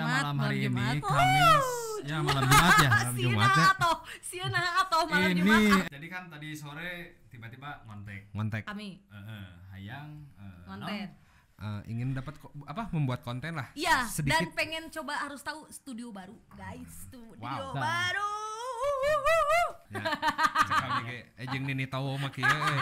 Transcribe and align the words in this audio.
Jumat, 0.00 0.22
malam 0.22 0.34
malam 0.34 0.46
hari 0.46 0.58
Jumat. 0.60 0.86
ini 0.88 1.00
Kamis 1.02 1.66
ya 2.00 2.16
malam 2.18 2.42
Jumat 2.44 2.74
ya 2.78 2.88
malam 2.88 3.12
Siena 3.12 3.24
Jumat 3.24 3.50
ya 3.50 3.66
atau 3.68 3.92
Siena 4.20 4.60
atau 4.80 5.00
malam 5.04 5.28
ini 5.28 5.40
Jumat 5.40 5.84
jadi 5.88 6.06
kan 6.08 6.22
tadi 6.28 6.48
sore 6.52 6.90
tiba-tiba 7.28 7.68
ngontek 7.84 8.20
Ngontek. 8.30 8.62
kami 8.64 8.88
Eh, 9.04 9.18
eh, 9.18 9.46
hayang 9.72 10.08
eh, 10.34 10.58
konten. 10.64 11.06
Eh, 11.58 11.80
ingin 11.88 12.14
dapat 12.14 12.38
apa 12.64 12.86
membuat 12.92 13.20
konten 13.20 13.50
lah. 13.52 13.66
Iya, 13.74 14.06
dan 14.22 14.46
pengen 14.54 14.86
coba 14.88 15.18
harus 15.18 15.42
tahu 15.42 15.66
studio 15.68 16.14
baru, 16.14 16.38
guys. 16.54 16.86
Studio 17.04 17.34
Wow. 17.42 17.74
baru. 17.74 18.34
Ya. 19.88 20.04
Kami 20.62 21.00
kayak 21.02 21.24
ejeng 21.40 21.64
nini 21.64 21.84
tahu 21.84 22.14
mah 22.14 22.30
kieu 22.30 22.46
eh. 22.46 22.78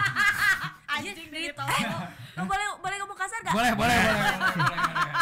Anjing 0.93 1.25
dari 1.25 1.49
tahu. 1.49 1.69
Boleh 2.37 2.67
boleh 2.77 2.95
ngomong 2.99 3.17
kasar 3.17 3.39
gak? 3.41 3.53
boleh 3.55 3.71
boleh, 3.73 3.95
boleh. 3.97 4.37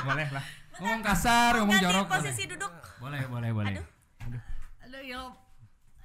Boleh 0.04 0.28
lah. 0.32 0.44
Ngomong 0.78 1.02
kasar 1.02 1.52
ngomong 1.58 1.72
Ganti 1.74 1.86
jorok 1.86 2.06
boleh. 2.06 2.16
posisi 2.20 2.44
duduk. 2.46 2.72
boleh 2.98 3.22
boleh 3.26 3.50
boleh 3.52 3.74
Aduh. 3.74 4.42
Aduh, 4.82 5.02
ya. 5.02 5.22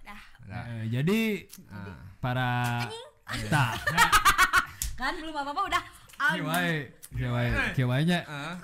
Dah. 0.02 0.22
Nah, 0.44 0.62
Eh, 0.72 0.84
jadi 0.90 1.20
ah. 1.68 1.96
para 2.18 2.50
tak 3.46 3.72
Kan 5.00 5.16
belum 5.16 5.32
apa-apa 5.32 5.62
udah. 5.66 5.82
Kiwai 6.30 6.72
kiwai 7.10 7.48
kiwainya 7.72 8.18
Ah. 8.24 8.56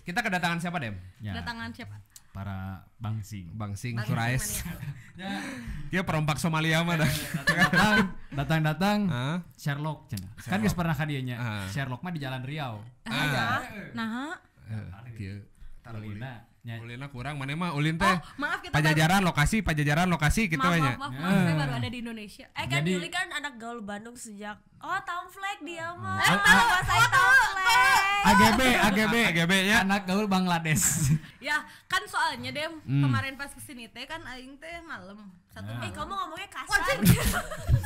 Kita 0.00 0.22
kedatangan 0.22 0.58
siapa, 0.58 0.78
Dem? 0.78 0.94
ya 1.18 1.32
Kedatangan 1.32 1.70
siapa? 1.72 1.96
para 2.30 2.84
bangsing 2.98 3.48
Bang 3.50 3.72
Sing 3.72 3.96
Bang 3.96 4.04
Surais. 4.04 4.60
Sing 4.60 4.68
ya 5.16 5.40
Dia 5.88 6.04
perompak 6.04 6.36
Somalia 6.36 6.84
mah 6.84 7.00
dah. 7.00 7.08
datang 7.48 7.96
datang 8.30 8.60
datang 8.62 8.98
Ah. 9.14 9.36
Sherlock 9.54 10.04
cina 10.06 10.28
kan 10.38 10.60
geus 10.60 10.72
pernah 10.72 10.92
kadianya 10.92 11.36
Ah. 11.36 11.64
Sherlock 11.66 12.00
mah 12.00 12.12
di 12.12 12.20
Jalan 12.20 12.44
Riau 12.44 12.84
Ah. 13.04 13.64
Nah, 13.92 14.36
Eh, 14.70 15.16
kieu. 15.16 15.42
Ulina 15.88 16.32
nya 16.66 16.82
Ulina 16.82 17.06
kurang 17.06 17.38
mana 17.38 17.54
mah 17.54 17.70
ulin 17.72 17.94
teh. 17.94 18.02
oh, 18.04 18.18
maaf 18.36 18.58
kita 18.58 18.74
baru, 18.74 18.82
Pajajaran 18.82 19.22
lokasi, 19.22 19.62
pajajaran 19.62 20.10
lokasi 20.10 20.50
gitu 20.50 20.58
maaf, 20.58 20.74
aja. 20.74 20.92
maaf, 20.92 20.98
maaf, 20.98 21.14
maaf, 21.14 21.38
saya 21.38 21.54
baru 21.56 21.72
ada 21.72 21.86
di 21.86 21.98
Indonesia. 22.02 22.46
Eh 22.50 22.66
kan 22.66 22.82
Jadi- 22.82 22.90
Juli 22.92 23.06
kan 23.08 23.26
anak 23.30 23.54
gaul 23.54 23.78
Bandung 23.80 24.16
sejak 24.16 24.58
Oh 24.76 24.98
Tom 25.00 25.24
Fleck 25.28 25.62
dia 25.62 25.94
mah 25.94 26.18
Eh, 26.18 26.36
Tahu 26.36 26.66
saya 26.82 27.06
Tom 27.06 27.30
Fleck 27.54 28.26
AGB 28.26 28.60
AGB 28.82 29.14
AGB 29.30 29.52
ya. 29.62 29.76
anak 29.80 30.02
gaul 30.04 30.26
Bangladesh 30.26 31.14
Ya, 31.40 31.54
kan 31.86 32.02
soalnya 32.04 32.50
Dem, 32.50 32.82
Hmm. 32.82 33.02
kemarin 33.04 33.34
pas 33.34 33.46
ke 33.46 33.62
sini 33.62 33.86
teh 33.86 34.02
kan 34.02 34.18
aing 34.26 34.58
teh 34.58 34.82
malam. 34.82 35.22
Satu 35.48 35.70
Eh 35.70 35.88
kamu 35.88 36.10
ngomongnya 36.10 36.50
kasar 36.50 36.82
jauh. 36.82 36.98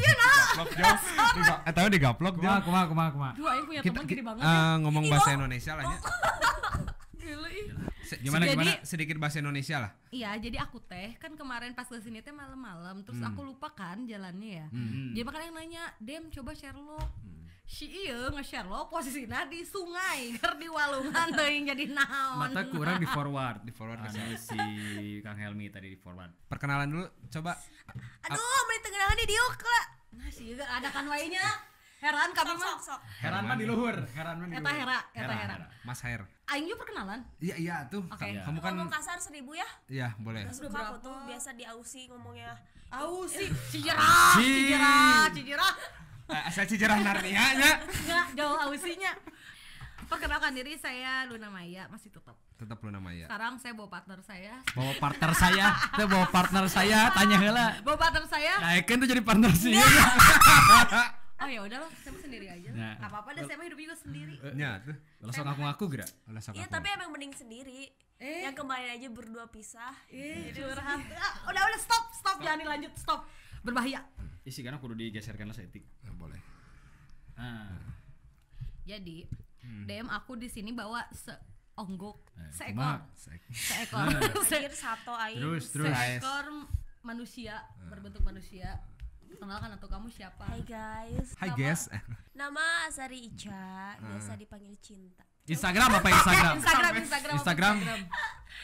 Diga- 0.68 1.62
Eh 1.64 1.72
tahu 1.72 1.88
digaplok 1.88 2.36
jauh. 2.38 2.60
kumaha 2.62 2.86
kumaha 2.86 3.10
kumaha 3.10 3.32
Duh, 3.34 3.48
aing 3.48 3.64
punya 3.64 3.80
Kita 3.80 3.96
teman 3.96 4.06
gini 4.06 4.22
banget. 4.22 4.44
ngomong 4.84 5.04
bahasa. 5.08 5.30
Indonesia 5.34 5.72
lah 5.74 5.84
ya. 5.86 5.98
Gila, 7.28 7.50
ih. 7.52 7.68
Se- 8.02 8.16
Gimana, 8.18 8.48
sedikit- 8.48 8.56
gimana? 8.56 8.74
Sedikit 8.82 9.16
bahasa 9.20 9.38
Indonesia 9.38 9.78
lah. 9.78 9.92
Iya, 10.10 10.32
jadi 10.40 10.58
aku 10.58 10.80
teh 10.82 11.20
kan 11.20 11.36
kemarin 11.36 11.76
pas 11.76 11.84
ke 11.84 12.00
sini 12.00 12.24
teh 12.24 12.32
malam-malam, 12.32 13.04
terus 13.04 13.20
aku 13.20 13.44
lupa 13.44 13.68
kan 13.70 14.08
jalannya 14.08 14.64
ya. 14.64 14.68
Hmm. 14.70 15.12
Jadi 15.12 15.22
makanya 15.22 15.46
yang 15.46 15.58
nanya, 15.58 15.84
"Dem, 16.00 16.24
coba 16.30 16.56
Sherlock." 16.56 17.12
Si 17.68 17.84
iya 17.84 18.32
nge-Sherlock 18.32 18.88
posisinya 18.88 19.44
di 19.44 19.60
sungai, 19.60 20.32
keur 20.40 20.56
di 20.56 20.72
walungan 20.72 21.36
teuing 21.36 21.68
jadi 21.68 21.92
naon. 21.92 22.48
mata 22.48 22.64
kurang 22.64 22.96
di 22.96 23.04
forward 23.06 23.60
Di 23.60 23.76
forward 23.76 24.00
ke 24.00 24.08
Anu 24.08 24.40
si 24.40 24.56
Kang 25.20 25.36
Helmi 25.36 25.68
tadi 25.68 25.92
di 25.92 26.00
forward 26.00 26.32
Perkenalan 26.48 26.88
dulu 26.88 27.04
coba. 27.28 27.60
Aduh 28.24 28.40
main 28.64 28.80
tengenangan 28.80 29.18
di 29.20 29.28
diuk 29.28 29.60
lah 29.60 29.86
Nah, 30.16 30.32
sih 30.32 30.56
ada 30.56 30.88
kan 30.88 31.12
wainya. 31.12 31.44
Heran 32.00 32.32
kami 32.32 32.56
Sok 32.56 32.64
mah. 32.88 33.00
Heran 33.20 33.44
mah 33.44 33.58
di 33.60 33.66
luhur 33.68 33.96
Heran 34.16 34.36
mah 34.40 34.48
di 34.48 34.56
Eta 34.56 34.72
hera, 34.72 35.00
eta 35.12 35.34
hera. 35.36 35.56
Mas 35.84 36.00
Hair. 36.08 36.24
Aing 36.48 36.64
juga 36.64 36.80
perkenalan. 36.80 37.20
Iya 37.38 37.56
iya 37.56 37.76
tuh. 37.86 38.04
Oke. 38.04 38.24
Ka- 38.24 38.44
Kamu 38.44 38.60
kan 38.60 38.72
Ngomong 38.72 38.88
kasar 38.90 39.20
seribu 39.20 39.52
ya 39.52 39.68
iya 39.88 40.16
boleh. 40.18 40.48
Suka 40.50 40.80
aku 40.90 40.98
tuh 41.02 41.16
biasa 41.26 41.52
di 41.52 41.64
Ausi 41.64 42.08
ngomongnya 42.08 42.56
Au 42.88 43.28
si 43.28 43.52
Cijerah. 43.68 44.32
Cijerah, 44.34 45.28
Cijerah. 45.30 45.74
Eh, 46.28 46.42
Asal 46.44 46.64
cijerah 46.66 46.98
Narnia 46.98 47.44
nya. 47.54 47.72
Enggak 47.84 48.28
jauh 48.34 48.56
ausinya. 48.62 49.12
Perkenalkan 50.08 50.56
diri 50.56 50.76
saya 50.76 51.28
Luna 51.28 51.48
Maya 51.48 51.88
masih 51.88 52.08
tetap. 52.08 52.32
Tetap 52.56 52.80
lu 52.80 52.90
nama 52.90 53.12
ya. 53.12 53.28
Sekarang 53.28 53.60
saya 53.60 53.76
bawa 53.76 53.92
partner 53.92 54.20
saya. 54.22 54.56
bawa 54.72 54.94
partner 54.98 55.32
saya 55.34 55.68
itu 55.94 56.04
bawa 56.08 56.26
partner 56.28 56.66
saya 56.66 57.00
tanya 57.12 57.38
heula 57.38 57.66
Bawa 57.82 57.98
partner 57.98 58.24
saya. 58.26 58.54
Naikkan 58.58 58.98
tuh 58.98 59.08
jadi 59.10 59.20
partner 59.22 59.52
sih 59.52 59.76
Oh 61.38 61.46
ya 61.46 61.62
udahlah, 61.62 61.86
saya 61.96 62.18
sendiri 62.18 62.50
aja. 62.50 62.70
Nah. 62.74 62.98
Gak 62.98 63.10
apa-apa 63.10 63.30
deh, 63.38 63.46
saya 63.46 63.56
mah 63.56 63.66
hidup 63.66 63.78
juga 63.78 63.94
sendiri. 63.94 64.36
Nya 64.54 64.82
tuh. 64.82 64.98
langsung 65.22 65.46
ngaku-ngaku 65.46 65.86
gerak 65.90 66.10
Ulah 66.26 66.42
sok 66.42 66.54
Iya 66.54 66.66
aku. 66.66 66.74
tapi 66.74 66.88
emang 66.92 67.10
mending 67.14 67.34
sendiri 67.34 67.94
Eh. 68.18 68.42
Yang 68.42 68.58
kemarin 68.58 68.90
aja 68.92 69.08
berdua 69.08 69.46
pisah 69.46 69.94
Ih, 70.10 70.50
curhat. 70.50 70.98
Ah, 71.14 71.34
udah 71.46 71.62
udah 71.64 71.80
stop, 71.80 72.10
stop, 72.12 72.38
jangan 72.42 72.60
dilanjut, 72.60 72.90
stop. 72.98 73.22
Berbahaya. 73.62 74.02
isi 74.42 74.64
karena 74.64 74.80
kudu 74.80 74.96
digeserkan 74.96 75.46
lah 75.46 75.54
setik 75.54 75.86
Eh, 76.02 76.10
boleh. 76.12 76.40
nah 77.36 77.78
Jadi, 78.82 79.28
DM 79.84 80.08
aku 80.08 80.34
di 80.34 80.48
sini 80.48 80.72
bawa 80.72 81.04
seonggok, 81.12 82.18
Eh, 82.34 82.50
seekor, 82.50 82.98
seekor, 83.14 84.08
satu 84.74 85.14
terus 85.36 85.70
terus 85.70 85.92
seekor 85.92 86.46
manusia 87.04 87.62
berbentuk 87.86 88.24
manusia. 88.24 88.80
Kenalkan 89.36 89.70
atau 89.76 89.88
kamu 89.92 90.08
siapa? 90.08 90.48
Hai 90.48 90.64
guys 90.64 91.36
Hai 91.36 91.52
Nama- 91.52 91.60
guys. 91.60 91.82
Nama 92.32 92.64
Asari 92.88 93.28
Ica 93.28 94.00
Biasa 94.00 94.40
dipanggil 94.40 94.80
Cinta 94.80 95.28
Instagram 95.48 95.90
apa 95.94 96.08
Instagram 96.08 96.54
Instagram, 96.60 96.94
Instagram, 97.00 97.32
apa 97.32 97.36
Instagram. 97.36 97.76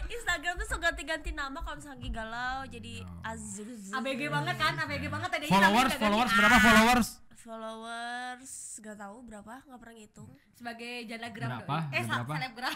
Instagram 0.08 0.54
tuh 0.60 0.68
suka 0.68 0.80
ganti-ganti 0.84 1.32
nama 1.32 1.60
kalau 1.60 1.80
misalnya 1.80 1.96
lagi 1.96 2.12
galau 2.12 2.60
jadi 2.68 2.94
Azuz 3.24 3.92
ABG 3.92 4.22
banget 4.28 4.56
kan, 4.60 4.74
ABG 4.78 5.04
banget 5.08 5.30
tadi. 5.32 5.46
followers 5.48 5.94
followers 5.96 6.32
berapa 6.32 6.58
followers 6.60 7.10
Followers 7.44 8.52
gak 8.80 8.96
tahu 8.96 9.20
berapa 9.28 9.68
nggak 9.68 9.80
pernah 9.80 9.96
ngitung 10.00 10.32
sebagai 10.56 11.04
jalagram 11.12 11.60
Berapa? 11.60 11.78
doi. 11.84 11.92
Eh, 11.92 12.04
Berapa? 12.08 12.34
selebgram. 12.40 12.74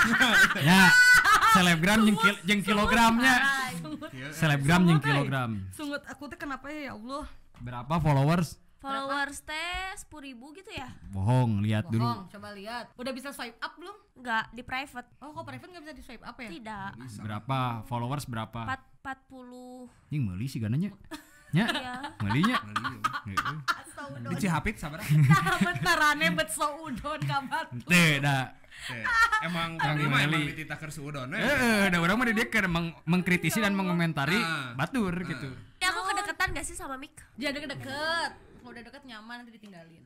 ya 0.68 0.82
selebgram 1.56 1.98
jeung 2.44 2.60
kilogramnya 2.60 3.34
selebgram 4.32 4.80
eh. 4.84 5.00
kilogram 5.00 5.50
Kenapa 6.74 6.90
ya, 6.90 6.98
Allah? 6.98 7.26
berapa 7.54 7.94
followers 8.02 8.48
Followers 8.82 9.38
teh 9.40 9.94
sepuluh 9.94 10.26
ribu 10.26 10.50
gitu 10.52 10.68
ya 10.68 10.90
bohong 11.08 11.62
lihat 11.62 11.86
dulu 11.86 12.02
Bohong, 12.02 12.26
coba 12.28 12.50
lihat. 12.50 12.90
Udah 12.98 13.14
bisa 13.14 13.30
swipe 13.30 13.54
up 13.56 13.78
belum? 13.78 13.94
Nggak 14.18 14.44
di 14.50 14.60
private 14.60 15.06
Oh, 15.22 15.30
kok 15.30 15.46
private 15.46 15.70
nggak 15.70 15.84
bisa 15.86 15.94
di 15.94 16.02
swipe 16.02 16.20
up 16.20 16.34
ya? 16.36 16.50
tidak 16.50 16.90
berapa 17.22 17.58
followers 17.86 18.26
berapa 18.26 18.66
empat 18.66 18.82
empat 19.00 19.18
puluh 19.24 19.86
Ini 20.10 20.18
meuli 20.18 20.44
sih 20.44 20.58
gananya 20.58 20.90
nya 21.54 21.64
ya 21.70 21.94
meulinya 22.18 22.58
Di 24.26 24.36
Cihapit 24.36 24.74
sabar. 24.76 24.98
Nah, 25.00 25.56
bentarane 25.62 26.26
bet 26.34 26.50
so 26.50 26.66
udon 26.82 27.22
kabat. 27.22 27.70
teh 27.86 28.18
da 28.18 28.50
Teh, 28.84 29.06
Emang 29.40 29.78
Kang 29.78 29.94
Meli. 29.96 30.10
emang 30.10 30.50
dititaker 30.50 30.90
suudon 30.90 31.30
eh. 31.30 31.40
eh 31.40 31.84
da 31.88 32.02
urang 32.02 32.18
mah 32.18 32.26
dia 32.26 32.50
kan 32.50 32.66
meng 32.66 32.90
mengkritisi 33.06 33.62
dan 33.62 33.72
mengomentari 33.72 34.34
Ah. 34.36 34.74
batur 34.74 35.14
gitu 35.22 35.54
ya 36.44 36.52
aku 36.52 36.52
kedeketan 36.52 36.54
gak 36.54 36.66
sih 36.66 36.76
sama 36.76 36.96
Mik 37.00 37.14
Jangan 37.40 37.54
deket-deket. 37.56 38.30
Kalau 38.60 38.70
udah 38.72 38.82
deket 38.84 39.02
nyaman 39.04 39.34
nanti 39.40 39.52
ditinggalin. 39.52 40.04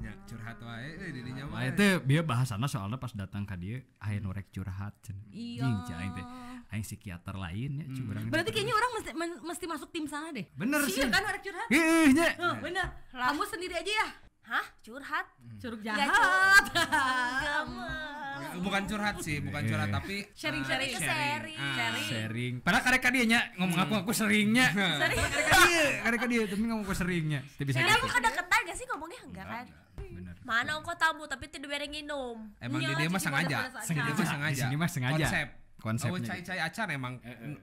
Ya, 0.00 0.16
curhat 0.24 0.56
wae 0.64 0.96
euy 0.96 1.12
di 1.12 1.20
dinya 1.20 1.44
Nah 1.44 1.60
mah. 1.60 1.68
itu 1.68 2.00
dia 2.08 2.24
bahasana 2.24 2.64
soalnya 2.64 2.96
pas 2.96 3.12
datang 3.12 3.44
ke 3.44 3.52
dia 3.60 3.84
aya 4.00 4.16
norek 4.16 4.48
curhat 4.48 4.96
cen. 5.04 5.12
Iya. 5.28 5.60
Jing 5.60 5.76
cai 5.84 6.08
teh. 6.16 6.26
Aing 6.72 6.80
psikiater 6.80 7.36
lain 7.36 7.70
ya 7.76 7.86
curang. 7.92 8.24
Berarti 8.32 8.48
kayaknya 8.48 8.72
orang 8.72 8.90
mesti 8.96 9.10
mesti 9.44 9.64
masuk 9.68 9.92
tim 9.92 10.08
sana 10.08 10.32
deh. 10.32 10.48
Bener 10.56 10.80
Iya 10.88 11.04
sih. 11.04 11.04
kan 11.04 11.20
orang 11.20 11.42
curhat. 11.44 11.68
Heeh 11.68 12.16
nya. 12.16 12.32
Bener. 12.64 12.86
Kamu 13.12 13.44
sendiri 13.44 13.76
aja 13.76 13.92
ya. 13.92 14.08
Hah 14.42 14.66
curhat 14.80 15.26
Curug 15.56 15.80
Nggak 15.80 15.96
jahat. 16.00 16.64
Gak 16.72 17.62
mah 17.68 18.08
Ya, 18.40 18.56
Bukan 18.56 18.82
curhat 18.84 19.20
sih, 19.20 19.36
bukan 19.38 19.62
curhat 19.62 19.92
tapi 19.92 20.24
Sharing-sharing. 20.32 20.90
eh, 20.90 20.96
sharing. 20.98 21.56
Ah. 21.56 21.74
Sharing. 21.76 22.06
Sharing. 22.06 22.54
Padahal 22.60 22.82
karek 22.82 23.00
ka 23.00 23.10
dieu 23.10 23.24
nya 23.24 23.52
ngomong 23.54 23.78
aku 23.78 23.94
aku 24.00 24.12
seringnya. 24.12 24.72
Karek 24.72 25.16
ka 25.20 25.28
dieu, 25.62 25.86
karek 26.00 26.18
ka 26.18 26.26
dieu 26.26 26.44
tapi 26.46 26.62
ngomong 26.62 26.82
aku 26.82 26.94
seringnya. 26.94 27.44
Teu 27.54 27.62
bisa 27.62 27.78
Jadi 27.78 27.92
aku 27.92 28.08
kedeketan 28.08 28.60
gak 28.64 28.74
sih 28.74 28.86
ngomongnya 28.86 29.20
enggak 29.22 29.44
kan 29.46 29.66
Bener. 30.00 30.34
mana 30.42 30.70
engkau 30.74 30.96
tamu 30.96 31.24
tapi 31.24 31.46
tidak 31.46 31.68
bareng 31.68 31.92
minum 31.92 32.48
Emang 32.58 32.80
Iya, 32.80 32.88
di 32.90 32.94
dia 32.96 33.08
mah 33.08 33.20
sengaja. 33.20 33.56
dia 33.60 33.70
mah 34.10 34.26
sengaja. 34.26 34.48
Di 34.48 34.56
sini 34.58 34.74
mah 34.74 34.88
sengaja. 34.88 35.16
Konsep. 35.22 35.48
Konsepnya 35.78 36.10
Oh, 36.10 36.16
gitu. 36.18 36.28
cai-cai 36.30 36.60
acan 36.60 36.86
emang. 36.90 37.14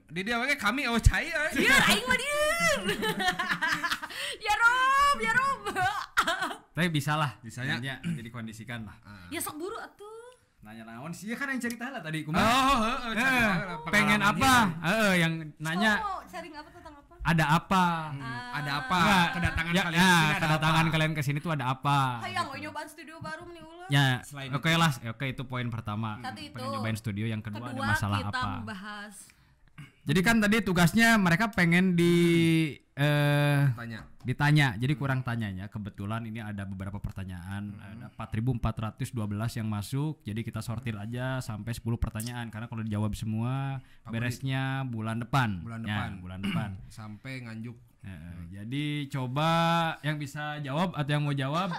Di 0.08 0.22
dia 0.22 0.38
we 0.38 0.54
kami 0.56 0.86
oh 0.86 0.98
cai 1.00 1.26
euy. 1.28 1.52
Iya, 1.60 1.76
aing 1.84 2.06
mah 2.06 2.18
dieu. 2.18 2.74
Ya 4.40 4.54
Rob, 4.56 5.18
ya 5.20 5.32
Rob. 5.32 5.62
Tapi 6.78 6.88
bisa 6.90 7.18
lah, 7.18 7.34
Bisanya. 7.42 7.76
Nanya, 7.76 7.96
jadi 8.04 8.30
kondisikan 8.36 8.86
lah. 8.86 8.94
Ya 9.28 9.42
sok 9.42 9.58
buru 9.58 9.74
atuh. 9.76 10.06
Nanya 10.60 10.86
naon 10.86 11.10
sih 11.10 11.32
kan 11.32 11.48
yang 11.48 11.58
cerita 11.58 11.88
lah 11.88 11.98
tadi 12.00 12.22
Oh, 12.22 12.30
kumaha. 12.30 13.08
heeh, 13.08 13.18
Eh, 13.18 13.50
pengen 13.88 14.22
apa? 14.22 14.54
Heeh, 14.84 15.12
yang 15.18 15.34
nanya 15.58 15.98
Oh, 16.00 16.20
sharing 16.24 16.52
apa 16.52 16.70
tentang 16.70 16.94
apa? 16.94 17.14
ada 17.24 17.46
apa 17.52 17.84
Ada 18.54 18.72
apa? 18.78 19.00
Enggak. 19.00 19.28
Kedatangan 19.34 19.72
ya, 19.72 19.82
kalian 19.82 19.98
ya, 19.98 20.04
ke 20.04 20.14
sini 20.14 20.28
ada 20.28 20.40
kedatangan 20.40 20.78
apa? 20.80 20.94
kalian 20.94 21.12
ke 21.12 21.24
sini 21.24 21.38
tuh 21.40 21.52
ada 21.52 21.66
apa 21.70 21.98
Hayang 22.22 22.48
we 22.48 22.58
nyobaan 22.60 22.88
studio 22.88 23.16
baru 23.18 23.44
nih 23.48 23.64
ulah. 23.64 23.88
ya 23.88 24.06
oke 24.54 24.70
lah 24.72 24.92
oke 25.08 25.26
itu 25.26 25.44
poin 25.44 25.68
pertama 25.68 26.20
Satu 26.20 26.40
itu. 26.40 26.52
pengen 26.52 26.70
nyobain 26.74 26.96
studio 26.96 27.26
yang 27.26 27.40
kedua, 27.40 27.68
Kedua 27.68 27.80
ada 27.80 27.90
masalah 27.90 28.18
kita 28.22 28.32
apa 28.34 28.48
membahas 28.60 29.16
jadi 30.08 30.20
kan 30.24 30.40
tadi 30.40 30.64
tugasnya 30.64 31.20
mereka 31.20 31.52
pengen 31.52 31.94
di 31.94 32.16
eh 32.96 33.62
Tanya. 33.76 34.02
ditanya. 34.24 34.68
Jadi 34.76 34.94
kurang 34.96 35.22
tanyanya. 35.22 35.68
Kebetulan 35.68 36.26
ini 36.26 36.42
ada 36.42 36.64
beberapa 36.64 36.98
pertanyaan. 36.98 37.78
Ada 37.78 38.08
4412 38.10 39.14
yang 39.56 39.68
masuk. 39.68 40.20
Jadi 40.24 40.42
kita 40.42 40.60
sortir 40.60 40.98
aja 40.98 41.38
sampai 41.40 41.72
10 41.72 41.84
pertanyaan. 41.96 42.50
Karena 42.50 42.66
kalau 42.66 42.82
dijawab 42.82 43.14
semua 43.14 43.80
beresnya 44.04 44.82
bulan 44.84 45.22
depan. 45.22 45.62
Bulan 45.62 45.82
Ya, 45.84 45.88
depan. 45.88 46.10
bulan 46.20 46.40
depan. 46.42 46.70
Sampai 46.90 47.46
nganjuk. 47.46 47.78
Eh, 48.02 48.40
jadi 48.50 48.86
coba 49.08 49.50
yang 50.02 50.18
bisa 50.18 50.58
jawab 50.60 50.96
atau 50.96 51.12
yang 51.12 51.24
mau 51.24 51.36
jawab. 51.36 51.70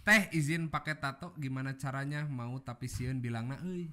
Teh 0.00 0.32
izin 0.32 0.68
pakai 0.68 0.96
tato 0.96 1.34
gimana 1.36 1.74
caranya? 1.74 2.24
Mau 2.24 2.56
tapi 2.60 2.86
sieun 2.86 3.18
bilangna 3.18 3.58
euy. 3.60 3.90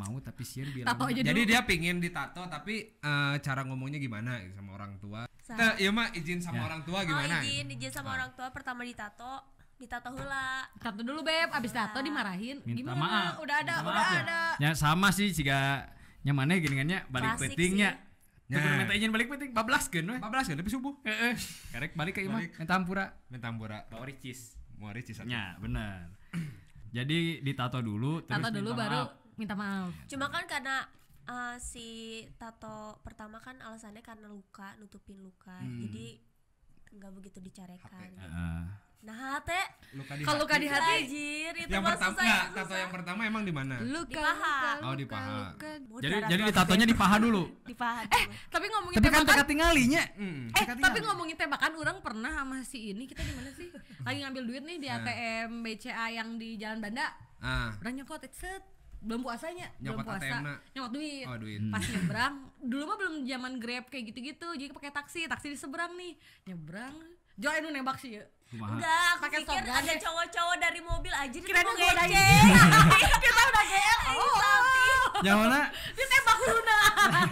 Mau 0.00 0.16
tapi 0.18 0.42
sih 0.42 0.64
bilang 0.64 0.88
tato 0.88 1.04
aja 1.04 1.20
Jadi 1.20 1.36
dulu. 1.38 1.50
dia 1.50 1.60
pingin 1.62 2.00
ditato 2.00 2.40
tapi 2.46 2.74
eh, 2.96 3.34
cara 3.38 3.60
ngomongnya 3.62 3.98
gimana 3.98 4.40
sama 4.50 4.72
orang 4.74 4.96
tua. 4.96 5.28
Iya 5.76 5.90
mah 5.90 6.08
izin 6.10 6.38
sama 6.38 6.56
Ya. 6.56 6.64
orang 6.64 6.80
tua 6.82 6.98
Oh 6.98 7.04
gimana? 7.04 7.36
izin, 7.40 7.66
izin 7.68 7.90
sama 7.90 8.14
orang 8.14 8.30
tua 8.32 8.48
pertama 8.48 8.80
ditato, 8.80 9.44
ditato 9.76 10.08
heula. 10.10 10.64
Tato 10.78 11.02
dulu 11.02 11.20
beb, 11.20 11.50
abis 11.50 11.70
tato 11.70 11.98
dimarahin. 11.98 12.62
Minta 12.62 12.80
Gimana? 12.86 12.96
maaf. 12.96 13.34
Udah 13.38 13.56
ada, 13.58 13.74
Minta 13.76 13.90
udah 13.90 14.06
ya. 14.06 14.20
ada. 14.22 14.40
ya 14.56 14.70
sama 14.72 15.10
sih 15.10 15.28
jika 15.28 15.90
nyamannya 16.20 16.56
kan 16.60 16.88
ya 16.88 17.00
balik 17.06 17.28
Klasik 17.34 17.52
petingnya 17.52 17.90
sih. 17.92 18.08
Ya. 18.50 18.58
Nah. 18.58 18.76
minta 18.78 18.92
izin 18.92 19.10
balik 19.10 19.26
peting 19.28 19.50
bablas 19.50 19.86
kan 19.86 20.02
weh. 20.04 20.18
14 20.18 20.50
kan 20.50 20.56
tapi 20.56 20.70
subuh. 20.70 20.94
Heeh. 21.02 21.34
Karek 21.70 21.92
balik 21.94 22.14
ke 22.14 22.22
imah 22.22 22.40
minta 22.56 22.74
ampura. 22.74 23.04
Minta 23.26 23.46
ampura. 23.46 23.78
Bawa 23.86 24.06
ricis. 24.06 24.54
Mau 24.74 24.90
ricis. 24.90 25.18
Ya, 25.22 25.54
benar. 25.56 26.14
Jadi 26.90 27.38
ditato 27.40 27.78
dulu 27.78 28.18
terus 28.20 28.38
Tato 28.38 28.50
dulu 28.50 28.70
minta 28.70 28.82
baru 28.82 29.00
maaf. 29.06 29.19
Minta 29.40 29.56
maaf. 29.56 29.88
Cuma 30.04 30.28
kan 30.28 30.44
karena 30.44 30.84
uh, 31.24 31.56
si 31.56 31.88
tato 32.36 33.00
pertama 33.00 33.40
kan 33.40 33.56
alasannya 33.56 34.04
karena 34.04 34.28
luka, 34.28 34.76
nutupin 34.76 35.16
luka. 35.18 35.56
Hmm. 35.56 35.80
Jadi 35.80 36.20
nggak 36.92 37.12
begitu 37.16 37.38
dicarekan. 37.40 38.10
Heeh. 38.12 38.62
Nah, 39.00 39.40
teh 39.40 39.64
Luka 39.96 40.12
Kalau 40.12 40.44
luka 40.44 40.60
di 40.60 40.68
hati, 40.68 41.08
Anjir, 41.08 41.52
itu 41.56 41.72
Yang 41.72 41.84
pertama 41.88 42.12
susah, 42.12 42.20
enggak, 42.20 42.42
susah. 42.44 42.52
tato 42.60 42.74
yang 42.76 42.92
pertama 42.92 43.20
emang 43.24 43.42
di 43.48 43.52
mana? 43.56 43.80
luka, 43.80 44.12
Di 44.12 44.20
paha. 44.20 44.36
luka, 44.76 44.84
Oh, 44.84 44.92
di 44.92 45.04
luka, 45.08 45.16
paha. 45.16 45.32
luka. 45.32 45.70
Mau 45.88 45.98
Jadi 46.04 46.16
jadi 46.28 46.42
ditatonya 46.44 46.84
di 46.84 46.96
paha 47.00 47.16
dulu. 47.16 47.42
di 47.72 47.74
paha. 47.74 48.00
Eh, 48.04 48.24
tapi 48.52 48.66
ngomongin 48.68 48.96
Tapi 49.00 49.08
kan 49.08 49.20
tembakan, 49.24 49.36
teka 49.40 49.44
tinggalinya. 49.48 50.02
Hmm. 50.20 50.52
eh 50.52 50.64
tapi 50.68 50.98
ngomongin 51.00 51.32
tembakan 51.32 51.72
orang 51.80 51.96
pernah 52.04 52.32
sama 52.36 52.60
si 52.60 52.92
ini 52.92 53.08
kita 53.08 53.24
di 53.24 53.32
mana 53.32 53.50
sih? 53.56 53.72
Lagi 54.04 54.18
ngambil 54.20 54.42
duit 54.44 54.62
nih 54.68 54.76
di 54.76 54.88
ATM 54.92 55.50
BCA 55.64 56.06
yang 56.12 56.28
di 56.36 56.60
Jalan 56.60 56.84
Banda. 56.84 57.08
Ah, 57.40 57.72
Orang 57.80 57.96
nyokot 57.96 58.20
set 58.28 58.60
belum 59.00 59.20
puasanya, 59.24 59.66
belum 59.80 59.96
Nyokot 59.96 60.06
puasa. 60.06 60.26
ATM-na. 60.28 60.54
Nyokot 60.76 60.90
duit. 60.92 61.24
oh 61.24 61.36
duit. 61.40 61.60
Pas 61.72 61.84
nyebrang, 61.88 62.34
dulu 62.60 62.82
mah 62.84 62.96
belum 63.00 63.14
zaman 63.24 63.52
Grab 63.56 63.84
kayak 63.88 64.04
gitu-gitu. 64.12 64.48
Jadi 64.56 64.70
pakai 64.76 64.92
taksi, 64.92 65.20
taksi 65.24 65.46
di 65.52 65.58
seberang 65.58 65.96
nih. 65.96 66.12
Nyebrang. 66.46 66.94
Joy 67.40 67.64
nu 67.64 67.72
nembak 67.72 67.96
sih 67.96 68.20
ya. 68.20 68.24
Enggak, 68.50 69.08
aku 69.16 69.22
Pakai 69.24 69.38
pikir 69.46 69.62
shotgun 69.62 69.78
ada 69.78 69.94
cowok-cowok 69.94 70.56
dari 70.58 70.80
mobil 70.82 71.14
aja 71.14 71.30
itu 71.30 71.46
Kirain 71.46 71.62
mau 71.62 71.72
ngecek. 71.72 72.10
Kita 73.22 73.42
udah 73.46 73.64
GR. 73.64 74.00
Oh, 74.10 74.36
Yang 75.22 75.36
mana? 75.38 75.60
ditembak 75.94 76.38
Luna. 76.42 76.78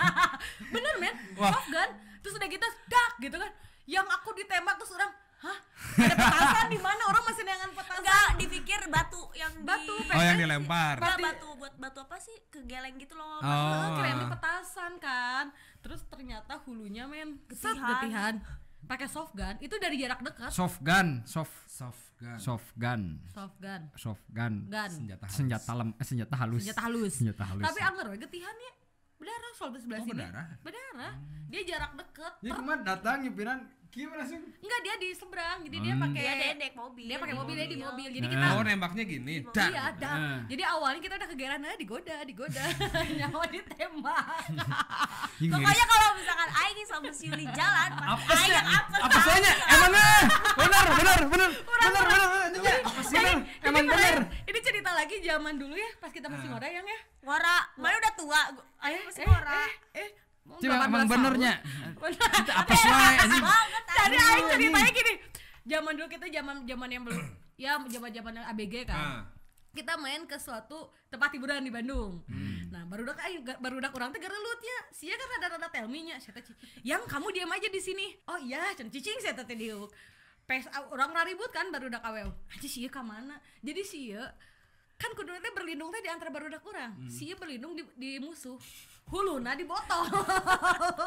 Bener 0.79 0.95
men, 1.03 1.15
Wah. 1.35 1.51
soft 1.53 1.69
gun. 1.75 1.91
Terus 2.23 2.35
udah 2.39 2.49
gitu, 2.49 2.67
dak 2.87 3.11
gitu 3.19 3.37
kan. 3.37 3.51
Yang 3.85 4.07
aku 4.15 4.31
ditembak 4.39 4.75
terus 4.79 4.93
orang, 4.95 5.11
hah? 5.41 5.59
Ada 5.99 6.15
petasan 6.15 6.67
di 6.69 6.79
mana? 6.79 7.03
Orang 7.07 7.23
masih 7.25 7.43
dengan 7.43 7.71
petasan. 7.71 7.99
Enggak, 7.99 8.29
dipikir 8.37 8.81
batu 8.87 9.23
yang 9.33 9.53
Batu, 9.63 9.95
di... 9.99 10.11
Oh, 10.11 10.23
yang 10.23 10.39
dilempar. 10.39 10.97
Enggak, 10.99 11.17
batu 11.19 11.49
buat 11.55 11.75
batu 11.77 11.99
apa 12.03 12.17
sih? 12.19 12.37
Kegeleng 12.49 12.97
gitu 12.97 13.15
loh. 13.15 13.39
Oh. 13.39 13.97
Keren 13.97 14.17
di 14.17 14.27
petasan 14.29 14.93
kan. 14.99 15.45
Terus 15.79 16.01
ternyata 16.07 16.59
hulunya 16.65 17.07
men, 17.07 17.39
Getihan. 17.47 17.79
getihan. 17.99 18.35
Pakai 18.79 19.05
soft 19.05 19.35
gun, 19.35 19.59
itu 19.59 19.75
dari 19.77 19.99
jarak 19.99 20.23
dekat. 20.23 20.49
Soft 20.49 20.81
gun, 20.81 21.21
soft 21.23 21.51
Soft 21.69 22.15
gun. 22.17 22.39
soft 22.39 22.71
gun, 22.75 23.03
Soft 23.29 23.57
gun. 23.59 23.83
soft 23.95 24.25
gun. 24.31 24.55
Gun. 24.67 24.91
Senjata 24.91 25.27
halus. 25.27 25.35
Senjata 25.37 25.73
lem, 25.75 25.89
eh, 25.93 26.07
senjata 26.07 26.35
halus. 26.39 26.63
Senjata 26.63 26.83
halus. 26.87 27.13
Senjata 27.13 27.45
halus. 27.45 27.65
Tapi 27.67 27.81
anger 27.85 28.07
we 28.09 28.17
getihan 28.19 28.55
ya. 28.55 28.73
Berdarah 29.19 29.53
soal 29.53 29.71
sebelah 29.75 29.99
Oh, 29.99 30.07
sini. 30.07 30.13
berdarah? 30.15 30.47
Berdarah. 30.63 31.13
Dia 31.51 31.63
jarak 31.67 31.91
deket. 31.99 32.33
Ya 32.39 32.49
Ter- 32.49 32.57
kemarin 32.57 32.83
datang 32.87 33.17
nyupiran 33.21 33.59
kieu 33.89 34.11
langsung. 34.11 34.43
Enggak, 34.59 34.81
dia 34.81 34.95
di 34.97 35.09
seberang. 35.11 35.59
Jadi 35.61 35.77
dia 35.79 35.93
Hmm. 35.93 36.03
pakai 36.03 36.21
Dia 36.21 36.33
ada 36.35 36.47
naik 36.57 36.75
mobil. 36.75 37.05
dia 37.05 37.17
pakai 37.17 37.35
mobil 37.35 37.55
dia 37.55 37.67
di 37.67 37.79
mobil. 37.79 38.09
Jadi 38.11 38.27
Nah. 38.27 38.33
kita 38.33 38.47
Oh, 38.51 38.63
nembaknya 38.63 39.05
gini. 39.05 39.35
Dak. 39.49 39.69
Iya, 39.69 39.85
dah. 39.97 40.15
Nah. 40.15 40.39
Jadi 40.47 40.63
awalnya 40.63 41.01
kita 41.01 41.15
udah 41.17 41.29
kegeran, 41.29 41.59
nah 41.59 41.75
digoda, 41.75 42.17
digoda. 42.23 42.65
Nyawa 43.19 43.45
ditembak. 43.49 44.25
Pokoknya 45.53 45.85
kalau 45.87 46.09
misalkan 46.15 46.49
Aing 46.51 46.87
sama 46.87 47.09
si 47.11 47.25
Yuli 47.27 47.47
jalan, 47.49 47.91
apa 47.95 48.23
Aing 48.29 48.41
sih? 48.41 48.53
yang 48.53 48.67
apa? 48.67 48.97
Apa 49.01 49.19
soalnya? 49.21 49.53
Emangnya? 49.69 50.09
Benar, 50.55 50.85
benar, 50.93 51.19
benar. 51.25 51.51
Benar, 51.59 52.03
benar, 52.05 52.27
benar. 52.29 52.49
Iya, 52.59 52.75
Apa 52.83 53.01
sih? 53.03 53.19
Emang 53.61 53.85
benar. 53.87 54.17
Ini 54.45 54.59
cerita 54.61 54.91
lagi 54.91 55.17
zaman 55.21 55.55
dulu 55.57 55.75
ya, 55.75 55.91
pas 55.97 56.11
kita 56.11 56.27
masih 56.27 56.49
ngora 56.49 56.67
yang 56.67 56.83
ya. 56.83 56.99
Wara, 57.21 57.59
mana 57.75 57.95
udah 57.97 58.13
tua? 58.15 58.41
Eh, 58.85 59.01
masih 59.05 59.23
eh, 59.23 59.27
ngora. 59.27 59.63
eh, 59.95 60.03
eh. 60.03 60.09
Coba 60.47 60.75
18 60.85 60.89
emang 60.89 61.07
benernya. 61.07 61.55
Bener. 61.99 62.21
Apa 62.61 62.73
sih 62.75 62.91
Jadi 63.99 64.17
Aing. 64.17 64.47
ceritanya 64.55 64.93
gini. 64.93 65.15
Zaman 65.69 65.93
dulu 65.99 66.09
kita 66.09 66.27
zaman 66.33 66.57
zaman 66.65 66.89
yang 66.89 67.03
belum 67.05 67.21
ya 67.61 67.77
zaman-zaman 67.83 68.33
yang 68.41 68.47
ABG 68.55 68.75
kan. 68.89 68.97
Ah. 68.97 69.23
Kita 69.75 70.01
main 70.01 70.25
ke 70.25 70.41
suatu 70.41 70.89
tempat 71.13 71.29
hiburan 71.37 71.61
di 71.61 71.71
Bandung. 71.71 72.25
Nah, 72.73 72.85
baru 72.89 73.05
udah 73.05 73.17
aing 73.29 73.45
baru 73.61 73.81
udah 73.81 73.91
kurang 73.93 74.11
teh 74.13 74.21
gerelut 74.21 74.61
ya. 74.65 74.79
Sia 74.93 75.15
kan 75.15 75.29
rada-rada 75.37 75.69
telminya. 75.69 76.17
Saya 76.21 76.41
"Yang 76.81 77.03
kamu 77.09 77.29
diam 77.37 77.53
aja 77.53 77.69
di 77.69 77.81
sini." 77.81 78.17
Oh 78.29 78.41
iya, 78.41 78.73
can 78.77 78.89
cicing 78.89 79.21
saya 79.21 79.37
teh 79.37 79.57
diuk. 79.57 79.93
Pes 80.49 80.65
orang 80.89 81.13
ribut 81.29 81.53
kan 81.53 81.69
baru 81.69 81.93
udah 81.93 82.01
kawel. 82.01 82.33
Aja 82.49 82.69
sia 82.69 82.89
ka 82.89 83.05
mana? 83.05 83.37
Jadi 83.61 83.83
sia 83.85 84.33
kan 84.97 85.13
kudu 85.13 85.37
teh 85.37 85.53
berlindung 85.53 85.93
teh 85.93 86.01
di 86.01 86.09
antara 86.09 86.33
barudak 86.33 86.65
kurang. 86.65 86.97
Sia 87.13 87.37
berlindung 87.37 87.77
di, 87.77 87.85
di 87.95 88.11
musuh. 88.17 88.57
Huluna 89.09 89.57
di 89.57 89.65
botol. 89.65 90.05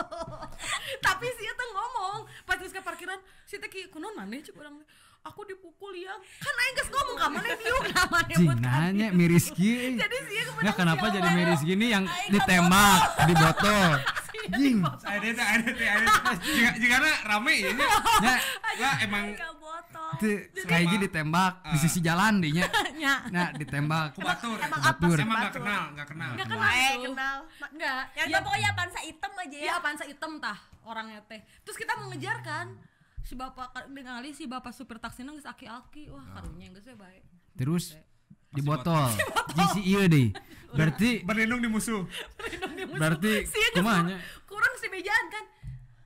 Tapi 1.05 1.27
sia 1.37 1.53
teh 1.53 1.67
ngomong 1.69 2.25
pas 2.45 2.57
geus 2.57 2.73
ke 2.73 2.81
parkiran, 2.81 3.21
si 3.45 3.61
teh 3.61 3.69
kieu 3.69 3.89
kunaon 3.93 4.17
maneh 4.17 4.41
cek 4.41 4.57
urang 4.57 4.81
aku 5.21 5.41
dipukul 5.45 5.93
ya 5.93 6.13
kan 6.41 6.53
aing 6.53 6.75
geus 6.77 6.89
ngomong 6.89 7.17
ka 7.17 7.27
diuk 7.61 7.83
namanya 7.93 8.35
Cing 8.35 8.47
buat 8.49 8.59
nanya 8.61 9.07
miris 9.13 9.47
kieu. 9.57 9.97
Jadi 9.97 10.17
sia 10.25 10.43
kebetulan 10.49 10.65
Ya 10.65 10.71
kenapa 10.73 11.05
jadi 11.13 11.29
miris 11.33 11.61
gini 11.69 11.85
yang 11.93 12.03
ditembak 12.29 12.99
di 13.29 13.33
botol? 13.37 13.89
Jing. 14.41 14.81
Teh, 14.81 14.97
saya 14.97 15.17
teh, 15.21 15.33
saya 15.37 15.57
teh. 15.61 16.69
Jika 16.81 16.97
rame 17.29 17.53
ya. 17.61 17.71
nya. 17.77 17.87
Ya, 18.25 18.33
Lah 18.81 18.95
emang 19.05 19.37
kayak 20.65 20.85
gini 20.89 21.05
ditembak 21.05 21.53
di 21.69 21.77
sisi 21.77 22.01
jalan 22.01 22.41
dinya. 22.41 22.65
Nya. 22.97 23.13
Nah, 23.29 23.53
ditembak. 23.53 24.17
kubatur. 24.17 24.57
Emang 24.57 24.81
apa 24.81 24.97
Batur. 24.97 25.17
sih 25.17 25.23
Emang 25.23 25.37
enggak 25.37 25.53
batur? 25.53 25.61
kenal, 25.61 25.83
enggak 25.93 26.07
kenal. 26.09 26.29
Enggak 26.33 26.47
kenal 26.49 26.71
kenal. 27.13 27.37
Enggak. 27.69 28.01
Yang 28.17 28.27
ya, 28.27 28.33
tahu 28.33 28.45
pokoknya 28.49 28.71
pansa 28.73 28.99
hitam 29.05 29.31
aja 29.37 29.57
ya. 29.57 29.65
ya 29.69 29.75
pansa 29.77 30.03
hitam 30.09 30.31
tah 30.41 30.57
orangnya 30.83 31.19
teh. 31.29 31.39
Terus 31.63 31.77
kita 31.77 31.91
mau 32.01 32.07
ngejar 32.09 32.37
kan. 32.41 32.67
Si 33.21 33.33
bapak 33.37 33.87
dengan 33.91 34.19
kali 34.19 34.33
si 34.33 34.49
bapak 34.49 34.73
supir 34.73 34.97
taksi 34.97 35.23
geus 35.23 35.45
aki-aki. 35.45 36.09
Wah, 36.11 36.25
karunya 36.35 36.71
geus 36.73 36.85
we 36.89 36.95
bae. 36.97 37.19
Terus 37.55 37.95
di 38.51 38.61
botol. 38.63 39.11
Di 39.55 39.63
si 39.77 39.81
ieu 39.91 40.03
deh. 40.07 40.29
Berarti 40.77 41.21
Berlindung 41.27 41.59
di 41.59 41.67
musuh. 41.67 42.07
berarti 42.95 43.43
geus 43.43 43.71
kumanya? 43.75 44.15
kurang 44.47 44.73
si 44.79 44.87
bejaan 44.87 45.25
kan. 45.27 45.45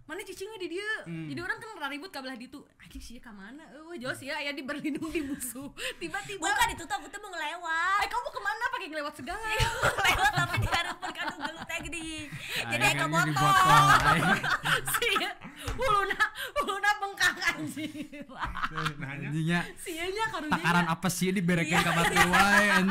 Mana 0.05 0.21
cicingnya 0.21 0.61
di 0.61 0.69
dia. 0.69 0.91
Jadi 1.05 1.39
orang 1.41 1.57
kan 1.57 1.89
ribut 1.89 2.09
ka 2.13 2.21
belah 2.21 2.37
ditu. 2.37 2.61
Anjing 2.77 3.01
sia 3.01 3.19
ka 3.21 3.33
mana? 3.33 3.61
Eueuh, 3.73 3.97
jos 3.97 4.21
ya 4.21 4.37
aya 4.37 4.53
di 4.53 4.61
berlindung 4.61 5.09
di 5.09 5.21
musuh. 5.21 5.69
Tiba-tiba 6.01 6.41
Bukan 6.41 6.67
itu 6.73 6.83
tuh 6.85 6.95
aku 6.97 7.07
tuh 7.09 7.19
mau 7.21 7.29
ngelewat. 7.33 7.99
Eh 8.05 8.09
kamu 8.09 8.27
ke 8.29 8.41
mana 8.41 8.63
pakai 8.69 8.87
ngelewat 8.93 9.13
segala? 9.17 9.41
lewat 10.05 10.31
tapi 10.33 10.55
di 10.61 10.69
harapan 10.69 11.09
kan 11.09 11.25
gelut 11.33 11.65
teh 11.65 11.79
gede. 11.89 12.09
Jadi 12.69 12.85
ke 12.85 12.95
kan 13.01 13.07
di 13.25 13.33
botol. 13.33 13.33
botol. 13.41 13.85
Aing. 14.05 14.41
Sia, 14.93 15.31
huluna, 15.73 16.19
huluna 16.61 16.89
bengkak 17.01 17.35
anjing. 17.49 17.93
Nanya. 19.01 19.27
Anjingnya 19.29 19.59
Sianya 19.81 20.23
karunya. 20.29 20.53
takaran 20.53 20.85
apa 20.85 21.07
sih 21.09 21.33
diberekin 21.33 21.79
ka 21.81 21.91
batu 21.93 22.13
wae 22.13 22.65
an. 22.69 22.87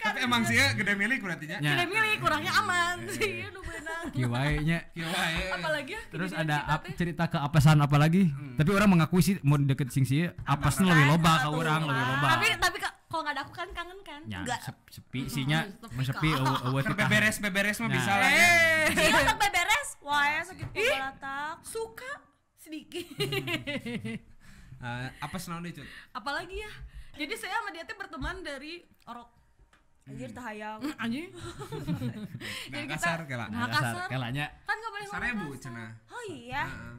Tapi 0.00 0.18
emang 0.24 0.42
sih 0.48 0.56
ya 0.56 0.72
gede 0.72 0.92
milik 0.96 1.20
berarti 1.20 1.44
nya. 1.48 1.60
Nya, 1.60 1.76
Tidak 1.76 1.88
milih 1.88 2.16
kurangnya 2.20 2.52
aman 2.56 2.96
sih 3.12 3.44
nu 3.52 3.60
beunang. 3.60 4.04
kieu 4.12 4.28
wae 4.32 4.56
nya. 4.64 4.78
Kieu 4.96 5.04
wae. 5.04 5.52
Apalagi 5.52 5.92
ya 5.92 6.00
Terus 6.30 6.40
ada 6.40 6.56
kita 6.56 6.72
ap, 6.72 6.82
cerita 6.94 7.24
ke 7.26 7.38
apasan 7.40 7.78
apa 7.78 7.96
lagi? 7.96 8.22
Tapi 8.54 8.70
orang 8.70 8.88
mengakui 8.90 9.18
sih 9.20 9.36
mau 9.42 9.56
deket 9.56 9.90
sing 9.90 10.02
sih 10.02 10.24
apasnya 10.40 10.86
lebih 10.88 11.06
loba 11.08 11.32
ke 11.40 11.48
orang 11.50 11.80
lebih 11.82 12.04
loba. 12.06 12.26
Tapi 12.32 12.46
tapi 12.56 12.76
ka- 12.78 12.96
kalau 13.04 13.22
nggak 13.22 13.34
ada 13.34 13.42
aku 13.42 13.52
kan 13.52 13.68
kangen 13.70 13.98
kan? 14.00 14.20
Ya, 14.24 14.38
Enggak. 14.40 14.58
sep- 14.60 14.86
sepi 14.88 15.26
sih 15.26 15.42
nya, 15.42 15.66
mau 15.88 16.00
sepi 16.00 16.30
Kan 16.30 16.94
beberes 16.96 17.36
beberes 17.38 17.76
mah 17.76 17.86
Nah. 17.86 17.96
bisa 17.96 18.12
lah 18.12 18.30
ya. 18.30 18.46
Eh, 18.86 18.86
Iya 19.04 19.20
tak 19.24 19.38
beberes. 19.40 19.88
Wah, 20.06 20.24
ya 20.24 20.40
sakit 20.40 20.66
kepala 20.68 21.10
tak. 21.16 21.54
suka 21.62 22.12
sedikit 22.56 23.06
Eh, 24.80 25.08
apa 25.14 25.36
senaon 25.36 25.60
deh 25.60 25.72
cut 25.72 25.84
apalagi 26.10 26.56
ya 26.56 26.70
jadi 27.12 27.34
saya 27.34 27.52
sama 27.54 27.68
dia 27.68 27.84
teh 27.84 27.92
berteman 27.92 28.40
dari 28.40 28.80
orok 29.04 29.28
Anjir 30.02 30.32
tahayang. 30.32 30.80
Hmm, 30.80 30.96
anjing 30.98 31.28
nah 31.30 31.44
Jadi 32.72 32.84
kita- 32.88 32.96
kasar 32.96 33.20
kela 33.24 33.46
Nah, 33.46 33.68
kasar. 33.68 34.08
kelanya 34.08 34.46
kan 34.64 34.74
nggak 34.74 34.90
boleh 34.90 35.04
ngomong 35.04 35.14
sarebu 35.14 35.46
cenah 35.54 35.90
Oh 36.08 36.09
iya. 36.30 36.64
Heeh. 36.64 36.96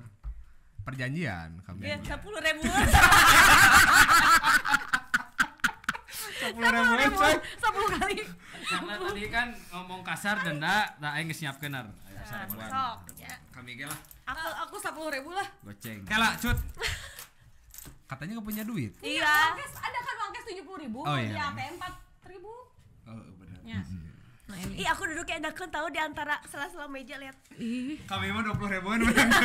perjanjian 0.82 1.50
kami 1.62 1.86
Ya, 1.86 1.96
sepuluh 2.10 2.42
ribu. 2.42 2.66
sepuluh 6.42 6.70
ribu 6.98 7.16
coy 7.16 7.36
sepuluh 7.56 7.90
kali. 7.92 8.16
Karena 8.62 8.94
tadi 8.98 9.24
kan 9.30 9.48
ngomong 9.72 10.02
kasar 10.02 10.42
denda 10.42 10.90
nah 10.98 11.14
aing 11.16 11.30
geus 11.30 11.42
nyiapkeun 11.42 11.74
ar 11.74 11.88
ya. 13.18 13.34
Kami 13.52 13.76
ge 13.76 13.86
lah. 13.86 14.00
Aku 14.26 14.42
aku 14.66 14.76
sepuluh 14.80 15.12
ribu 15.12 15.30
lah. 15.32 15.46
Goceng. 15.62 16.02
Kela 16.04 16.34
cut. 16.38 16.58
Katanya 18.10 18.38
nggak 18.38 18.48
punya 18.48 18.64
duit. 18.66 18.92
Iya. 19.00 19.54
Uangkes 19.54 19.74
ada 19.78 20.00
kan 20.00 20.16
uangkes 20.20 20.44
tujuh 20.50 20.64
puluh 20.66 20.80
ribu? 20.82 21.00
Oh, 21.06 21.16
iya. 21.16 21.30
di 21.30 21.38
ATM 21.38 21.74
empat 21.78 21.94
ribu. 22.26 22.52
Oh 23.06 23.16
benar. 23.38 23.60
Ya 23.64 23.80
nah 24.52 24.60
ini. 24.60 24.84
Ih, 24.84 24.88
aku 24.92 25.08
duduk 25.08 25.32
enakan 25.32 25.70
tahu 25.72 25.88
di 25.88 26.00
antara 26.04 26.36
sela-sela 26.52 26.92
meja 26.92 27.16
lihat. 27.16 27.40
ih. 27.56 28.04
Kami 28.04 28.36
mah 28.36 28.44
dua 28.44 28.56
puluh 28.60 28.76
ribuan. 28.76 29.00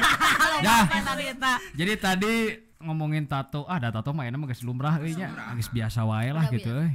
Dah 0.66 0.84
Talita 0.90 1.62
jadi 1.78 1.92
tadi 1.94 2.34
ngomongin 2.82 3.24
tato 3.30 3.64
ah 3.70 3.78
ada 3.78 3.94
tato 3.94 4.10
mah 4.12 4.26
enak 4.26 4.36
mah 4.36 4.48
geus 4.50 4.66
lumrah 4.66 4.98
euy 5.00 5.14
nya. 5.16 5.30
geus 5.56 5.70
biasa 5.70 6.02
wae 6.02 6.34
lah 6.34 6.50
gitu 6.50 6.68
euy. 6.74 6.92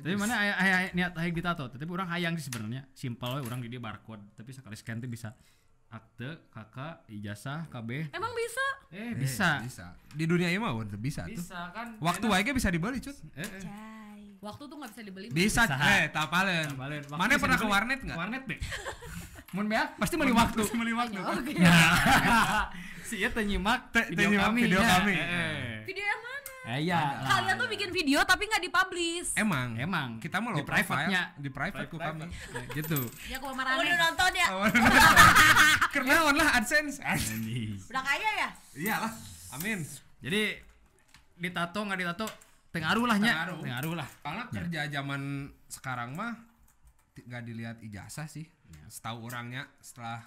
Tapi 0.00 0.16
mana 0.16 0.32
aya 0.40 0.54
aya 0.56 0.76
niat 0.96 1.12
hayang 1.12 1.36
ditato 1.36 1.68
tapi 1.68 1.84
orang 1.92 2.08
hayang 2.08 2.34
sih 2.40 2.48
sebenarnya. 2.48 2.88
Simpel 2.96 3.36
we 3.36 3.40
urang 3.44 3.60
di 3.60 3.68
dia 3.68 3.82
barcode. 3.82 4.24
Tapi 4.32 4.50
sekali 4.56 4.74
scan 4.74 4.96
tuh 4.96 5.10
bisa 5.12 5.36
akte 5.90 6.48
kakak 6.54 7.04
ijazah 7.10 7.68
KB. 7.68 8.14
Emang 8.14 8.32
bisa? 8.32 8.66
Eh 8.94 9.12
bisa. 9.12 9.60
Bisa. 9.60 9.86
Di 10.16 10.24
dunia 10.24 10.48
ini 10.48 10.56
mah 10.56 10.72
udah 10.72 10.96
bisa 10.96 11.28
tuh. 11.28 11.36
Bisa 11.36 11.68
kan. 11.76 12.00
Waktu 12.00 12.24
wae 12.32 12.40
ge 12.40 12.56
bisa 12.56 12.72
dibeli 12.72 13.02
cut. 13.02 13.12
Eh, 13.36 13.44
eh. 13.44 13.62
Waktu 14.40 14.62
tuh 14.64 14.74
nggak 14.74 14.90
bisa 14.90 15.02
dibeli 15.02 15.26
bisa 15.28 15.62
Bisa. 15.64 15.76
eh 15.76 16.08
tapalen. 16.08 16.72
Waktu 16.74 17.12
mana 17.12 17.36
pernah 17.36 17.56
ke 17.56 17.66
warnet 17.66 18.00
nggak? 18.00 18.16
Warnet 18.16 18.42
deh 18.44 18.58
mun 19.54 19.66
beak 19.66 19.98
pasti 19.98 20.14
meuli 20.14 20.30
waktu. 20.30 20.62
Meuli 20.72 20.92
waktu 20.92 21.18
oke. 21.18 21.52
Si 23.02 23.18
ieu 23.18 23.26
teu 23.28 23.42
nyimak 23.42 23.90
Teu- 23.90 24.06
teu 24.06 24.14
video 24.14 24.30
nyimak 24.30 24.46
kami. 24.46 24.60
video 24.62 24.78
nya. 24.78 24.90
kami. 24.94 25.12
Eh, 25.12 25.26
eh. 25.26 25.70
video 25.82 26.04
yang 26.06 26.20
mana? 26.22 26.38
Eh, 26.62 26.78
iya. 26.80 27.00
Kalian 27.20 27.56
tuh 27.58 27.66
bikin 27.66 27.90
video 27.90 28.18
tapi 28.22 28.46
nggak 28.46 28.62
dipublish. 28.62 29.34
Emang. 29.34 29.74
Emang. 29.74 30.08
Kita 30.16 30.38
mau 30.38 30.54
di 30.54 30.62
low 30.62 30.70
private-nya. 30.70 31.34
Di 31.34 31.50
private 31.50 31.90
ku 31.90 31.98
kami. 31.98 32.30
Nah, 32.30 32.64
gitu. 32.70 33.00
Ya 33.26 33.42
Oh, 33.42 33.50
marah 33.50 33.74
udah 33.76 33.96
nonton 33.98 34.30
ya? 34.38 34.46
karena 35.90 36.14
on 36.22 36.38
lah 36.38 36.48
adsense. 36.54 37.02
Udah 37.90 38.02
kaya 38.06 38.30
ya? 38.38 38.48
Iyalah. 38.78 39.12
Amin. 39.58 39.82
Jadi 40.22 40.62
ditato 41.34 41.82
nggak 41.82 41.98
ditato 41.98 42.26
tengaruh 42.70 43.04
lah 43.06 43.16
nya 43.18 43.32
Tengaruh. 43.34 43.60
tengaruh 43.62 43.94
lah 43.98 44.08
karena 44.22 44.44
kerja 44.50 44.80
zaman 45.00 45.20
sekarang 45.66 46.14
mah 46.14 46.32
nggak 47.14 47.42
dilihat 47.44 47.76
ijazah 47.84 48.26
sih. 48.30 48.46
Setahu 48.86 49.26
orangnya 49.26 49.66
setelah 49.82 50.22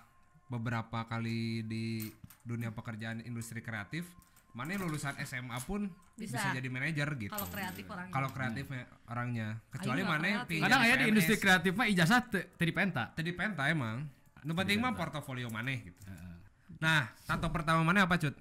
beberapa 0.51 1.07
kali 1.07 1.63
di 1.65 2.11
dunia 2.43 2.69
pekerjaan 2.75 3.23
industri 3.23 3.63
kreatif 3.63 4.05
mana 4.53 4.77
lulusan 4.77 5.17
SMA 5.25 5.57
pun 5.65 5.89
bisa, 6.13 6.37
Bisa. 6.37 6.53
jadi 6.53 6.69
manajer 6.69 7.09
gitu. 7.17 7.33
Kalau 7.33 7.49
kreatif 7.49 7.85
orangnya. 7.89 8.13
Kalau 8.13 8.29
kreatifnya 8.29 8.83
orangnya. 9.09 9.47
Kecuali 9.73 10.01
mana 10.05 10.21
kreatif. 10.21 10.45
pingin 10.45 10.63
kadang 10.69 10.81
ya 10.85 10.95
di 11.01 11.05
industri 11.09 11.35
kreatif 11.41 11.71
mah 11.73 11.87
ijazah 11.89 12.21
teu 12.29 12.45
teu 12.53 12.65
dipenta. 12.69 13.03
Tadi 13.17 13.31
penta 13.33 13.65
emang. 13.65 14.05
Nu 14.45 14.53
penting 14.53 14.77
mah 14.77 14.93
portofolio 14.93 15.49
mana 15.49 15.73
gitu. 15.73 15.97
Nah 16.77 17.09
tato 17.25 17.49
pertama 17.49 17.81
mana 17.81 18.05
apa 18.05 18.21
cut? 18.21 18.37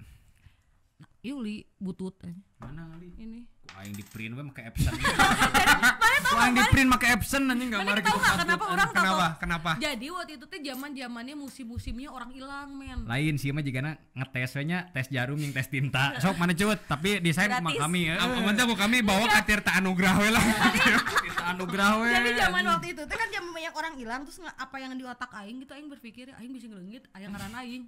Yuli 1.23 1.64
butut 1.78 2.18
eh. 2.26 2.35
mana 2.59 2.90
kali 2.92 3.14
ini 3.14 3.47
aing 3.73 3.95
di 3.95 4.04
print 4.04 4.33
we 4.37 4.42
make 4.45 4.61
Epson 4.61 4.92
aing 4.92 6.54
di 6.59 6.64
print 6.71 6.88
make 6.90 7.07
Epson 7.09 7.42
anjing 7.49 7.71
Mana 7.71 7.83
gambar 7.83 7.97
kita 7.99 8.11
tahu 8.11 8.37
kenapa 8.42 8.64
orang 8.69 8.88
tato 8.90 9.00
kenapa? 9.02 9.28
kenapa? 9.38 9.71
Jadi 9.78 10.07
waktu 10.12 10.33
itu 10.38 10.45
tuh 10.47 10.61
zaman 10.61 10.90
zamannya 10.92 11.35
musim 11.35 11.66
musimnya 11.66 12.09
orang 12.12 12.31
hilang 12.35 12.69
men. 12.75 12.99
Lain 13.07 13.35
sih 13.38 13.50
mah 13.50 13.62
jigana 13.64 13.99
ngetes 14.12 14.50
we 14.59 14.62
nya 14.69 14.78
tes 14.92 15.07
jarum 15.09 15.38
yang 15.38 15.52
tes 15.54 15.66
tinta. 15.66 16.12
Sok 16.23 16.37
mana 16.38 16.52
cut 16.52 16.78
tapi 16.87 17.19
desain 17.19 17.49
mah 17.62 17.73
kami 17.73 18.12
eh. 18.12 18.19
Aman 18.19 18.54
teh 18.54 18.64
kami 18.66 19.00
bawa 19.00 19.25
ka 19.28 19.40
Tirta 19.47 19.78
Anugrah 19.78 20.14
we 20.21 20.28
lah. 20.31 20.42
Tinta 21.25 21.42
anugerah 21.57 21.90
we. 22.02 22.09
Jadi 22.12 22.31
zaman 22.38 22.62
waktu 22.66 22.87
itu 22.95 23.02
tuh 23.02 23.16
kan 23.16 23.28
zaman 23.31 23.50
banyak 23.50 23.75
orang 23.75 23.92
hilang 23.99 24.21
terus 24.26 24.38
apa 24.42 24.76
yang 24.78 24.92
di 24.95 25.04
otak 25.07 25.31
aing 25.33 25.62
gitu 25.62 25.73
aing 25.75 25.88
berpikir 25.90 26.31
aing 26.38 26.52
bisa 26.54 26.66
ngelengit 26.71 27.07
aing 27.14 27.31
ngaran 27.31 27.54
aing. 27.62 27.83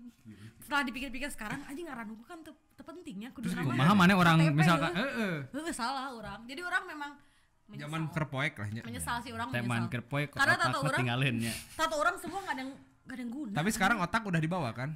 Setelah 0.64 0.82
dipikir-pikir 0.88 1.28
sekarang 1.28 1.60
anjing 1.68 1.86
ngaran 1.86 2.08
hukum 2.08 2.24
kan 2.24 2.40
te- 2.40 2.56
terpentingnya 2.74 3.30
kudu 3.30 3.52
nama 3.54 3.70
kumaha 3.70 3.92
mana 3.94 4.12
orang 4.18 4.36
misalkan 4.50 4.90
ya. 4.90 5.06
heeh 5.06 5.34
Heeh, 5.64 5.74
salah 5.74 6.12
orang. 6.12 6.44
Jadi 6.44 6.60
orang 6.60 6.84
memang 6.84 7.10
menyesal. 7.64 7.88
Zaman 7.88 8.02
kerpoek 8.12 8.52
lah 8.60 8.68
nya. 8.68 8.82
menyesal 8.84 9.16
sih 9.24 9.32
orang 9.32 9.48
teman 9.48 9.64
menyesal. 9.64 9.92
Kerpoy 9.96 10.22
kok 10.28 10.36
karena 10.36 10.56
tato 10.60 10.78
orang 10.84 11.00
tinggalin 11.00 11.34
nya 11.40 11.52
tato 11.72 11.96
orang 11.96 12.16
semua 12.20 12.38
nggak 12.44 12.54
ada 12.54 12.60
yang 12.60 12.72
nggak 12.76 13.14
ada 13.16 13.22
yang 13.24 13.32
guna. 13.32 13.52
Tapi 13.56 13.68
sekarang 13.72 13.96
otak 14.04 14.22
udah 14.24 14.40
dibawa 14.40 14.70
kan? 14.76 14.92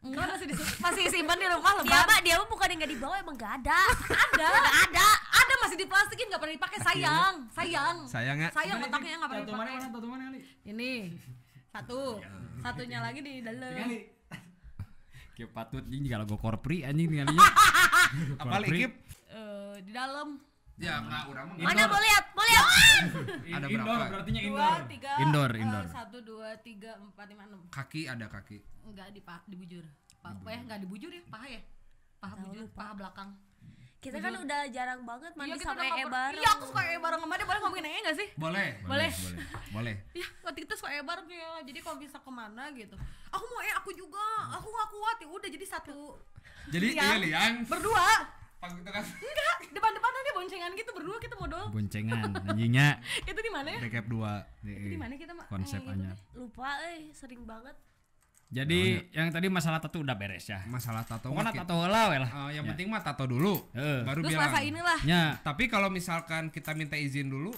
enggak 0.00 0.32
masih 0.32 0.48
disimpan, 0.48 0.78
masih 0.88 1.04
simpan 1.12 1.36
di 1.36 1.44
rumah 1.44 1.72
Dia 1.76 1.92
lebar 1.92 2.06
mah 2.08 2.18
dia 2.24 2.34
mah 2.40 2.48
bukan 2.48 2.66
yang 2.72 2.78
nggak 2.80 2.92
dibawa 2.96 3.14
emang 3.20 3.36
nggak 3.36 3.52
ada. 3.62 3.80
ada. 4.10 4.48
Ada. 4.88 5.08
Ada 5.28 5.54
masih 5.60 5.76
diplastikin 5.76 6.26
nggak 6.32 6.40
pernah 6.40 6.54
dipakai. 6.56 6.78
Sayang 6.80 7.34
sayang. 7.52 7.96
Sayangnya 8.08 8.48
sayang 8.50 8.78
otaknya 8.80 9.16
nggak 9.20 9.30
pernah 9.30 9.44
tato 9.44 9.52
mana 9.54 9.70
dipakai. 9.70 9.76
mana 9.78 9.94
tato 9.94 10.06
mana 10.08 10.22
kali 10.26 10.40
ini 10.66 10.92
satu. 11.70 12.00
Satunya 12.60 12.98
lagi 12.98 13.20
di 13.22 13.34
dalam. 13.44 13.86
Kayak 15.38 15.50
patut 15.56 15.84
ini 15.88 16.08
kalau 16.10 16.24
gue 16.28 16.36
korpri 16.36 16.84
anjing 16.84 17.08
tinggalnya 17.08 17.38
apal 18.36 18.60
ikip? 18.68 18.92
Di 19.90 19.98
dalam 19.98 20.38
Ya 20.78 20.96
enggak 20.96 21.28
urang 21.28 21.46
mah. 21.50 21.56
Mana 21.60 21.82
mau 21.84 21.98
lihat? 21.98 22.24
Mau 22.32 22.40
lihat? 22.42 22.64
Ada 23.50 23.66
indoor 23.66 23.84
berapa? 23.84 24.06
berarti 24.08 24.30
nya 24.30 24.40
dua 24.40 24.48
indoor 24.48 24.80
tiga 24.86 25.12
indoor 25.18 25.50
eh, 25.50 25.60
indoor 25.60 25.84
satu 25.90 26.18
dua 26.22 26.48
tiga 26.58 26.90
empat 26.96 27.26
lima 27.26 27.42
enam 27.44 27.60
Kaki 27.68 28.06
ada 28.06 28.26
kaki. 28.26 28.58
enggak 28.82 29.10
di 29.10 29.20
paha 29.20 29.42
dibujur 29.44 29.84
paha 30.16 30.38
ya 30.46 30.60
enggak 30.62 30.78
dibujur 30.80 31.10
ya 31.10 31.20
paha 31.26 31.46
ya 31.48 31.60
paha 32.16 32.32
Tahu 32.32 32.42
bujur 32.46 32.64
lupa. 32.64 32.78
paha 32.78 32.92
belakang 32.94 33.30
Kita 33.98 34.16
kan 34.16 34.32
udah 34.32 34.60
jarang 34.70 35.00
banget 35.02 35.32
mandi 35.34 35.52
kita 35.54 35.64
sama 35.66 35.82
udah 35.82 35.92
per- 35.92 36.08
bareng. 36.08 36.40
iya 36.40 36.48
aku 36.50 36.64
suka 36.64 36.80
ee 36.86 36.96
bareng 36.96 37.20
sama 37.20 37.34
dia 37.34 37.44
boleh 37.44 37.60
ngomongin 37.60 37.84
ee 37.84 38.00
nggak 38.00 38.16
sih 38.16 38.28
Boleh. 38.34 38.68
boleh 38.82 39.10
Boleh. 39.12 39.44
Boleh. 39.70 39.94
Iya, 40.16 40.26
waktu 40.40 40.58
itu 40.62 40.72
suka 40.72 40.88
ee 40.90 41.02
bareng 41.02 41.28
ya. 41.28 41.50
Jadi 41.60 41.78
kalau 41.78 41.96
bisa 41.98 42.16
ke 42.16 42.30
mana 42.30 42.64
gitu. 42.72 42.96
Aku 43.28 43.44
mau 43.44 43.60
eh 43.60 43.74
aku 43.74 43.90
juga. 43.92 44.24
Aku 44.54 44.66
nggak 44.66 44.88
kuat 44.88 45.16
ya 45.18 45.28
udah 45.28 45.48
jadi 45.50 45.66
satu. 45.68 46.16
Jadi 46.70 46.86
iya 46.94 47.18
liang. 47.18 47.54
Berdua. 47.66 48.39
Pag 48.60 48.70
gitu 48.76 48.90
kan. 48.90 49.00
Enggak, 49.02 49.56
depan-depanan 49.70 50.20
dia 50.20 50.34
boncengan 50.34 50.70
gitu 50.74 50.90
berdua 50.92 51.16
kita 51.16 51.34
modal. 51.34 51.64
boncengan 51.70 52.28
anjingnya 52.46 52.88
itu 53.22 53.40
di 53.40 53.50
mana 53.50 53.68
ya? 53.70 53.78
Recap 53.80 54.04
2. 54.04 54.20
Itu 54.66 54.88
di 54.90 54.98
mana 54.98 55.12
kita 55.16 55.32
mah? 55.32 55.46
konsep 55.46 55.80
eh, 55.80 55.96
gitu. 55.96 56.14
Lupa 56.36 56.68
eh 56.86 57.08
sering 57.10 57.42
banget. 57.42 57.72
jadi 58.50 59.06
yang 59.10 59.30
tadi 59.30 59.46
masalah 59.46 59.78
tato 59.78 59.96
udah 59.96 60.12
beres 60.12 60.42
ya 60.44 60.58
Masalah 60.66 61.06
tato 61.06 61.30
Pokoknya 61.30 61.54
tato 61.54 61.70
heula 61.72 62.10
we 62.10 62.18
lah 62.18 62.30
Eh, 62.50 62.58
yang 62.58 62.66
Ya. 62.66 62.70
penting 62.74 62.90
mah 62.90 62.98
tato 63.00 63.24
dulu. 63.24 63.54
Heeh. 63.72 64.02
Baru 64.02 64.20
Terus 64.20 64.34
bilang. 64.34 64.58
inilah 64.60 64.98
nya 65.04 65.22
Tapi 65.40 65.64
kalau 65.66 65.86
misalkan 65.88 66.50
kita 66.50 66.74
minta 66.74 66.98
izin 66.98 67.30
dulu, 67.30 67.54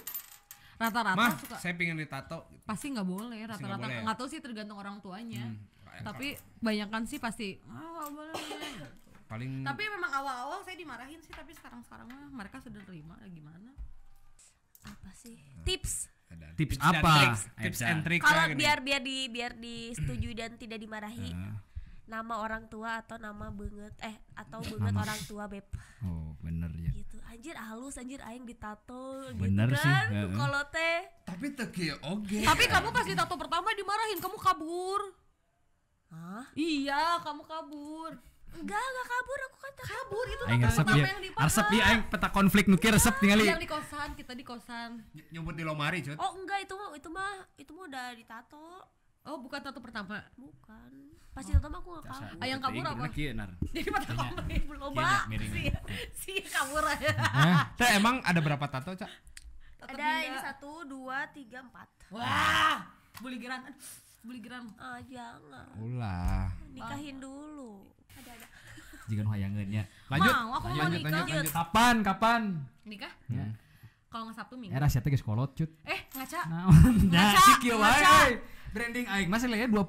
rata-rata 0.75 1.17
mah 1.17 1.33
suka 1.35 1.57
saya 1.57 1.73
pingin 1.73 1.97
ditato. 1.97 2.45
pasti 2.63 2.93
nggak 2.93 3.03
boleh 3.03 3.41
rata-rata 3.43 3.81
boleh. 3.81 4.05
nggak 4.05 4.15
tahu 4.15 4.27
sih 4.29 4.39
tergantung 4.39 4.77
orang 4.77 4.97
tuanya. 4.99 5.43
Hmm. 5.43 6.05
Tapi 6.05 6.33
banyakan 6.59 7.03
sih 7.03 7.17
pasti 7.17 7.57
ah 7.65 7.75
nggak 7.99 8.09
boleh. 8.09 8.33
Paling 9.33 9.65
tapi 9.65 9.89
memang 9.89 10.11
awal-awal 10.13 10.61
saya 10.61 10.77
dimarahin 10.77 11.17
sih 11.25 11.33
tapi 11.33 11.57
sekarang-sekarang 11.57 12.05
mah 12.05 12.29
mereka 12.29 12.61
sudah 12.61 12.77
terima 12.85 13.17
gimana? 13.33 13.73
Apa 14.85 15.09
sih? 15.17 15.41
Tips. 15.65 16.13
ada 16.29 16.53
tips 16.53 16.77
dan 16.77 17.01
apa? 17.01 17.13
Tips, 17.17 17.41
tips 17.57 17.79
and 17.81 18.01
trick 18.05 18.21
Kalau 18.21 18.53
biar 18.53 18.77
biar 18.85 19.01
di 19.01 19.25
biar 19.33 19.57
disetujui 19.57 20.37
dan 20.41 20.53
tidak 20.61 20.77
dimarahi. 20.77 21.33
Heeh. 21.33 21.55
Nama 22.05 22.33
orang 22.45 22.69
tua 22.69 23.01
atau 23.01 23.17
nama 23.17 23.49
banget 23.49 23.95
eh 24.05 24.21
atau 24.37 24.61
banget 24.61 24.93
orang 25.01 25.19
tua 25.25 25.47
beb 25.47 25.65
oh 26.03 26.35
bener 26.43 26.67
ya 26.75 26.91
gitu 26.91 27.15
anjir 27.31 27.55
halus 27.55 27.95
anjir 27.95 28.19
aing 28.27 28.43
ditato 28.43 29.31
Bener 29.39 29.71
gitu 29.71 29.79
sih, 29.79 29.87
kan 29.87 30.35
kalau 30.35 30.61
teh 30.67 30.99
Tapi 31.23 31.45
teu 31.55 31.71
kieu 31.73 31.95
oge. 32.05 32.43
Tapi 32.43 32.63
kamu 32.69 32.91
pas 32.93 33.07
tato 33.07 33.35
pertama 33.39 33.71
dimarahin, 33.73 34.19
kamu 34.21 34.37
kabur. 34.37 35.01
Hah? 36.13 36.45
Iya, 36.53 37.17
kamu 37.25 37.41
kabur. 37.47 38.11
Enggak 38.55 38.77
enggak 38.79 39.05
kabur 39.07 39.39
aku 39.43 39.57
kan 39.57 39.71
tato 39.73 39.89
Kabur 39.89 40.25
itu 40.27 40.43
aing 40.43 40.59
tato 40.59 40.69
resep 40.69 40.83
pertama 40.83 40.95
ya 40.95 41.07
yang 41.07 41.19
di 41.19 41.29
paha. 41.29 41.43
resep 41.43 41.67
ya 41.69 41.83
aing 41.85 42.01
peta 42.07 42.29
konflik 42.29 42.65
nuki 42.65 42.87
resep 42.87 43.13
tinggali 43.17 43.43
Yang 43.45 43.59
di 43.59 43.69
kosan, 43.69 44.09
kita 44.13 44.33
di 44.33 44.43
kosan. 44.43 44.89
Ny- 45.11 45.27
nyebut 45.31 45.53
di 45.53 45.63
lomari, 45.63 45.99
Cut. 45.99 46.15
oh 46.15 46.31
enggak 46.35 46.59
itu 46.61 46.73
mah 46.73 46.87
itu 46.93 47.09
mah 47.09 47.29
itu 47.55 47.71
mah 47.71 47.85
udah 47.85 48.05
ditato 48.13 48.65
Oh, 49.23 49.39
bukan 49.39 49.55
tato 49.57 49.79
pertama. 49.79 50.19
bukan 50.35 50.91
pasti 51.31 51.49
tato 51.49 51.67
mah 51.67 51.79
aku 51.79 51.89
nggak 51.93 52.05
kabur 52.05 52.37
Ah, 52.37 52.45
yang 52.45 52.59
kabur 52.59 52.83
apa? 52.83 53.07
Jadi 53.65 53.89
pada 53.89 54.05
kabur 54.05 54.43
belum 54.43 54.91
Iya. 54.93 55.79
Si, 56.13 56.33
kabur 56.45 56.83
aja. 56.83 57.09
Teh 57.73 57.89
emang 57.93 58.19
ada 58.21 58.37
berapa 58.37 58.67
tato, 58.67 58.91
Cak? 58.93 59.07
Ada 59.85 60.07
ini 60.23 60.37
satu 60.37 60.83
dua 60.83 61.23
tiga 61.29 61.59
empat 61.61 61.87
Wah, 62.09 62.83
buligeran. 63.17 63.63
Aduh, 64.23 64.31
Buligeran. 64.31 64.63
ah 64.79 64.99
jangan 65.03 65.67
Ulah. 65.75 66.47
nikahin 66.71 67.19
dulu 67.19 67.83
ada 68.15 68.31
ada 68.31 68.47
Jika 69.03 69.19
hayangeunnya. 69.27 69.83
Lanjut. 70.07 70.31
Mau, 70.31 70.51
aku 70.55 70.65
mau 70.65 70.79
lanjut, 70.79 70.99
nikah. 71.03 71.11
lanjut, 71.11 71.35
lanjut. 71.35 71.51
Kapan? 71.51 71.95
Kapan? 71.99 72.41
Nikah? 72.87 73.11
Ya. 73.27 73.45
Kalau 74.07 74.23
nggak 74.23 74.37
Sabtu 74.39 74.55
Minggu. 74.55 74.71
Era 74.71 74.87
sia 74.87 75.03
teh 75.03 75.11
geus 75.11 75.19
kolot 75.19 75.51
cut. 75.51 75.67
Eh, 75.83 75.99
ngaca. 76.15 76.39
Ya, 76.39 76.61
Ngaca, 77.11 77.39
si 77.43 77.51
kieu 77.59 77.75
wae. 77.75 78.39
Branding 78.71 79.05
aing 79.05 79.29
masih 79.29 79.51
lah 79.51 79.59
ya 79.59 79.67
24 79.67 79.83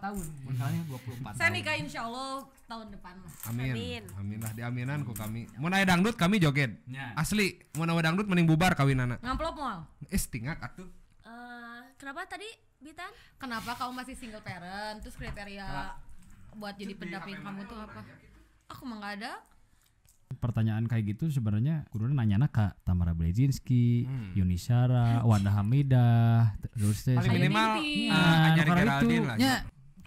tahun. 0.00 0.26
Makalahnya 0.46 0.82
24 0.86 1.34
Saya 1.34 1.50
tahun. 1.50 1.52
nikah 1.52 1.74
insya 1.76 2.00
Allah 2.06 2.46
tahun 2.64 2.86
depan 2.94 3.14
lah. 3.20 3.32
Amin. 3.50 3.72
Amin. 3.74 4.02
Amin 4.16 4.38
lah 4.38 4.52
diaminan 4.54 5.02
ku 5.02 5.12
kami. 5.12 5.50
Mau 5.58 5.66
aya 5.68 5.82
dangdut 5.84 6.14
kami 6.14 6.38
joget. 6.38 6.72
Ya. 6.86 7.10
Asli, 7.18 7.58
mau 7.74 7.84
aya 7.84 8.06
dangdut 8.06 8.30
mending 8.30 8.46
bubar 8.46 8.72
kawinana. 8.72 9.18
Ngamplop 9.18 9.58
mal. 9.58 9.82
Eh, 10.06 10.20
tingak 10.22 10.62
atuh. 10.62 10.86
Eh, 12.00 12.08
kenapa 12.08 12.24
tadi 12.24 12.48
Bitan? 12.80 13.12
Kenapa 13.36 13.76
kamu 13.76 13.92
masih 13.92 14.16
single 14.16 14.40
parent? 14.40 15.04
Terus 15.04 15.20
kriteria 15.20 15.92
buat 16.56 16.72
jadi 16.72 16.96
pendamping 16.96 17.36
kamu 17.36 17.68
tuh 17.68 17.76
apa? 17.76 18.00
Aku 18.72 18.88
mah 18.88 19.04
nggak 19.04 19.14
ada. 19.20 19.32
Pertanyaan 20.32 20.88
kayak 20.88 21.12
gitu 21.12 21.28
sebenarnya 21.28 21.84
kudu 21.92 22.08
nanyana 22.08 22.48
ka 22.48 22.72
Tamara 22.88 23.12
Blazinski, 23.12 24.08
Yuni 24.32 24.56
Syara, 24.56 25.20
Wanda 25.28 25.52
Hamidah, 25.52 26.56
terus 26.72 27.04
Paling 27.04 27.36
minimal 27.36 27.84
eh, 27.84 28.08
Ah, 28.08 28.48
Anjari 28.48 28.64
nu 28.64 28.72
karena 28.72 28.80
Geraldine 28.80 29.12
itu. 29.12 29.28
lah. 29.28 29.36
Nya, 29.36 29.54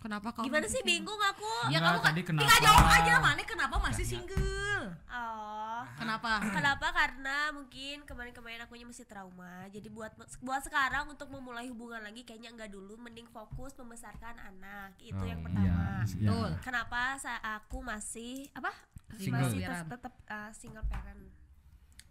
Kenapa 0.04 0.36
kamu? 0.36 0.52
Gimana 0.52 0.68
sih 0.68 0.84
bingung 0.84 1.16
aku? 1.16 1.72
Ya 1.72 1.80
Enggak, 1.80 1.96
kamu 1.96 2.00
kan 2.04 2.08
tadi 2.12 2.22
tinggal 2.28 2.44
kenapa? 2.44 2.66
jawab 2.68 2.88
aja 2.92 3.14
mana 3.24 3.42
kenapa 3.48 3.76
masih 3.80 4.04
single? 4.04 4.84
Oh. 5.08 5.80
Kenapa? 5.96 6.44
Kenapa? 6.60 6.88
Karena 6.92 7.38
mungkin 7.56 8.04
kemarin-kemarin 8.04 8.68
akunya 8.68 8.84
masih 8.84 9.08
trauma. 9.08 9.64
Jadi 9.72 9.88
buat 9.88 10.12
buat 10.44 10.62
sekarang 10.68 11.08
untuk 11.08 11.32
memulai 11.32 11.72
hubungan 11.72 12.04
lagi 12.04 12.28
kayaknya 12.28 12.52
enggak 12.52 12.76
dulu, 12.76 13.00
mending 13.00 13.32
fokus 13.32 13.72
membesarkan 13.80 14.36
anak. 14.44 15.00
Itu 15.00 15.24
yang 15.24 15.40
Oh, 15.40 15.46
pertama. 15.48 16.04
Iya, 16.04 16.28
Betul. 16.28 16.50
Kenapa 16.60 17.00
aku 17.40 17.80
masih 17.80 18.52
apa? 18.52 18.76
Single. 19.16 19.40
Masih 19.56 19.64
tetap 19.88 20.14
uh, 20.28 20.52
single 20.52 20.88
parent. 20.92 21.24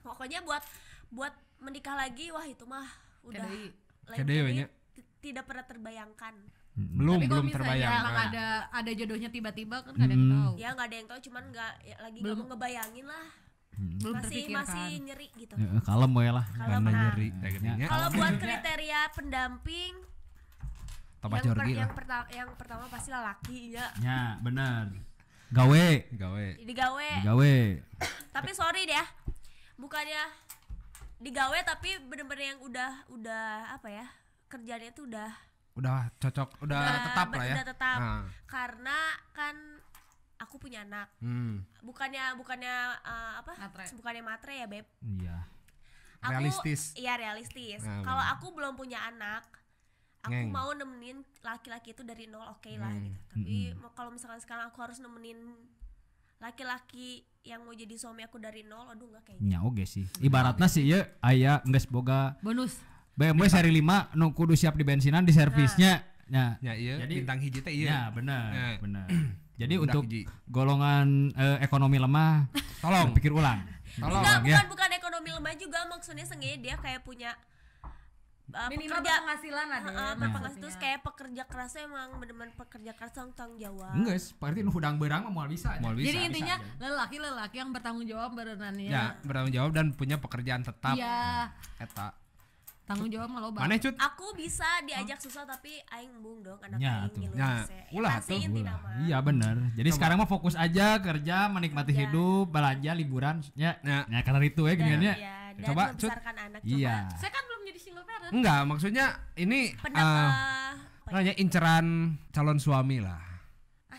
Pokoknya 0.01 0.41
buat 0.41 0.65
buat 1.13 1.35
menikah 1.61 1.93
lagi 1.93 2.33
wah 2.33 2.49
itu 2.49 2.65
mah 2.65 2.89
udah 3.29 3.45
Kedai. 3.45 3.69
lain 4.09 4.19
Kedai 4.25 4.39
tidak 5.23 5.45
pernah 5.47 5.65
terbayangkan. 5.69 6.35
Belum, 6.73 7.21
Tapi 7.21 7.29
belum 7.29 7.47
terbayang. 7.53 7.93
emang 8.01 8.17
ada 8.33 8.47
ada 8.73 8.91
jodohnya 8.97 9.29
tiba-tiba 9.29 9.85
kan 9.85 9.93
nggak 9.93 10.09
ada 10.09 10.15
yang 10.17 10.27
tahu. 10.27 10.53
Ya 10.57 10.69
nggak 10.73 10.87
ada 10.89 10.97
yang 10.97 11.09
tahu 11.09 11.21
cuman 11.29 11.43
nggak 11.53 11.73
ya, 11.85 11.97
lagi 12.01 12.17
nggak 12.17 12.25
Belum. 12.33 12.37
mau 12.41 12.49
ngebayangin 12.57 13.07
lah. 13.07 13.27
Belum 13.73 14.15
masih 14.15 14.25
terpikirkan. 14.25 14.57
masih 14.65 14.91
nyeri 15.01 15.29
gitu. 15.35 15.55
Ya, 15.57 15.69
kalem 15.83 16.13
we 16.13 16.27
lah. 16.29 16.47
Pernah- 16.49 16.93
nyeri 16.93 17.29
Ya. 17.77 17.87
Kalau 17.89 18.09
buat 18.11 18.35
kriteria 18.37 19.01
pendamping 19.13 19.93
Tambah 21.23 21.39
yang, 21.39 21.55
per- 21.55 21.69
yang 21.69 21.87
lah. 21.87 21.95
pertama 21.95 22.25
yang 22.33 22.49
pertama 22.57 22.85
pasti 22.89 23.09
lelaki 23.13 23.59
ya. 23.71 23.87
Ya, 24.01 24.21
bener. 24.41 24.91
Gawe, 25.53 25.87
Gawe. 26.17 26.47
Digawe. 26.59 27.11
gawe. 27.23 27.55
Tapi 28.33 28.51
sorry 28.57 28.89
deh 28.89 28.97
ya. 28.97 29.05
Bukannya 29.77 30.25
digawe 31.21 31.59
tapi 31.63 32.01
bener-bener 32.09 32.57
yang 32.57 32.61
udah 32.65 32.91
udah 33.09 33.45
apa 33.71 33.93
ya? 33.93 34.07
Kerjanya 34.49 34.89
tuh 34.91 35.05
udah 35.07 35.29
Udah 35.73 36.13
cocok, 36.17 36.61
udah 36.61 36.81
Udah 36.81 37.01
tetap 37.03 37.29
lah 37.31 37.45
ya. 37.45 37.55
udah 37.55 37.67
tetap. 37.67 37.99
Ah. 37.99 38.23
karena 38.45 38.99
kan 39.33 39.57
aku 40.37 40.59
punya 40.59 40.83
anak. 40.83 41.09
Hmm. 41.19 41.65
Bukannya 41.81 42.35
bukannya 42.35 42.75
uh, 43.01 43.33
apa? 43.39 43.53
Matre. 43.57 43.85
Bukannya 43.95 44.23
matre 44.23 44.53
ya, 44.55 44.67
Beb. 44.67 44.85
Iya. 45.01 45.49
Aku, 46.21 46.31
Realistis. 46.31 46.93
Iya, 46.95 47.17
realistis. 47.17 47.81
Nah, 47.81 48.03
Kalau 48.03 48.25
aku 48.29 48.53
belum 48.53 48.75
punya 48.75 49.01
anak, 49.05 49.43
aku 50.21 50.31
Ngeng. 50.31 50.51
mau 50.51 50.71
nemenin 50.71 51.19
laki-laki 51.41 51.91
itu 51.91 52.03
dari 52.03 52.27
nol 52.27 52.47
oke 52.49 52.71
lah 52.77 52.87
Hmm. 52.89 53.03
gitu. 53.03 53.19
Tapi 53.33 53.55
mau- 53.75 53.91
kalau 53.91 54.11
misalkan 54.11 54.39
sekarang 54.39 54.69
aku 54.69 54.79
harus 54.81 54.99
nemenin 54.99 55.39
laki-laki 56.39 57.23
yang 57.43 57.63
mau 57.63 57.73
jadi 57.73 57.95
suami 57.97 58.23
aku 58.23 58.37
dari 58.37 58.63
nol, 58.63 58.87
aduh 58.89 59.07
nggak 59.09 59.25
kayaknya. 59.25 59.47
Nya 59.49 59.59
oge 59.61 59.83
sih. 59.85 60.07
Ibaratnya 60.21 60.67
sih 60.67 60.85
ya 60.85 61.07
aya 61.21 61.59
geus 61.65 61.87
boga 61.87 62.39
Bonus. 62.39 62.79
BMW 63.13 63.45
seri 63.47 63.71
5 63.71 64.15
nu 64.15 64.33
kudu 64.33 64.53
siap 64.53 64.73
di 64.73 64.83
bensinan 64.83 65.23
di 65.23 65.31
servisnya. 65.31 66.01
Ya. 66.27 66.57
Ya 66.59 66.73
iya, 66.73 66.97
Jadi- 66.99 67.21
bintang 67.21 67.39
hiji 67.39 67.61
teh 67.61 67.69
Ya, 67.71 67.77
iya. 67.77 67.99
benar, 68.09 68.49
Ya. 68.51 68.67
benar. 68.79 69.07
Jadi 69.61 69.75
Budak 69.75 69.85
untuk 69.87 70.03
hiji. 70.07 70.23
golongan 70.47 71.07
eh, 71.31 71.59
ekonomi 71.61 71.97
lemah 71.97 72.49
Tolong. 72.81 73.13
berpikir 73.13 73.31
ulang. 73.31 73.61
Tolong. 73.95 74.17
Enggak, 74.19 74.41
ya. 74.41 74.57
bukan 74.59 74.67
bukan 74.73 74.91
ekonomi 74.93 75.31
lemah 75.31 75.55
juga 75.55 75.79
maksudnya 75.87 76.25
sengaja 76.25 76.57
dia 76.57 76.75
kayak 76.75 77.05
punya 77.05 77.37
uh, 78.49 78.69
Minimal 78.69 78.97
pekerja 78.97 79.13
penghasilan 79.19 79.67
ada. 79.67 79.77
Heeh, 79.79 79.93
ya, 79.93 80.09
berpenghasilan 80.15 80.33
maksudnya. 80.41 80.63
terus 80.63 80.77
kayak 80.81 81.01
pekerja 81.03 81.43
kerasnya 81.45 81.83
emang 81.85 82.09
bener-bener 82.17 82.55
pekerja 82.55 82.93
keras 82.93 83.13
yang 83.15 83.31
tanggung 83.33 83.61
jawab. 83.61 83.93
Enggak, 83.93 84.17
berarti 84.35 84.59
nu 84.61 84.71
hudang 84.71 84.95
beurang 84.97 85.21
mah 85.23 85.33
moal 85.35 85.49
bisa. 85.49 85.77
Moal 85.79 85.95
bisa. 85.95 86.09
Jadi 86.09 86.19
bisa 86.19 86.29
intinya 86.31 86.57
lelaki-lelaki 86.79 87.57
yang 87.59 87.71
bertanggung 87.71 88.07
jawab 88.07 88.31
berenannya. 88.33 88.89
Ya, 88.89 89.05
bertanggung 89.21 89.53
jawab 89.53 89.71
dan 89.73 89.93
punya 89.93 90.17
pekerjaan 90.17 90.65
tetap. 90.65 90.97
Iya, 90.97 91.53
Eta. 91.77 92.17
Tanggung 92.83 93.09
jawab 93.09 93.29
mah 93.31 93.41
loba. 93.41 93.59
Mana 93.65 93.79
cut? 93.79 93.95
Aku 93.95 94.35
bisa 94.35 94.67
diajak 94.85 95.19
susah 95.23 95.47
tapi 95.47 95.79
aing 95.89 96.13
embung 96.19 96.43
dong 96.43 96.59
anak 96.61 96.79
Ya, 96.83 97.07
aing 97.07 97.15
tuh. 97.15 97.23
Ya. 97.33 97.51
Ya, 97.67 97.83
ulah 97.95 98.15
tuh, 98.21 98.39
Ulah. 98.39 98.77
Iya 99.07 99.19
benar. 99.23 99.57
Jadi 99.79 99.91
sekarang 99.95 100.17
mah 100.21 100.29
fokus 100.29 100.55
aja 100.59 100.99
kerja, 100.99 101.47
menikmati 101.49 101.95
Kerja. 101.95 102.11
hidup, 102.11 102.51
belanja, 102.51 102.91
liburan, 102.93 103.41
ya. 103.57 103.79
Ya. 103.87 104.05
Ya 104.11 104.21
karena 104.27 104.43
itu 104.45 104.63
ya 104.67 104.75
gini 104.77 104.91
ya. 104.93 104.99
iya, 104.99 105.37
dan 105.57 105.65
Coba, 105.73 105.83
Cut. 105.97 106.11
anak 106.13 106.61
Iya. 106.63 106.97
Saya 107.17 107.31
kan 107.33 107.43
belum 107.49 107.61
jadi 107.71 107.81
single 107.81 108.05
parent. 108.05 108.31
Enggak, 108.35 108.61
maksudnya 108.69 109.07
ini 109.39 109.73
coba. 109.73 109.85
Pendap, 109.89 110.05
eh, 110.05 110.31
eh, 111.09 111.13
nanya 111.13 111.35
inceran 111.41 111.87
calon 112.33 112.59
suami 112.61 112.99
lah. 113.01 113.32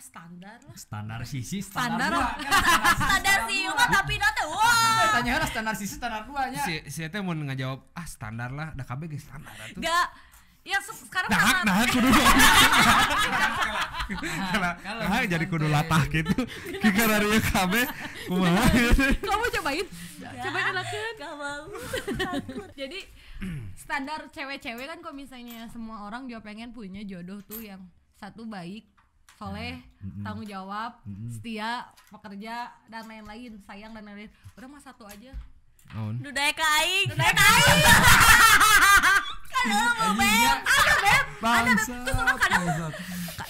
Standar 0.04 0.58
lah. 0.60 0.76
Standar 0.76 1.20
sisi, 1.24 1.58
Standar. 1.64 2.12
standar, 2.12 2.12
dua. 2.12 2.28
standar 3.08 3.38
sih 3.48 3.60
mah 3.72 3.88
tapi 3.88 4.14
nanti 4.20 4.42
wah. 4.44 5.08
Tanya 5.16 5.32
harus 5.40 5.48
standar 5.48 5.74
sisi, 5.80 5.94
standar 5.96 6.22
dua 6.28 6.52
nya. 6.52 6.60
Si 6.60 6.74
si 6.92 7.00
teh 7.08 7.20
mau 7.24 7.32
ngajawab 7.32 7.80
ah 7.96 8.04
standar 8.04 8.52
lah, 8.52 8.76
dah 8.76 8.84
kabeh 8.84 9.08
ge 9.08 9.16
standar 9.16 9.56
atuh. 9.56 9.80
Enggak. 9.80 10.06
Ya 10.64 10.80
se- 10.80 10.96
sekarang 10.96 11.28
Nah, 11.28 11.60
nah 11.60 11.84
kudu. 11.88 12.08
Kalau 14.84 15.00
nah, 15.08 15.24
jadi 15.24 15.44
kudu 15.48 15.66
latah 15.68 16.04
gitu. 16.08 16.36
Kira 16.80 17.20
dia 17.20 17.40
kabeh 17.40 17.84
kumaha 18.28 18.64
kamu 19.28 19.46
cobain. 19.60 19.86
Cobain 20.20 20.74
mau. 21.36 21.64
Jadi 22.72 22.98
standar 23.76 24.28
cewek-cewek 24.32 24.86
kan 24.88 24.98
kalau 25.04 25.16
misalnya 25.16 25.68
semua 25.68 26.08
orang 26.08 26.24
juga 26.28 26.40
pengen 26.44 26.72
punya 26.72 27.04
jodoh 27.04 27.44
tuh 27.44 27.60
yang 27.60 27.84
satu 28.16 28.48
baik, 28.48 28.88
soleh, 29.34 29.82
tanggung 30.22 30.46
jawab, 30.46 30.98
setia, 31.28 31.84
pekerja 32.08 32.70
dan 32.86 33.04
lain-lain, 33.04 33.58
sayang 33.60 33.90
dan 33.90 34.02
lain-lain. 34.02 34.30
Udah 34.54 34.68
mah 34.68 34.80
satu 34.80 35.04
aja. 35.04 35.34
Naon? 35.90 36.16
Dudai 36.18 36.50
ka 36.50 36.66
aing. 36.80 37.06
Dudai 37.12 37.32
ka 37.32 37.44
aing. 37.44 37.82
Bangsa. 41.40 41.96
Ka- 42.40 43.02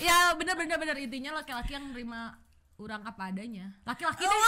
Ya 0.02 0.34
bener-bener 0.34 0.76
bener 0.76 0.96
intinya 0.98 1.38
laki-laki 1.38 1.72
yang 1.72 1.94
nerima 1.94 2.34
orang 2.76 3.02
apa 3.06 3.30
adanya. 3.30 3.70
Laki-laki 3.86 4.26
deh. 4.26 4.40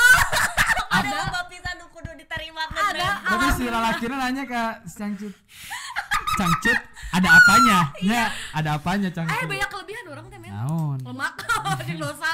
Ada 0.97 1.47
nu 1.79 1.87
kudu 1.93 2.11
diterima 2.17 2.63
Ada. 2.67 3.09
Tapi 3.23 3.47
si 3.55 3.65
lalakina 3.69 4.17
nanya 4.19 4.45
ke 4.45 4.63
si 4.89 5.03
Cangcut. 6.37 6.79
Ada 7.17 7.29
apanya? 7.33 7.79
Ya, 8.05 8.29
ada 8.53 8.77
apanya 8.77 9.09
Eh 9.09 9.15
Cangcut? 9.17 9.49
banyak 9.49 9.69
kelebihan 9.73 10.05
orang 10.13 10.27
teh 10.29 10.39
men. 10.39 10.53
Naon? 10.53 10.99
Lemak 11.01 11.35
jeung 11.89 12.01
dosa. 12.01 12.33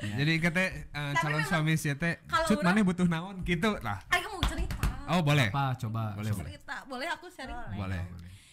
Jadi 0.00 0.32
kata 0.40 0.62
eh, 0.72 1.12
calon 1.20 1.42
suami 1.44 1.76
si 1.76 1.92
teh, 1.92 2.24
kalau 2.24 2.48
cut 2.48 2.58
mana 2.64 2.80
butuh 2.80 3.06
naon 3.06 3.44
gitu 3.44 3.76
lah. 3.84 4.00
Ayo 4.08 4.26
kamu 4.28 4.40
cerita. 4.48 4.86
Oh, 5.12 5.20
boleh. 5.20 5.52
Apa 5.52 5.76
coba? 5.76 6.16
Boleh, 6.16 6.32
boleh. 6.32 6.50
Cerita. 6.56 6.76
Boleh 6.88 7.08
aku 7.12 7.26
sharing? 7.28 7.76
Boleh. 7.76 8.02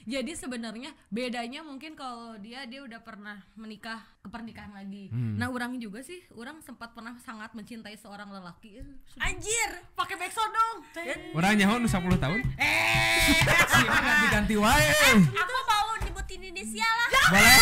Jadi 0.10 0.34
sebenarnya 0.34 0.89
bedanya 1.13 1.62
mungkin 1.62 1.93
kalau 1.93 2.34
dia 2.41 2.65
dia 2.65 2.82
udah 2.82 2.98
pernah 3.06 3.38
menikah 3.54 4.02
ke 4.26 4.28
pernikahan 4.34 4.74
lagi. 4.74 5.13
Hmm. 5.13 5.38
Nah, 5.38 5.54
orang 5.54 5.78
juga 5.78 6.02
sih, 6.02 6.17
orang 6.34 6.65
sempat 6.65 6.98
pernah 6.98 7.13
sangat 7.22 7.54
mencintai 7.54 7.93
seorang 7.93 8.26
lelaki. 8.34 8.82
Eh, 8.82 8.86
sudah. 9.06 9.22
Anjir. 9.30 9.69
Pakai 9.93 10.17
backsound 10.17 10.50
dong. 10.50 10.78
Orang 11.38 11.54
nyaho 11.62 11.78
nu 11.78 11.86
10 11.86 12.17
tahun? 12.17 12.39
Si 13.69 13.86
ganti-ganti 13.86 14.56
wae. 14.58 14.89
Aku 15.30 15.56
mau 15.69 15.93
nyebutin 16.02 16.41
inisial 16.41 16.89
lah. 16.89 17.10
Boleh. 17.30 17.58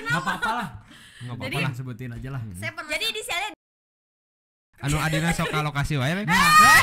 Enggak 0.00 0.20
apa-apa 0.24 0.50
lah. 0.56 0.68
Enggak 1.20 1.36
Jadi- 1.44 1.60
apa-apa 1.60 1.68
lah. 1.68 1.76
Sebutin 1.76 2.10
aja 2.16 2.28
lah. 2.32 2.40
Saya 2.56 2.72
pernah 2.72 2.90
Jadi 2.96 3.04
inisialnya 3.12 3.50
Anu 4.84 4.96
adina 5.00 5.32
sok 5.32 5.48
ka 5.52 5.60
lokasi 5.60 6.00
wae. 6.00 6.12
Rek. 6.12 6.28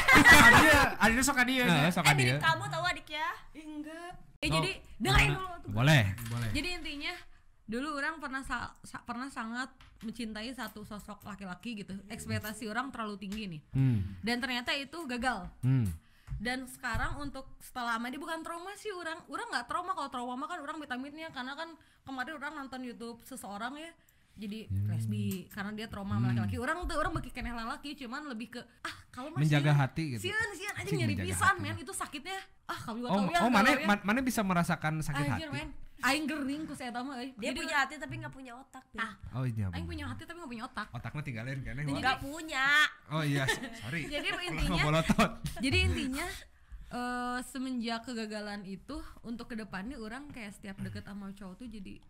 Adia, 0.48 0.80
Adia 1.02 1.22
sok 1.22 1.38
dia. 1.50 1.66
Heeh, 1.66 1.90
sok 1.90 2.06
ka 2.06 2.14
eh 2.14 2.18
dieu. 2.18 2.38
kamu 2.38 2.66
tahu 2.70 2.84
adiknya. 2.86 3.28
Eh, 3.54 3.62
enggak. 3.62 4.21
Eh 4.42 4.50
Oh, 4.50 4.58
jadi 4.58 4.72
dengerin 4.98 5.32
dulu 5.32 5.56
tuh. 5.62 5.70
Boleh. 5.72 6.04
Boleh. 6.28 6.50
Jadi 6.50 6.70
intinya 6.74 7.14
dulu 7.64 7.94
orang 7.94 8.18
pernah 8.18 8.42
sa- 8.42 8.74
sa- 8.82 9.06
pernah 9.06 9.30
sangat 9.30 9.70
mencintai 10.02 10.50
satu 10.52 10.82
sosok 10.82 11.22
laki-laki 11.24 11.78
gitu. 11.78 11.94
Ekspektasi 12.10 12.66
orang 12.66 12.90
terlalu 12.90 13.22
tinggi 13.22 13.46
nih. 13.48 13.62
Hmm. 13.72 14.02
Dan 14.20 14.42
ternyata 14.42 14.74
itu 14.74 14.98
gagal. 15.06 15.46
Hmm. 15.62 15.86
dan 16.42 16.66
sekarang 16.66 17.22
untuk 17.22 17.46
setelah 17.62 17.94
lama 17.94 18.10
dia 18.10 18.18
bukan 18.18 18.42
trauma 18.42 18.74
sih 18.74 18.90
orang 18.90 19.22
orang 19.30 19.46
nggak 19.46 19.70
trauma 19.70 19.94
kalau 19.94 20.10
trauma 20.10 20.34
mah 20.34 20.50
kan 20.50 20.58
orang 20.58 20.82
vitaminnya 20.82 21.30
karena 21.30 21.54
kan 21.54 21.70
kemarin 22.02 22.34
orang 22.34 22.58
nonton 22.58 22.82
YouTube 22.82 23.22
seseorang 23.22 23.78
ya 23.78 23.94
jadi 24.34 24.60
lesbi 24.88 25.46
karena 25.48 25.72
dia 25.72 25.86
trauma 25.86 26.16
sama 26.16 26.32
laki-laki. 26.32 26.58
Orang 26.58 26.86
tuh 26.86 26.98
orang 26.98 27.12
beki 27.14 27.32
keneh 27.32 27.52
lalaki 27.52 27.94
cuman 27.94 28.26
lebih 28.26 28.48
ke 28.54 28.62
ah 28.82 28.96
kalau 29.10 29.30
masih 29.30 29.46
Menjaga 29.48 29.72
hati 29.76 30.04
gitu. 30.16 30.22
sieun 30.28 30.50
sieun 30.54 30.74
aja 30.74 30.90
menjaga 30.90 31.24
pisan 31.24 31.56
men. 31.60 31.76
Itu 31.78 31.94
sakitnya 31.94 32.38
ah 32.66 32.80
kamu 32.80 32.98
juga 32.98 33.08
Oh, 33.08 33.18
tahu 33.18 33.28
ya 33.28 33.40
oh 33.40 33.50
mana 33.50 33.70
kalau 33.70 33.82
ya. 33.82 33.88
ma- 33.88 34.06
mana 34.06 34.20
bisa 34.20 34.42
merasakan 34.42 34.94
sakit 35.00 35.26
Anjir, 35.28 35.48
hati? 35.48 35.56
men. 35.56 35.70
Aing 36.02 36.26
gering 36.26 36.66
ku 36.66 36.74
saya 36.74 36.90
tahu 36.90 37.14
euy. 37.14 37.30
Dia 37.38 37.54
Jadi, 37.54 37.60
punya 37.62 37.76
hati 37.78 37.94
tapi 37.96 38.14
nggak 38.18 38.34
punya 38.34 38.54
otak 38.58 38.82
ah. 38.98 39.14
Oh 39.38 39.46
iya. 39.46 39.70
aing 39.70 39.86
punya 39.86 40.10
hati 40.10 40.26
tapi 40.26 40.38
gak 40.40 40.50
punya 40.50 40.66
otak. 40.66 40.88
Otaknya 40.90 41.22
tinggalin 41.22 41.58
kan 41.62 41.74
nggak 41.78 42.18
punya. 42.18 42.66
Oh 43.08 43.22
iya, 43.22 43.46
sorry. 43.86 44.10
jadi 44.10 44.28
intinya 44.50 45.06
jadi 45.60 45.78
intinya 45.86 46.28
eh 46.92 47.40
semenjak 47.46 48.04
kegagalan 48.04 48.66
itu 48.66 48.98
untuk 49.22 49.48
ke 49.48 49.56
depannya 49.56 49.96
orang 49.96 50.28
kayak 50.28 50.52
setiap 50.52 50.76
deket 50.82 51.06
sama 51.06 51.32
cowok 51.32 51.56
tuh 51.56 51.68
jadi 51.70 52.02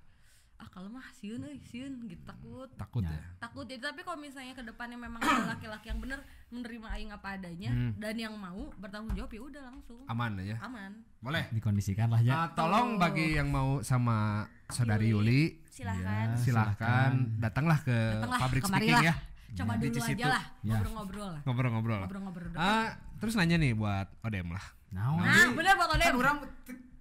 ah 0.62 0.70
kalau 0.70 0.88
mah 0.88 1.04
siun 1.12 1.42
euy 1.42 1.58
siun 1.64 2.06
gitu 2.06 2.22
takut 2.22 2.70
Takut 2.76 3.02
ya. 3.02 3.18
takut 3.36 3.66
jadi 3.66 3.82
tapi 3.84 4.02
kalau 4.02 4.16
misalnya 4.16 4.54
ke 4.54 4.62
depannya 4.62 4.94
memang 4.96 5.18
ada 5.18 5.52
laki-laki 5.52 5.90
yang 5.90 5.98
bener 5.98 6.22
menerima 6.48 6.88
aing 6.92 7.10
apa 7.10 7.28
adanya 7.34 7.72
Hmm. 7.72 7.92
dan 7.96 8.14
yang 8.16 8.34
mau 8.34 8.70
bertanggung 8.76 9.12
jawab 9.12 9.32
ya 9.32 9.42
udah 9.42 9.62
langsung 9.66 10.06
Aman 10.06 10.38
ya. 10.40 10.62
aman 10.62 10.92
Boleh. 11.18 11.50
dikondisikan 11.50 12.08
lah 12.08 12.20
ya 12.20 12.34
Ah, 12.36 12.48
tolong 12.52 12.96
bagi 12.96 13.34
yang 13.34 13.48
mau 13.48 13.82
sama 13.82 14.46
saudari 14.68 15.10
Yuli, 15.10 15.58
silahkan 15.68 16.28
Ya, 16.28 16.38
silahkan 16.38 17.12
datanglah 17.36 17.80
ke 17.80 17.98
Datanglah, 18.14 18.40
pabrik 18.40 18.64
speaking 18.64 18.94
lah. 18.94 19.04
ya. 19.04 19.14
coba 19.52 19.72
Di 19.76 19.82
dulu 19.84 20.00
situ. 20.00 20.16
aja 20.16 20.26
lah 20.30 20.44
Ya. 20.62 20.70
ngobrol-ngobrol 20.72 21.28
lah 21.28 21.42
Ngobrol-ngobrol. 21.44 21.98
lah. 21.98 22.06
ngobrol-ngobrol 22.06 22.50
Ah, 22.54 22.88
terus 23.18 23.34
nanya 23.34 23.58
nih 23.58 23.74
buat 23.74 24.08
Odem 24.22 24.48
lah. 24.48 24.66
Naon? 24.92 25.20
nah 25.20 25.48
bener 25.52 25.74
buat 25.74 25.90
Odem 25.92 26.14
orang 26.16 26.38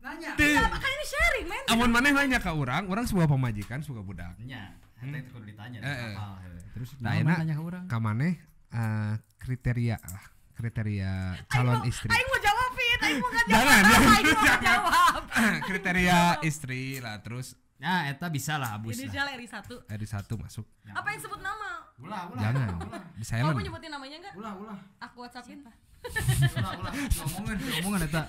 nanya 0.01 0.31
Teh, 0.33 0.57
kan 0.57 0.91
ini 0.91 1.05
sharing 1.07 1.47
men 1.47 1.63
amun 1.69 1.91
maneh 1.91 2.11
nanya 2.11 2.39
ke 2.39 2.49
orang, 2.49 2.85
orang 2.87 3.05
sebuah 3.05 3.27
pemajikan, 3.27 3.79
sebuah 3.79 4.01
budak. 4.01 4.33
nya 4.41 4.73
itu 4.99 5.29
kudu 5.31 5.45
ditanya 5.47 5.79
Eh, 5.79 5.89
eh. 5.89 6.13
kapal, 6.13 6.33
he. 6.39 6.51
terus 6.73 6.89
Nah, 6.99 7.13
enak. 7.15 7.37
nanya 7.39 7.55
ke 7.55 7.63
orang 7.63 7.85
Ka 7.85 7.97
maneh 7.97 8.35
eh, 8.71 9.13
kriteria 9.37 9.97
lah, 9.99 10.25
kriteria 10.53 11.13
calon 11.47 11.85
istri. 11.85 12.09
aing 12.09 12.27
mau 12.27 12.39
jawabin 12.39 12.99
aing 13.03 13.19
mau 13.19 13.31
jawab 13.31 13.49
jangan. 13.51 13.83
aing 13.83 14.29
mau 14.31 14.57
jawab 14.61 15.23
kriteria 15.69 16.19
istri 16.43 16.83
lah, 16.99 17.17
terus 17.19 17.57
nah 17.77 18.05
eta 18.07 18.29
bisa 18.29 18.55
lah 18.55 18.77
abus 18.77 18.93
lah 18.93 19.09
inisial 19.09 19.25
RI 19.31 19.49
satu 19.49 19.81
dari 19.85 20.05
satu 20.05 20.37
masuk. 20.37 20.69
apa 20.87 21.09
yang 21.11 21.21
sebut 21.23 21.41
nama 21.41 21.71
ulah 21.99 22.29
ulah 22.29 22.41
Jangan, 22.43 22.61
di 22.61 23.25
kamu 23.25 23.25
silent. 23.25 23.57
nyebutin 23.59 23.91
namanya 23.91 24.17
nggak 24.21 24.35
ulah 24.37 24.53
ulah 24.55 24.79
aku 24.99 25.17
whatsappin 25.19 25.61
ulah 25.61 25.73
ulah 26.03 26.93
ngomongin 27.21 27.57
ngomongin 27.77 28.01
eta 28.05 28.23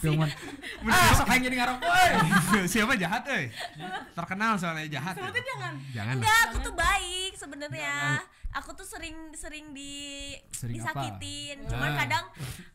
ngomongin 0.00 0.30
ah 0.86 1.10
sok 1.12 1.26
aing 1.26 1.42
jadi 1.42 1.56
ngarok 1.56 1.78
Siapa 2.72 2.92
jahat 2.94 3.22
euy? 3.26 3.46
Terkenal 4.12 4.52
soalnya 4.54 4.86
jahat. 4.90 5.14
ya. 5.14 5.20
sebutin 5.22 5.44
jangan 5.46 5.72
Jangan. 5.92 6.14
enggak 6.16 6.38
aku 6.46 6.56
tuh 6.60 6.74
baik 6.74 7.32
sebenarnya 7.34 7.94
aku 8.52 8.70
tuh 8.72 8.86
sering 8.86 9.16
sering 9.32 9.72
di 9.72 10.32
Sering 10.50 10.76
apa? 10.78 10.92
disakitin 11.08 11.56
cuman 11.66 11.88
Ah. 11.88 11.96
kadang 11.98 12.24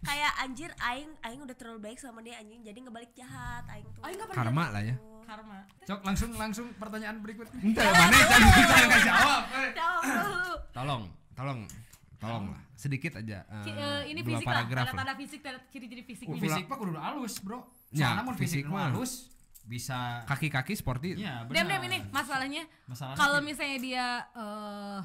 kayak 0.02 0.32
anjir 0.40 0.72
aing 0.80 1.10
aing 1.22 1.40
udah 1.40 1.54
terlalu 1.54 1.80
baik 1.84 1.98
sama 1.98 2.22
dia 2.22 2.38
anjing 2.38 2.62
jadi 2.62 2.78
ngebalik 2.80 3.12
jahat 3.14 3.64
aing 3.68 3.86
tuh 3.88 4.02
aing 4.04 4.18
Karma 4.28 4.66
lah 4.70 4.82
ya. 4.84 4.96
karma 5.24 5.64
cok 5.82 6.02
langsung 6.02 6.30
langsung 6.36 6.68
pertanyaan 6.76 7.18
berikutnya 7.20 7.56
Entah 7.56 7.88
mana 7.88 8.18
jangan 8.20 9.02
jawab. 9.02 9.42
euy. 9.50 9.70
jawab 9.72 10.02
dulu 10.04 10.54
Tolong, 10.72 11.04
tolong, 11.34 11.60
tolong 12.22 12.54
lah. 12.54 12.62
Sedikit 12.74 13.18
aja. 13.18 13.42
eh, 13.44 13.66
eh, 13.68 14.02
ini 14.08 14.22
fisik 14.22 14.46
lah 14.46 14.62
paragraf 14.62 14.86
lah. 14.86 14.94
tanda-tanda 14.94 15.14
fisik 15.18 15.40
ciri-ciri 15.68 16.04
fisik 16.04 16.26
nih. 16.28 16.38
fisik 16.40 16.64
pak 16.66 16.78
kudu 16.78 16.94
halus 16.96 17.42
bro 17.42 17.66
Ya, 17.90 18.08
soalnya 18.08 18.24
mun 18.24 18.36
fisik 18.36 18.64
fisik 18.64 18.72
mah. 18.72 18.88
halus 18.88 19.28
bisa 19.64 20.24
Kaki-kaki 20.24 20.74
sporty. 20.74 21.18
iya 21.18 21.44
Dem 21.44 21.66
benar 21.66 21.66
dem 21.76 21.84
ini 21.84 21.98
masalahnya 22.10 22.64
Masalahnya 22.86 23.18
kalau 23.18 23.40
misalnya 23.42 23.78
dia 23.78 24.06
eh 24.32 25.00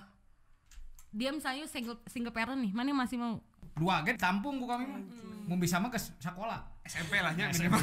dia 1.11 1.31
misalnya 1.33 1.65
single 1.65 1.97
single 2.07 2.31
parent 2.31 2.61
nih 2.61 2.73
mana 2.73 2.93
yang 2.93 3.01
masih 3.01 3.17
mau 3.17 3.41
dua 3.77 4.01
gen 4.03 4.17
tampung 4.17 4.57
ku 4.57 4.65
kami 4.65 4.89
mah. 4.89 5.01
Mau 5.47 5.55
bisa 5.55 5.79
mah 5.79 5.89
ke 5.89 6.01
sekolah. 6.01 6.75
SMP 6.87 7.19
lah 7.19 7.35
nya 7.35 7.51
SMA 7.51 7.75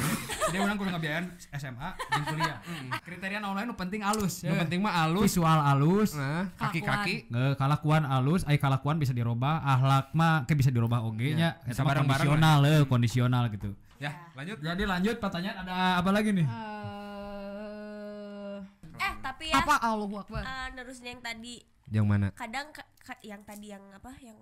dia 0.48 0.64
orang 0.64 0.80
kudu 0.80 0.88
ngabiayain 0.88 1.28
SMA 1.52 1.88
dan 1.92 2.22
kuliah. 2.24 2.56
Kriteria 3.04 3.36
nu 3.36 3.52
lain 3.52 3.68
nu 3.68 3.76
penting 3.76 4.00
halus 4.00 4.40
Yang 4.40 4.64
penting 4.64 4.80
mah 4.80 4.96
alus. 5.04 5.28
visual 5.28 5.60
halus 5.60 6.16
Nah, 6.16 6.48
kaki-kaki. 6.56 7.28
Kalakuan 7.54 8.08
halus, 8.08 8.48
ay 8.48 8.56
kalakuan 8.56 8.96
bisa 8.96 9.12
dirubah, 9.12 9.60
ahlak 9.60 10.08
mah 10.16 10.48
ke 10.48 10.56
bisa 10.56 10.72
dirubah 10.72 11.04
oge 11.04 11.36
Iya, 11.36 11.38
nya. 11.60 11.60
Eta 11.68 11.84
kondisional 11.84 12.58
eh, 12.64 12.80
kondisional 12.88 13.44
gitu. 13.52 13.76
Ya, 14.00 14.10
lanjut. 14.32 14.56
Jadi 14.64 14.82
lanjut 14.88 15.16
pertanyaan 15.20 15.68
ada 15.68 16.00
apa 16.00 16.10
lagi 16.10 16.32
nih? 16.32 16.48
eh 16.48 18.58
eh 19.00 19.12
tapi 19.20 19.52
ya. 19.52 19.60
Apa 19.60 19.84
Allahu 19.84 20.16
Akbar? 20.16 20.42
Eh, 20.48 20.68
nerusnya 20.76 21.12
yang 21.12 21.20
tadi 21.20 21.60
Yang 21.86 22.06
mana? 22.06 22.26
kadang 22.32 22.68
ka- 22.70 22.88
ka- 22.98 23.20
yang 23.20 23.42
tadi 23.42 23.70
yang 23.70 23.84
apa 23.90 24.12
yang 24.18 24.38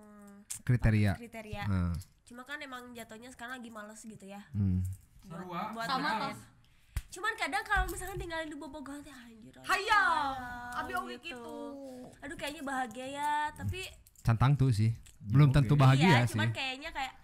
Kriteria. 0.62 1.16
kriteria 1.16 1.64
Nah, 1.64 1.92
cuma 2.22 2.42
kan 2.42 2.58
emang 2.58 2.92
jatuhnya 2.92 3.28
sekarang 3.28 3.58
lagi 3.58 3.68
males 3.68 3.98
gitu 3.98 4.22
ya 4.22 4.40
hmm. 4.52 4.78
buat, 5.24 5.42
Sarua. 5.42 5.62
buat 5.74 5.86
sama 5.86 6.10
cuman 7.12 7.32
kadang 7.36 7.60
kalau 7.62 7.84
misalkan 7.86 8.16
tinggalin 8.16 8.48
di 8.48 8.56
bobogohan 8.56 9.02
teh 9.02 9.12
anjir 9.12 9.52
hayal, 9.60 10.32
Abi 10.74 10.92
oge 10.94 11.20
gitu. 11.20 11.56
aduh 12.18 12.36
kayaknya 12.36 12.62
bahagia 12.64 13.06
ya 13.10 13.32
tapi 13.52 13.84
Cantang 14.22 14.54
tuh 14.54 14.70
sih. 14.70 14.94
Belum 15.20 15.50
Oke. 15.50 15.60
tentu 15.60 15.74
bahagia 15.74 16.06
iya 16.08 16.20
sih. 16.24 16.38
cuman 16.38 16.54
kayaknya 16.54 16.94
kayak 16.94 17.14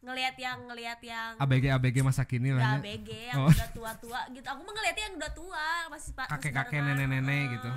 ngelihat 0.00 0.36
yang 0.38 0.58
ngelihat 0.64 1.00
yang 1.02 1.32
ABG 1.36 1.64
ABG 1.66 1.96
masa 2.00 2.22
kini 2.22 2.54
lah. 2.54 2.62
ya. 2.62 2.70
ABG 2.78 3.08
yang 3.28 3.36
Oh. 3.36 3.50
udah 3.50 3.68
tua-tua 3.74 4.20
gitu 4.30 4.46
aku 4.46 4.60
mah 4.62 4.72
yang 4.94 5.14
udah 5.16 5.32
tua 5.34 5.64
masih 5.90 6.12
pak 6.14 6.24
masih 6.24 6.32
Kakek-kakek 6.40 6.78
barengan. 6.78 6.96
nenek-nenek 6.96 7.34
Heeh. 7.36 7.52
gitu. 7.52 7.70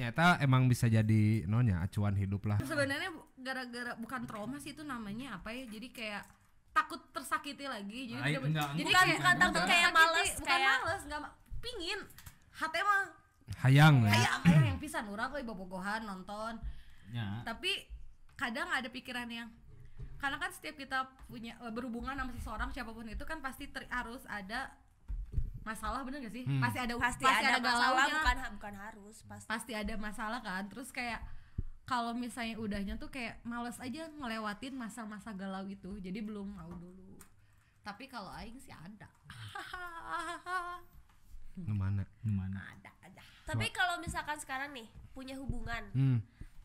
Ya, 0.00 0.08
eta 0.08 0.40
emang 0.40 0.64
bisa 0.64 0.86
jadi 0.86 1.22
nonya 1.44 1.80
acuan 1.80 2.14
hidup 2.14 2.42
lah. 2.46 2.56
sebenarnya 2.62 3.12
gara-gara 3.36 3.92
bukan 3.94 4.24
trauma 4.24 4.56
sih 4.56 4.72
itu 4.72 4.80
namanya 4.82 5.36
apa 5.36 5.48
ya 5.50 5.64
jadi 5.66 5.88
kayak 5.90 6.22
takut 6.70 7.00
tersakiti 7.10 7.66
lagi 7.66 8.08
jadi 8.08 8.20
Lain, 8.22 8.34
bener- 8.40 8.48
enggak, 8.50 8.68
jadi 8.74 8.84
Bukan- 8.86 8.96
kayak 9.02 9.18
bukan 9.18 9.34
takut 9.36 9.52
bukan 9.54 9.68
kayak 9.68 9.90
males, 9.90 10.30
bukan 10.32 10.48
kayak- 10.48 10.80
males 10.80 11.02
nggak 11.04 11.20
pingin 11.60 12.00
hati 12.52 12.80
mah 12.80 13.02
Hayang 13.60 13.96
ya. 14.00 14.10
kayak 14.10 14.32
kayak 14.42 14.62
yang 14.64 14.78
pisan 14.78 15.04
orang 15.06 15.28
euy 15.30 15.42
bobogohan 15.42 16.00
nonton 16.02 16.56
Ya. 17.10 17.42
tapi 17.42 17.74
kadang 18.34 18.70
ada 18.70 18.86
pikiran 18.86 19.26
yang 19.26 19.50
karena 20.16 20.36
kan 20.36 20.48
setiap 20.48 20.76
kita 20.76 20.98
punya 21.26 21.52
berhubungan 21.68 22.14
sama 22.14 22.32
seseorang 22.32 22.68
siapa 22.70 22.88
pun 22.90 23.04
itu 23.04 23.20
kan 23.22 23.40
pasti 23.40 23.66
ter- 23.66 23.88
harus 23.90 24.22
ada 24.26 24.70
masalah 25.70 26.00
bener 26.02 26.18
gak 26.20 26.34
sih 26.34 26.42
Hmm. 26.42 26.58
pasti 26.58 26.78
ada 26.78 26.94
pasti, 26.96 27.22
ada, 27.22 27.56
masalah 27.56 27.94
galaunya, 28.02 28.14
bukan 28.16 28.36
bukan 28.58 28.74
harus 28.76 29.16
pasti 29.24 29.46
pasti 29.46 29.72
ada 29.72 29.94
masalah 29.96 30.40
kan 30.40 30.66
terus 30.66 30.90
kayak 30.90 31.22
kalau 31.84 32.10
misalnya 32.12 32.54
udahnya 32.56 32.94
tuh 32.94 33.06
kayak 33.08 33.38
males 33.42 33.78
aja 33.78 34.10
ngelewatin 34.12 34.74
masa-masa 34.74 35.30
galau 35.32 35.62
itu 35.64 35.98
jadi 35.98 36.18
belum 36.20 36.46
mau 36.52 36.70
dulu 36.72 37.18
tapi 37.80 38.06
kalau 38.06 38.30
aing 38.32 38.58
sih 38.58 38.70
ada 38.70 39.06
Ke 41.60 41.72
mana? 41.72 42.02
Gimana? 42.20 42.56
ada 42.56 42.90
ada 43.00 43.22
tapi 43.44 43.66
kalau 43.70 43.98
misalkan 43.98 44.38
sekarang 44.38 44.70
nih 44.70 44.86
punya 45.10 45.34
hubungan 45.34 45.82
Hmm. 45.90 46.18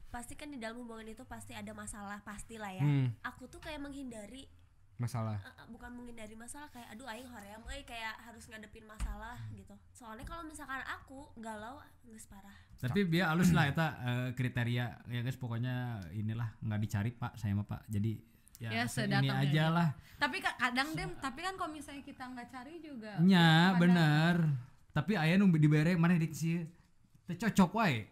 pasti 0.07 0.33
kan 0.33 0.47
di 0.47 0.55
dalam 0.55 0.79
hubungan 0.79 1.03
itu 1.05 1.25
pasti 1.25 1.51
ada 1.51 1.73
masalah 1.73 2.21
pastilah 2.21 2.71
ya 2.71 2.81
Hmm. 2.81 3.09
aku 3.21 3.45
tuh 3.45 3.57
kayak 3.57 3.81
menghindari 3.81 4.45
Masalah. 4.95 5.35
eh, 5.37 5.51
eh, 5.53 5.67
bukan 5.67 5.91
menghindari 5.91 6.33
masalah 6.33 6.71
kayak 6.71 6.87
aduh 6.89 7.03
aing 7.05 7.27
hoream 7.27 7.59
euy 7.65 7.83
kayak 7.83 8.15
harus 8.17 8.47
ngadepin 8.47 8.83
masalah 8.85 9.35
gitu 9.51 9.75
soalnya 9.91 10.23
kalau 10.23 10.41
misalkan 10.41 10.79
aku 10.81 11.35
galau 11.35 11.83
geus 12.01 12.23
parah 12.25 12.55
Tapi 12.77 13.03
dia 13.05 13.27
halus 13.27 13.51
lah 13.51 13.65
eta 13.65 13.87
eh, 13.99 14.29
kriteria 14.31 14.85
ya 15.05 15.19
guys 15.19 15.35
pokoknya 15.35 15.75
inilah 16.11 16.47
nggak 16.59 16.79
dicari 16.79 17.11
Pak, 17.11 17.35
saya 17.35 17.51
mah 17.51 17.63
Pak. 17.63 17.87
Jadi 17.87 18.19
ya, 18.55 18.71
Ya, 18.71 18.83
ini 18.87 19.27
aja 19.27 19.67
lah. 19.67 19.87
tapi 20.15 20.39
ka- 20.39 20.55
kadang 20.55 20.95
dem 20.95 21.11
tapi 21.17 21.39
kan 21.39 21.55
kalau 21.55 21.69
misalnya 21.69 21.99
kita 22.01 22.23
nggak 22.25 22.47
cari 22.47 22.79
juga 22.79 23.19
Nya 23.19 23.43
kadang- 23.69 23.79
bener. 23.81 24.35
Tapi 24.91 25.11
aya 25.13 25.35
nu 25.35 25.51
dibere 25.51 25.95
mana 25.95 26.15
dik 26.15 26.31
sih? 26.31 26.63
Teu 27.25 27.35
cocok 27.37 27.71
wae. 27.73 28.07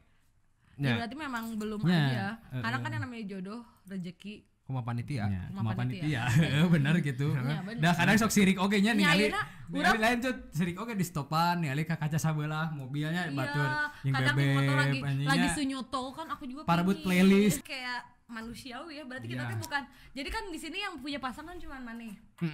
Ya, 0.76 0.90
Ya, 0.90 0.94
berarti 1.00 1.16
memang 1.16 1.56
belum 1.56 1.80
Ya, 1.82 1.96
aja. 2.02 2.26
Karena 2.52 2.78
kan 2.78 2.92
yang 2.92 3.04
namanya 3.04 3.24
jodoh, 3.30 3.62
rezeki. 3.86 4.44
Kuma 4.64 4.80
panitia. 4.80 5.28
Ya, 5.28 5.44
cuma 5.50 5.72
panitia. 5.72 6.24
panitia. 6.24 6.64
bener 6.74 6.96
gitu. 7.00 7.28
Iya, 7.30 7.60
bener. 7.62 7.80
Dah 7.80 7.94
kadang 7.94 8.16
sok 8.18 8.32
sirik 8.32 8.58
oge 8.58 8.80
nya 8.80 8.92
ningali. 8.92 9.28
ayeuna 9.28 9.42
Ningali 9.68 10.00
lain 10.00 10.18
tuh 10.20 10.34
sirik 10.50 10.78
oge 10.78 10.94
di 10.94 11.04
stopan, 11.04 11.60
ningali 11.60 11.84
ka 11.84 11.96
kaca 11.96 12.16
sabelah 12.16 12.72
mobilnya 12.72 13.28
batur 13.30 13.68
yang 14.02 14.10
Iya, 14.10 14.14
kadang 14.14 14.36
bebek 14.36 14.56
motor 14.56 14.76
lagi 14.78 14.98
anjingnya. 15.00 15.30
lagi 15.30 15.48
sunyoto 15.52 16.02
kan 16.12 16.28
aku 16.30 16.44
juga 16.46 16.62
pingin. 16.64 16.98
playlist. 16.98 17.60
kayak 17.62 18.00
manusiawi 18.26 18.94
ya. 18.98 19.04
Berarti 19.04 19.28
kita 19.28 19.44
Iya. 19.44 19.52
tuh 19.52 19.60
bukan. 19.60 19.82
Jadi 20.14 20.30
kan 20.32 20.44
di 20.48 20.58
sini 20.58 20.78
yang 20.80 20.94
punya 20.98 21.20
pasangan 21.20 21.56
cuma 21.58 21.78
Maneh. 21.78 22.16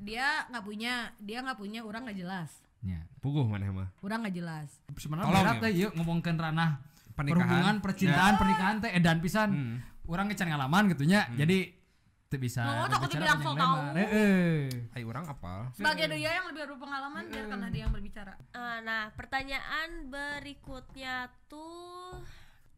Dia 0.00 0.44
nggak 0.46 0.62
punya, 0.62 1.12
dia 1.18 1.38
nggak 1.40 1.56
punya, 1.56 1.80
orang 1.82 2.04
nggak 2.04 2.18
jelas. 2.18 2.50
Ya. 2.80 3.00
Puguh 3.18 3.44
mana 3.44 3.68
mah. 3.70 3.88
Orang 4.00 4.24
nggak 4.24 4.32
jelas. 4.34 4.68
Sebenarnya 4.94 5.28
berat 5.30 5.56
ya. 5.56 5.62
teh 5.62 5.72
yuk 5.78 5.92
ngomongkeun 5.94 6.36
ranah 6.36 6.80
Pernikahan. 7.10 7.36
perhubungan, 7.36 7.74
percintaan, 7.80 8.34
pernikahan 8.36 8.76
teh 8.78 8.90
edan 8.90 9.18
pisan. 9.20 9.48
Hmm. 9.50 9.76
Orang 10.08 10.30
ngecan 10.30 10.48
ngalaman 10.48 10.92
gitu 10.92 11.04
nya. 11.04 11.28
Jadi 11.34 11.80
Teu 12.30 12.38
bisa. 12.38 12.62
Oh, 12.62 12.86
takut 12.86 13.10
dibilang 13.10 13.42
lebar. 13.42 13.58
tahu. 13.58 13.74
Heeh. 13.98 14.70
Ai 14.94 15.02
orang 15.02 15.26
apal. 15.26 15.66
Sebagai 15.74 16.06
dia 16.14 16.38
yang 16.38 16.46
lebih 16.46 16.62
berpengalaman 16.70 17.26
biarkanlah 17.26 17.70
dia 17.74 17.82
yang 17.82 17.90
berbicara. 17.90 18.38
Ah, 18.54 18.78
nah, 18.86 19.10
pertanyaan 19.18 20.06
berikutnya 20.06 21.26
tuh 21.50 22.22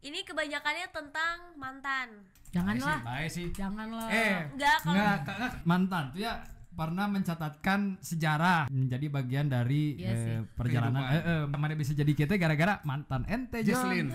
ini 0.01 0.25
kebanyakannya 0.25 0.89
tentang 0.89 1.53
mantan. 1.53 2.25
Janganlah. 2.49 3.05
Baik 3.05 3.29
sih. 3.29 3.53
Janganlah. 3.53 4.09
Eh, 4.09 4.41
Enggak 4.57 4.77
kalau 4.81 4.93
Enggak, 4.97 5.17
kakak 5.21 5.51
mantan 5.69 6.03
tuh 6.09 6.19
ya 6.25 6.33
pernah 6.73 7.05
mencatatkan 7.05 8.01
sejarah 8.01 8.65
menjadi 8.73 9.05
bagian 9.13 9.45
dari 9.45 9.93
Iya 10.01 10.09
eh, 10.09 10.41
perjalanan 10.57 11.01
eh, 11.05 11.21
eh, 11.21 11.41
mana 11.45 11.77
bisa 11.77 11.93
jadi 11.93 12.09
kita 12.17 12.35
gara-gara 12.41 12.81
mantan 12.81 13.23
ente 13.29 13.61
Jon. 13.61 13.77
Jesslyn. 13.77 14.07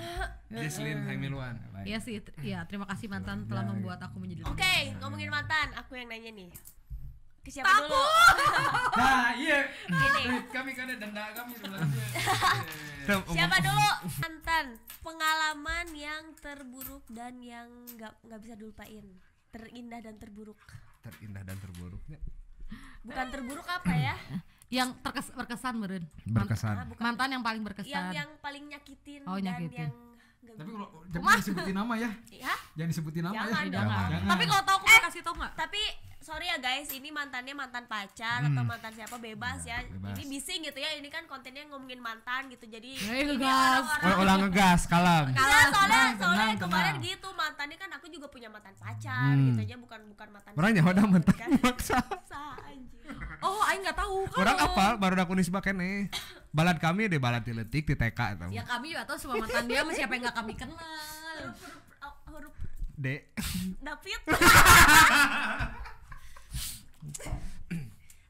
Baik. 0.51 1.87
Iya 1.89 1.99
sih, 2.05 2.21
iya 2.45 2.67
terima 2.69 2.85
kasih 2.85 3.09
mantan 3.09 3.49
telah 3.49 3.65
membuat 3.65 4.03
aku 4.03 4.21
menjadi 4.21 4.45
Oke, 4.51 4.93
ngomongin 5.01 5.31
mantan, 5.33 5.73
aku 5.79 5.97
yang 5.97 6.11
nanya 6.11 6.35
nih. 6.35 6.51
Ke 7.49 7.51
siapa 7.55 7.71
dulu? 7.81 7.97
Nah, 9.01 9.33
iya. 9.39 9.73
Ini. 9.89 10.25
kami 10.53 10.77
kan 10.77 10.91
ada 10.91 10.97
denda 11.01 11.25
kami 11.33 11.53
sebenarnya. 11.57 12.07
Siapa 13.33 13.57
dulu? 13.65 13.89
Mantan. 14.21 14.67
Pengalaman 15.01 15.87
yang 15.97 16.37
terburuk 16.45 17.09
dan 17.09 17.41
yang 17.41 17.71
nggak 17.97 18.21
nggak 18.27 18.41
bisa 18.45 18.55
dilupain. 18.59 19.07
Terindah 19.49 20.01
dan 20.05 20.21
terburuk. 20.21 20.61
Terindah 21.01 21.41
dan 21.47 21.57
terburuknya. 21.57 22.21
Bukan 23.01 23.27
terburuk 23.29 23.65
apa 23.65 23.93
ya? 23.93 24.15
yang 24.77 24.93
terkes 24.99 25.31
berkesan 25.31 25.75
meren. 25.75 26.05
Berkesan. 26.23 26.75
Ah, 26.75 26.85
bukan. 26.85 27.01
Mantan 27.01 27.29
yang 27.31 27.43
paling 27.43 27.63
berkesan. 27.63 27.89
Yang 27.89 28.07
yang 28.17 28.31
paling 28.39 28.65
nyakitin 28.67 29.21
Oh, 29.25 29.35
dan 29.35 29.45
nyakitin. 29.49 29.89
yang 29.89 29.93
Tapi 30.59 30.71
kalau 30.71 30.89
jangan 31.07 31.39
disebutin 31.39 31.77
nama 31.77 31.95
ya. 31.95 32.11
ya 32.29 32.55
Jangan 32.75 32.89
disebutin 32.89 33.23
nama 33.23 33.35
Jangan 33.39 33.49
ya. 33.49 33.63
dong. 33.65 33.73
Jangan. 33.79 34.09
Jangan. 34.09 34.29
Tapi 34.29 34.45
kalau 34.45 34.63
tahu 34.65 34.77
aku 34.77 34.87
mau 34.87 35.03
kasih 35.03 35.21
tau 35.23 35.35
nggak? 35.35 35.53
tapi 35.55 35.83
sorry 36.19 36.45
ya 36.45 36.59
guys 36.59 36.91
ini 36.91 37.09
mantannya 37.09 37.55
mantan 37.55 37.87
pacar 37.87 38.43
atau 38.43 38.61
mantan 38.63 38.91
siapa 38.91 39.17
bebas 39.17 39.63
ya 39.63 39.81
bebas. 39.81 40.13
ini 40.13 40.25
bising 40.29 40.61
gitu 40.63 40.77
ya 40.77 40.91
ini 40.93 41.07
kan 41.07 41.25
kontennya 41.25 41.65
ngomongin 41.65 41.97
mantan 41.99 42.51
gitu 42.51 42.67
jadi 42.67 42.91
Eh, 42.91 43.25
ini 43.25 43.33
ngegas. 43.33 43.87
orang-orang 43.87 44.11
Oh, 44.11 44.21
ulang 44.21 44.39
ngegas, 44.45 44.81
kalem. 44.85 45.25
Soalnya 45.31 45.39
tenang, 45.65 46.11
soalnya 46.13 46.19
tenang, 46.19 46.59
kemarin 46.59 46.93
tenang. 46.93 47.07
gitu 47.07 47.29
mantannya 47.33 47.77
kan 47.79 47.91
aku 47.93 48.07
juga 48.09 48.27
punya 48.27 48.49
mantan 48.49 48.75
pacar 48.75 49.31
Hmm. 49.31 49.47
gitu 49.49 49.61
aja 49.63 49.77
bukan 49.79 50.01
bukan 50.09 50.29
mantan 50.29 50.51
Orang 50.53 50.71
nyawa 50.75 50.91
dah 50.93 51.05
mantan 51.07 51.37
maksa. 51.65 51.99
Oh, 53.39 53.63
aing 53.71 53.87
nggak 53.87 53.95
tahu 53.95 54.27
kan. 54.27 54.43
Orang 54.43 54.57
apal 54.59 54.93
baru 54.99 55.15
aku 55.23 55.35
nisbah 55.39 55.63
kene. 55.63 56.11
Balad 56.57 56.81
kami 56.81 57.07
deh 57.13 57.21
balad 57.21 57.45
tiletik 57.45 57.85
di 57.87 57.95
TK 57.95 58.21
itu. 58.35 58.47
Ya 58.57 58.65
kami 58.65 58.97
juga 58.97 59.05
tahu 59.05 59.21
semua 59.21 59.37
mantan 59.45 59.69
dia 59.69 59.85
sama 59.85 59.93
siapa 59.93 60.17
yang 60.17 60.23
nggak 60.27 60.37
kami 60.43 60.53
kenal. 60.57 60.75
huruf 60.81 61.61
huruf 61.61 61.77
oh, 62.03 62.15
huruf 62.33 62.55
Dek. 62.99 63.21
David 63.87 64.21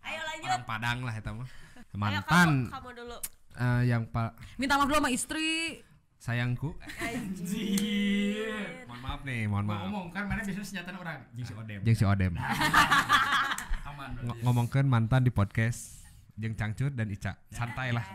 ayo 0.08 0.20
lanjut 0.24 0.48
Orang 0.50 0.64
Padang 0.66 0.98
lah 1.06 1.14
eta 1.14 1.30
mah. 1.32 1.46
ayo 1.46 1.96
Mantan 1.96 2.50
kamu, 2.68 2.74
kamu 2.74 2.90
dulu 3.00 3.16
eh, 3.56 3.82
yang 3.88 4.02
pak 4.10 4.34
Minta 4.60 4.76
maaf 4.76 4.88
dulu 4.90 4.98
sama 5.00 5.10
istri. 5.14 5.80
sayangku. 6.18 6.74
anjir 6.98 8.82
Mohon 8.90 9.00
maaf 9.00 9.20
nih, 9.22 9.46
mohon 9.46 9.64
maaf. 9.70 9.86
Ngomong 9.86 10.06
kan 10.10 10.26
mana 10.26 10.42
biasanya 10.42 10.66
senjata 10.66 10.90
orang. 10.98 11.22
Jeung 11.38 11.46
si 11.46 11.54
Odem. 11.54 11.80
Jeung 11.86 11.96
si 11.96 12.04
Odem. 12.04 12.32
Aman. 13.98 14.14
Ng- 14.22 14.38
ngomongkeun 14.40 14.86
mantan 14.86 15.26
di 15.26 15.30
podcast 15.30 16.06
jeung 16.32 16.54
Cangcut 16.54 16.94
dan 16.94 17.10
Ica. 17.10 17.34
Santai 17.50 17.90
lah. 17.90 18.06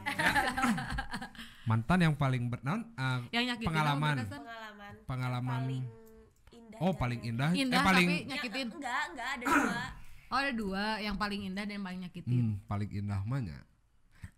mantan 1.69 1.99
yang 2.01 2.15
paling 2.15 2.47
ber 2.47 2.59
naon, 2.61 2.87
eh, 2.89 3.19
Yang 3.33 3.59
pengalaman. 3.61 4.15
pengalaman 4.23 4.93
Pengalaman. 5.03 5.59
paling 5.59 5.83
indah 6.53 6.79
Oh, 6.79 6.93
paling 6.93 7.19
indah. 7.21 7.51
Indah 7.51 7.79
eh 7.79 7.83
paling 7.83 8.07
tapi 8.07 8.15
Ya, 8.17 8.29
nyakitin. 8.29 8.67
enggak 8.69 9.01
enggak 9.09 9.27
ada 9.29 9.43
dua 9.45 9.75
Oh 10.31 10.37
ada 10.39 10.51
dua, 10.51 10.83
yang 10.97 11.15
paling 11.15 11.41
indah 11.45 11.61
dan 11.61 11.73
yang 11.73 11.83
paling 11.83 11.99
nyakitin. 12.01 12.31
hmm, 12.33 12.53
paling 12.65 12.89
indah. 12.89 13.19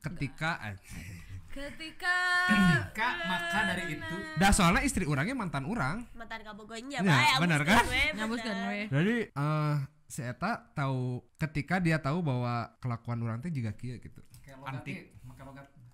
Ketika 0.02 0.50
eh, 0.64 0.76
Ketika 1.48 2.18
Ketika 2.46 3.08
maka 3.24 3.60
dari 3.70 3.96
itu 3.96 4.16
dah 4.36 4.52
soalnya 4.52 4.82
istri 4.82 5.06
orangnya 5.06 5.34
mantan 5.34 5.64
orang. 5.64 6.04
mantan 6.12 6.42
kabogonya 6.42 7.00
Ya, 7.00 7.06
bae 7.06 7.38
bener 7.40 7.62
abuskeun 7.62 7.70
kan? 7.72 7.84
bener. 7.86 8.66
we. 8.68 8.82
Jadi 8.92 9.16
eh 9.30 9.76
si 10.06 10.22
Eta 10.22 10.70
tahu 10.72 11.22
ketika 11.36 11.78
dia 11.78 11.98
tahu 11.98 12.22
bahwa 12.22 12.70
kelakuan 12.78 13.20
orang 13.22 13.42
teh 13.42 13.50
juga 13.50 13.74
kia 13.74 13.98
gitu. 13.98 14.22
kayak 14.42 14.58
logat 14.60 14.74
Antik. 14.80 14.98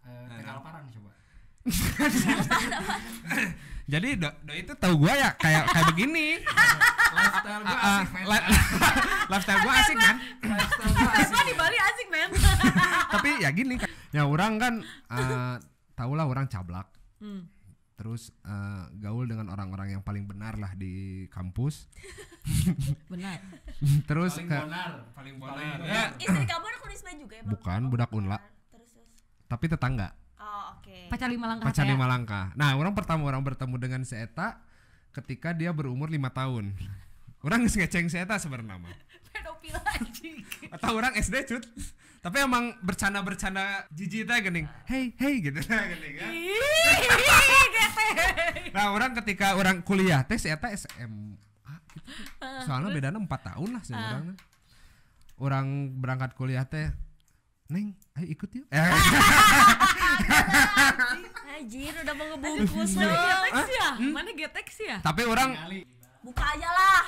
eh, 0.04 0.26
tegal 0.36 0.60
parang 0.60 0.84
coba. 0.89 1.10
Jadi 3.91 4.10
do, 4.15 4.30
do 4.41 4.54
itu 4.56 4.71
tahu 4.78 5.04
gua 5.04 5.13
ya 5.13 5.30
kayak 5.36 5.67
kayak 5.67 5.86
begini. 5.91 6.28
Lifestyle 7.12 7.62
gua 7.62 7.76
Ah, 7.76 8.02
asik 8.02 8.24
lifestyle 9.32 9.62
gua 9.62 9.74
asik 9.78 9.97
kan. 10.00 10.15
Lifestyle 10.41 10.93
gua 10.95 11.12
asik. 11.12 11.26
Semua 11.28 11.43
di 11.43 11.54
Bali 11.54 11.78
asik 11.78 12.08
men. 12.08 12.30
Tapi 13.12 13.30
ya 13.43 13.50
gini. 13.52 13.76
Ya 14.10 14.24
orang 14.26 14.54
kan 14.58 14.74
eh 15.12 15.56
tahu 15.93 16.12
lah 16.15 16.26
orang 16.26 16.47
cablak. 16.47 16.88
Hmm. 17.19 17.45
Terus 18.02 18.34
eh, 18.42 18.84
gaul 18.98 19.30
dengan 19.30 19.46
orang-orang 19.48 19.94
yang 19.94 20.02
paling 20.02 20.26
benar 20.26 20.58
lah 20.58 20.74
di 20.74 21.26
kampus. 21.30 21.86
Benar. 23.14 23.38
Terus 24.10 24.34
Paling 24.36 24.50
ke 24.50 24.58
bonar, 24.58 24.92
paling 25.14 25.36
bonar. 25.38 25.78
Ya. 25.80 26.10
istri 26.18 26.44
kamu 26.44 26.66
anak 26.66 26.82
Unisba 26.82 27.10
juga 27.14 27.36
emang 27.38 27.52
Bukan, 27.54 27.80
Oh, 27.80 27.90
budak. 27.90 28.10
Unla. 28.12 28.38
terus 28.68 28.90
terus 28.92 29.10
tapi 29.46 29.66
tetangga. 29.68 30.18
oh 30.36 30.74
oke 30.74 30.98
Pacar 31.08 31.30
lima 31.30 31.46
langkah. 31.46 31.66
pacar 31.70 31.86
teh. 31.86 31.92
lima 31.94 32.06
langkah. 32.08 32.46
Nah, 32.56 32.74
orang 32.74 32.94
pertama 32.94 33.22
orang 33.24 33.44
bertemu 33.44 33.76
dengan 33.78 34.02
si 34.02 34.18
Eta 34.18 34.58
ketika 35.12 35.54
dia 35.54 35.70
berumur 35.70 36.10
lima 36.10 36.34
tahun. 36.34 36.74
Orang 37.42 37.66
ngeceng 37.66 38.10
si 38.10 38.18
Eta 38.18 38.38
sebenarnya. 38.38 38.82
Pedofil 39.30 39.78
anjing. 39.78 40.42
Atau 40.70 40.92
orang 40.94 41.14
SD 41.16 41.46
cut. 41.46 41.64
Tapi 42.22 42.38
emang 42.38 42.78
bercanda-bercanda 42.86 43.90
jijik 43.90 44.30
teh 44.30 44.38
geuning. 44.46 44.70
Hey, 44.86 45.10
hey 45.18 45.42
gitu 45.42 45.58
teh 45.58 45.74
geuning 45.74 46.16
kan. 46.22 46.32
Gete. 47.74 48.08
Nah, 48.72 48.94
orang 48.94 49.18
ketika 49.18 49.58
orang 49.58 49.82
kuliah 49.82 50.22
teh 50.22 50.38
si 50.38 50.46
Eta 50.46 50.70
SMA 50.78 51.74
gitu. 51.98 52.14
Soalnya 52.70 52.94
bedanya 52.94 53.18
4 53.18 53.26
tahun 53.26 53.70
lah 53.74 53.82
sih 53.82 53.98
orang. 53.98 54.38
Orang 55.42 55.66
berangkat 55.98 56.38
kuliah 56.38 56.62
teh 56.70 56.94
Neng, 57.72 57.96
ayo 58.20 58.28
ikut 58.36 58.52
yuk. 58.52 58.68
Eh, 58.68 58.84
anjir 61.62 61.94
udah 61.94 62.14
mau 62.18 62.26
ngebungkus 62.36 62.92
Mana 62.98 63.06
dong 63.06 63.22
getex 63.22 63.68
ya? 63.70 63.90
Mana 64.12 64.30
getex 64.34 64.68
ya? 64.82 64.98
tapi 65.06 65.22
orang 65.30 65.50
buka 66.22 66.46
aja 66.54 66.70
lah 66.70 67.02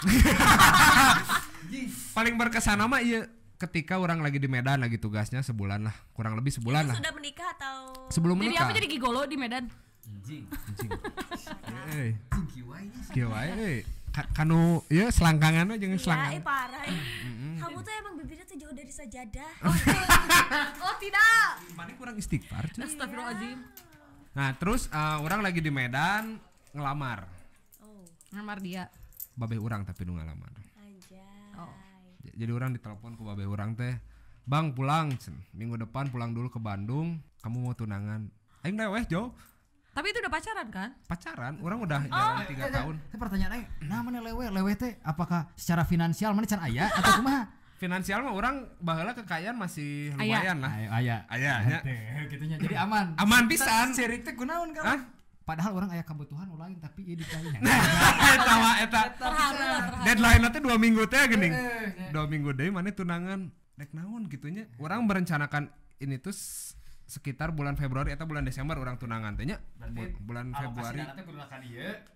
paling 2.18 2.34
berkesan 2.38 2.78
nama 2.82 2.98
iya 3.02 3.30
ketika 3.64 3.96
orang 3.96 4.20
lagi 4.20 4.38
di 4.38 4.46
Medan 4.46 4.80
lagi 4.80 4.96
tugasnya 4.96 5.40
sebulan 5.40 5.84
lah 5.84 5.96
kurang 6.12 6.36
lebih 6.36 6.52
sebulan 6.52 6.84
Itu 6.84 6.90
lah 6.90 6.98
sudah 7.00 7.14
menikah 7.14 7.48
atau 7.54 7.76
sebelum 8.10 8.36
Jadi 8.36 8.44
menikah 8.46 8.64
apa 8.64 8.74
jadi 8.74 8.88
gigolo 8.88 9.22
di 9.24 9.36
Medan? 9.36 9.64
Anjing. 10.04 10.44
Anjing. 10.52 10.92
Kiwai 12.52 12.84
nya 12.86 13.00
sih. 13.02 13.14
kieu 13.14 13.28
wae 13.28 13.50
euy. 13.54 13.78
Ka- 14.10 14.30
kanu 14.32 14.84
ieu 14.88 15.08
selangkangan 15.10 15.74
jeung 15.74 15.90
Iya, 15.90 15.98
eh 15.98 16.02
selangkangan 16.02 16.44
parah 16.44 16.84
ya. 16.86 17.02
Kamu 17.58 17.78
tuh 17.80 17.94
emang 17.96 18.14
bibirnya 18.16 18.46
tuh 18.46 18.58
jauh 18.58 18.72
dari 18.72 18.92
sajadah. 18.92 19.52
Oh 20.80 20.94
tidak. 21.04 21.50
mana 21.74 21.92
kurang 21.96 22.16
istighfar 22.16 22.68
cuy. 22.70 22.84
Astagfirullahaladzim. 22.84 23.58
nah 24.34 24.50
terus 24.54 24.86
eh, 24.88 25.18
orang 25.18 25.40
lagi 25.40 25.60
di 25.60 25.70
Medan 25.70 26.38
ngelamar 26.72 27.26
Oh, 27.80 28.04
Ngamar 28.32 28.58
dia. 28.60 28.90
babeh 29.34 29.58
orang 29.58 29.82
tapi 29.82 30.04
nu 30.04 30.14
ngalamar. 30.14 30.52
Oh. 30.52 30.63
Jadi 32.34 32.52
orang 32.52 32.72
ditelepon 32.72 33.14
ke 33.14 33.22
babeh 33.22 33.46
orang 33.46 33.74
teh 33.74 33.94
Bang 34.44 34.72
pulang 34.72 35.16
cen. 35.16 35.40
minggu 35.52 35.80
depan 35.80 36.08
pulang 36.08 36.32
dulu 36.32 36.48
ke 36.48 36.58
Bandung 36.58 37.16
kamu 37.40 37.58
mau 37.60 37.72
tunangan 37.72 38.28
aing 38.62 38.76
weh 38.76 39.06
Jo 39.06 39.32
Tapi 39.94 40.10
itu 40.10 40.20
udah 40.20 40.32
pacaran 40.32 40.68
kan? 40.68 40.90
pacaran 41.04 41.54
orang 41.60 41.80
udah 41.80 42.02
jalan 42.04 42.46
tiga 42.46 42.64
tahun 42.68 42.96
Itu 43.04 43.16
pertanyaan 43.16 43.52
eh, 43.56 43.66
nah 43.84 44.02
mana 44.02 44.20
lewe? 44.20 44.50
Lewe 44.50 44.74
teh 44.74 44.98
apakah 45.02 45.48
secara 45.54 45.84
finansial 45.84 46.34
mana 46.34 46.44
can 46.44 46.60
aya 46.60 46.90
atau 46.90 47.14
kumaha? 47.22 47.46
finansial 47.74 48.24
mah 48.24 48.32
orang 48.32 48.64
baheula 48.80 49.12
kekayaan 49.14 49.54
masih 49.54 50.16
Aya. 50.16 50.40
lumayan 50.40 50.58
lah 50.60 50.72
Aya, 50.72 50.88
aya. 50.90 51.18
aya 51.30 51.54
nya. 51.62 51.80
Gitunya. 52.26 52.56
Jadi 52.58 52.76
aman. 52.76 53.12
aman 53.16 53.44
pisan 53.46 53.92
Sirik 53.92 54.24
teh 54.24 54.32
Hah? 54.34 54.72
kan? 54.74 55.00
Padahal 55.44 55.72
orang 55.74 55.92
aya 55.92 56.02
kebutuhan 56.02 56.48
ulang 56.48 56.72
tapi 56.78 57.04
ieu 57.06 57.20
eta 57.20 57.36
mah 58.56 58.76
eta 58.80 59.02
Terharu 59.14 59.36
lah, 59.54 59.80
terharu. 59.82 60.04
deadline 60.04 60.44
teh 60.48 60.62
dua 60.62 60.76
minggu 60.78 61.04
teh 61.06 61.20
geuning 61.26 61.52
Eh, 61.52 62.10
dua 62.10 62.26
minggu 62.26 62.52
deh 62.52 62.70
mana 62.70 62.90
tunangan. 62.90 63.52
Dek 63.74 63.92
naon 63.92 64.28
gitunya 64.28 64.70
orang 64.78 65.04
merencanakan 65.04 65.68
ini 65.98 66.16
tuh 66.18 66.32
sekitar 67.04 67.52
bulan 67.52 67.76
Februari 67.76 68.10
atau 68.10 68.24
bulan 68.24 68.42
Desember 68.42 68.74
orang 68.74 68.96
tunangan 68.96 69.36
tehnya 69.36 69.60
Bu- 69.92 70.16
bulan 70.24 70.50
Februari. 70.50 71.04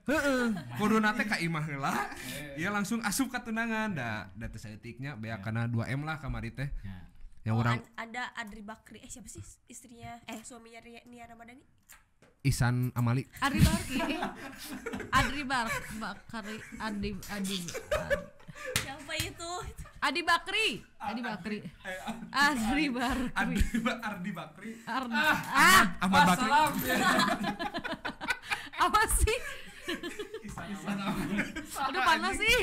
heeh 0.05 0.45
kudu 0.77 0.97
nate 0.97 1.23
ka 1.25 1.35
imah 1.43 1.63
heula. 1.63 1.91
Iya 2.55 2.69
langsung 2.69 3.01
asup 3.01 3.27
ka 3.27 3.41
tunangan. 3.41 3.91
Da 3.91 4.09
da 4.31 4.45
teh 4.45 4.57
saeutiknya 4.57 5.15
bea 5.15 5.37
kana 5.37 5.65
2 5.65 5.83
M 5.89 6.01
lah 6.03 6.17
kamari 6.17 6.49
teh. 6.49 6.69
Ya. 6.81 7.03
yang 7.43 7.55
Oh, 7.55 7.61
orang 7.61 7.79
an- 7.79 7.87
ada 8.05 8.31
Adri 8.35 8.59
Bakri. 8.61 8.99
Eh 8.99 9.09
siapa 9.09 9.25
sih? 9.25 9.39
Istrinya? 9.65 10.19
Eh 10.25 10.39
suaminya 10.41 10.79
Nia 10.83 11.25
Ramadhani? 11.25 11.63
Isan 12.45 12.93
Amali. 12.93 13.25
Adri 13.41 13.59
Barki. 13.59 13.97
Adri 15.09 15.41
Bar 15.43 15.67
Bakari 15.97 16.57
Adi 16.77 17.11
Adi. 17.33 17.57
Ad- 17.91 18.25
siapa 18.81 19.13
itu? 19.21 19.51
Adi 19.97 20.21
Bakri. 20.21 20.67
Adi 21.01 21.21
Bakri. 21.25 21.57
Adi 22.29 22.85
Bakri 22.93 23.21
Ardi, 23.33 23.57
Ardi 24.05 24.31
Bakri. 24.31 24.71
Ardi. 24.85 25.17
Ah 25.17 25.83
Ahmad 26.01 26.37
Bakri. 26.37 26.49
apa 28.77 29.01
sih? 29.17 29.37
Aduh 31.77 32.01
panas 32.05 32.33
sih. 32.37 32.61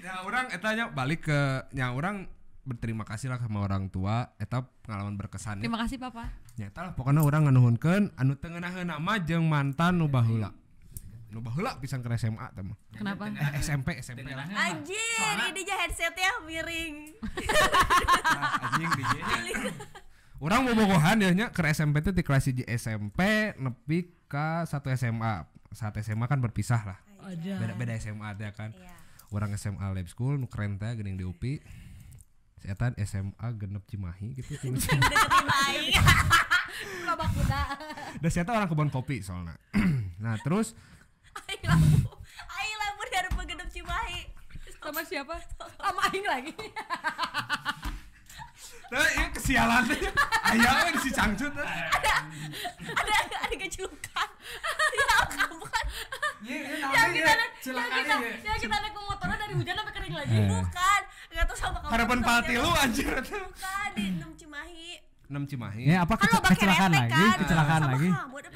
Ya 0.00 0.22
orang 0.22 0.48
etanya 0.50 0.88
balik 0.88 1.28
ke 1.28 1.40
yang 1.76 1.94
orang 1.98 2.26
berterima 2.66 3.06
kasih 3.06 3.30
lah 3.30 3.38
sama 3.38 3.62
orang 3.62 3.92
tua. 3.92 4.32
Eta 4.40 4.64
pengalaman 4.82 5.14
berkesan 5.20 5.60
ya. 5.60 5.68
terima 5.68 5.82
kasih 5.84 5.98
papa 6.00 6.30
Nyata 6.56 6.80
lah 6.88 6.92
pokoknya 6.96 7.20
orang 7.20 7.52
nganuhunkeun 7.52 8.16
anu 8.16 8.32
teu 8.40 8.48
ngeunaheun 8.48 8.88
nama 8.88 9.12
jeung 9.20 9.44
mantan 9.44 10.00
nu 10.00 10.08
baheula. 10.08 10.56
Nu 11.28 11.44
baheula 11.44 11.76
pisan 11.76 12.00
ke 12.00 12.08
SMA 12.16 12.48
teh 12.56 12.64
mah. 12.64 12.80
kenapa 12.96 13.28
Eh, 13.28 13.60
SMP 13.60 14.00
SMP 14.00 14.32
anjir 14.32 15.36
ini 15.52 15.60
aja 15.60 15.74
headsetnya 15.84 16.32
miring 16.48 17.12
Anjing 18.64 18.90
DJ. 18.96 19.14
Orang 20.40 20.64
mau 20.64 20.72
bogohan 20.72 21.20
ya 21.20 21.32
nya 21.36 21.52
ke 21.52 21.60
SMP 21.76 22.00
teh 22.00 22.16
di 22.16 22.24
kelas 22.24 22.48
1 22.48 22.64
SMP 22.64 23.52
nepi 23.60 24.16
ka 24.24 24.64
satu 24.64 24.88
SMA. 24.96 25.44
Saat 25.76 26.00
SMA 26.00 26.24
kan 26.24 26.40
berpisah 26.40 26.88
lah. 26.88 26.98
Beda 27.36 27.76
beda 27.76 27.92
SMA 28.00 28.32
ada 28.32 28.48
kan. 28.56 28.72
Iya. 28.72 28.96
Orang 29.28 29.52
SMA 29.60 29.92
Lab 29.92 30.08
School 30.08 30.40
nu 30.40 30.48
keren 30.48 30.80
teh 30.80 30.88
geuning 30.96 31.20
di 31.20 31.24
UPI. 31.28 31.60
Setan 32.56 32.92
SMA 33.04 33.46
genep 33.60 33.84
Cimahi 33.84 34.32
gitu. 34.32 34.56
deketin 34.56 35.46
aing 35.48 35.92
babak 37.04 37.28
kuda 37.36 37.62
Dan 38.20 38.30
saya 38.32 38.48
orang 38.48 38.68
kebun 38.68 38.88
kopi 38.88 39.20
soalnya. 39.20 39.56
nah 40.24 40.40
terus? 40.40 40.72
Aing 41.36 41.62
lampu 41.68 42.10
aing 42.48 42.76
lampu 42.80 43.02
dari 43.12 43.28
pegenep 43.28 43.68
Cimahi. 43.68 44.20
Sama 44.80 45.02
siapa? 45.04 45.36
Sama 45.82 46.00
Aing 46.08 46.26
lagi. 46.26 46.54
Nah, 48.86 49.02
ini 49.02 49.26
kesialan. 49.34 49.82
Ayah 50.54 50.86
we 50.86 50.94
si 51.02 51.10
cangcut 51.10 51.50
eh. 51.58 51.66
ada 51.90 52.22
ada 52.86 53.36
ada 53.42 53.54
kecelakaan 53.58 54.30
ya 54.94 55.06
kamu 55.26 55.66
kan 55.66 55.86
yang 56.86 57.10
kita 57.10 57.32
naik 57.34 57.52
yang 57.66 57.82
kita 57.90 58.14
yang 58.46 58.58
kita 58.62 58.76
naik 58.78 58.94
motornya 58.94 59.36
dari 59.42 59.54
hujan 59.58 59.74
sampai 59.74 59.94
kering 59.98 60.14
lagi. 60.14 60.38
Bukan. 60.38 60.54
nggak 60.54 60.70
tahu 60.70 61.15
sama 61.56 61.78
kamu 61.80 61.90
Harapan 61.92 62.18
dia. 62.44 62.58
lu 62.60 62.70
anjir. 62.72 63.12
Bukan 63.16 63.88
di 63.96 64.04
enam 64.12 64.30
Cimahi. 64.36 64.84
6 65.26 65.50
Cimahi. 65.50 65.82
Ya 65.90 65.96
apa 66.06 66.14
kan 66.14 66.28
kece- 66.30 66.38
pakai 66.38 66.54
kecelakaan 66.54 66.90
lagi? 66.92 67.10
kan? 67.10 67.38
Kecelakaan 67.42 67.80
sama 67.82 67.90
lagi. 67.90 68.08
kamu 68.14 68.36
ada 68.36 68.50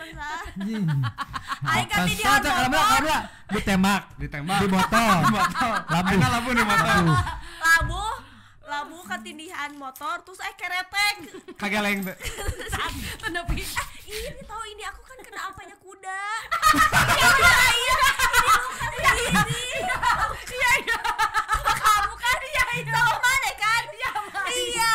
Anjing. 0.51 0.85
aing 1.71 1.89
kan 1.89 2.07
di 2.07 2.15
kalau 2.17 2.51
kalau 2.51 2.83
kalau 2.87 3.21
ditembak 3.51 4.03
Ditembak. 4.17 4.59
Di 4.61 4.67
botol. 4.69 5.17
Botol 5.29 5.73
Labu. 5.91 6.09
Aina 6.15 6.29
labu 6.31 6.51
di 6.53 6.63
motor. 6.63 6.95
Labu 7.61 8.03
labu 8.71 8.99
ketindihan 9.03 9.71
motor 9.75 10.23
terus 10.23 10.39
aing 10.39 10.55
keretek. 10.55 11.17
Kageleng 11.59 12.07
tuh 12.07 12.15
tapi 13.35 13.63
eh 14.07 14.21
ini 14.31 14.43
tahu 14.43 14.63
ini 14.69 14.83
aku 14.87 15.01
kan 15.03 15.19
kena 15.23 15.41
apanya 15.51 15.77
kuda. 15.79 16.23
Iya 17.19 17.55
iya 17.75 17.99
ini 18.31 18.39
luka 18.55 18.79
segini 18.87 19.59
iya 20.55 20.71
iya. 20.79 20.97
kamu 20.97 21.50
kan 22.71 22.79
iya. 22.79 22.87
Iya 22.87 22.93
tahu 22.95 23.15
mana 23.19 23.51
kan 23.57 23.83
iya 23.91 24.11
iya 24.55 24.95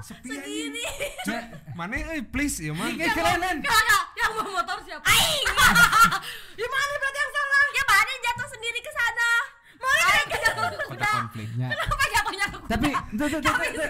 Sepi 0.00 0.28
segini 0.30 0.86
Cek 1.26 1.42
Mana? 1.74 1.96
Eh 1.96 2.20
please 2.20 2.60
ya 2.60 2.76
mah 2.76 2.92
Kayak 2.92 3.16
keren. 3.16 3.56
kakak 3.64 4.04
yang 4.12 4.30
bawa 4.36 4.52
motor 4.52 4.78
siapa? 4.84 5.00
Aing. 5.00 5.46
Gimana 6.60 6.92
berarti 7.00 7.18
yang 7.18 7.32
salah? 7.32 7.64
Ya 7.72 7.82
mana 7.88 8.12
jatuh 8.20 8.48
sendiri 8.52 8.80
ke 8.84 8.92
sana. 8.92 9.30
Mana 9.80 10.02
yang 10.12 10.28
jatuh 10.28 10.52
ke 10.52 10.66
Ada 10.68 10.84
kuda 10.92 11.08
konflik 11.08 11.48
Ya. 11.56 11.68
kenapa 11.72 12.04
jatuhnya 12.04 12.46
ke 12.52 12.56
kuda 12.60 12.68
Tapi 12.68 12.88
tuh, 12.92 13.28
tuh, 13.32 13.40
tuh, 13.40 13.40
tuh, 13.40 13.72
tuh. 13.80 13.88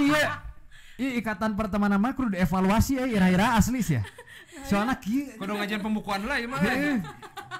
Iya. 0.00 0.30
Iya 0.96 1.10
ikatan 1.20 1.50
pertemanan 1.60 2.00
kudu 2.16 2.32
dievaluasi 2.32 2.92
ya 2.96 3.04
ira-ira 3.04 3.46
asli 3.60 3.84
sih 3.84 4.00
ya. 4.00 4.02
Soalnya 4.72 4.96
kieu 4.96 5.28
Kudu 5.36 5.60
ngajian 5.60 5.84
pembukuan 5.84 6.24
lah 6.24 6.40
ya 6.40 6.48
mah 6.48 6.60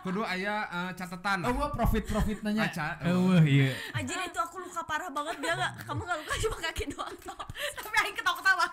Kudu 0.05 0.21
aya 0.21 0.69
eh, 0.69 0.91
catatan. 0.93 1.41
Oh, 1.43 1.53
gua 1.57 1.73
profit-profit 1.73 2.45
nanya. 2.45 2.69
Aca. 2.69 3.01
Eueuh, 3.03 3.41
iya. 3.41 3.73
anjir 3.91 4.21
itu 4.21 4.37
aku 4.37 4.61
luka 4.61 4.85
parah 4.85 5.09
banget. 5.09 5.41
Dia 5.41 5.57
nggak 5.57 5.73
kamu 5.83 6.01
nggak 6.05 6.19
luka 6.21 6.35
cuma 6.39 6.57
kaki 6.61 6.85
doang 6.87 7.17
toh. 7.19 7.41
Tapi 7.81 7.97
Aing 7.99 8.13
ketawa-ketawa. 8.13 8.67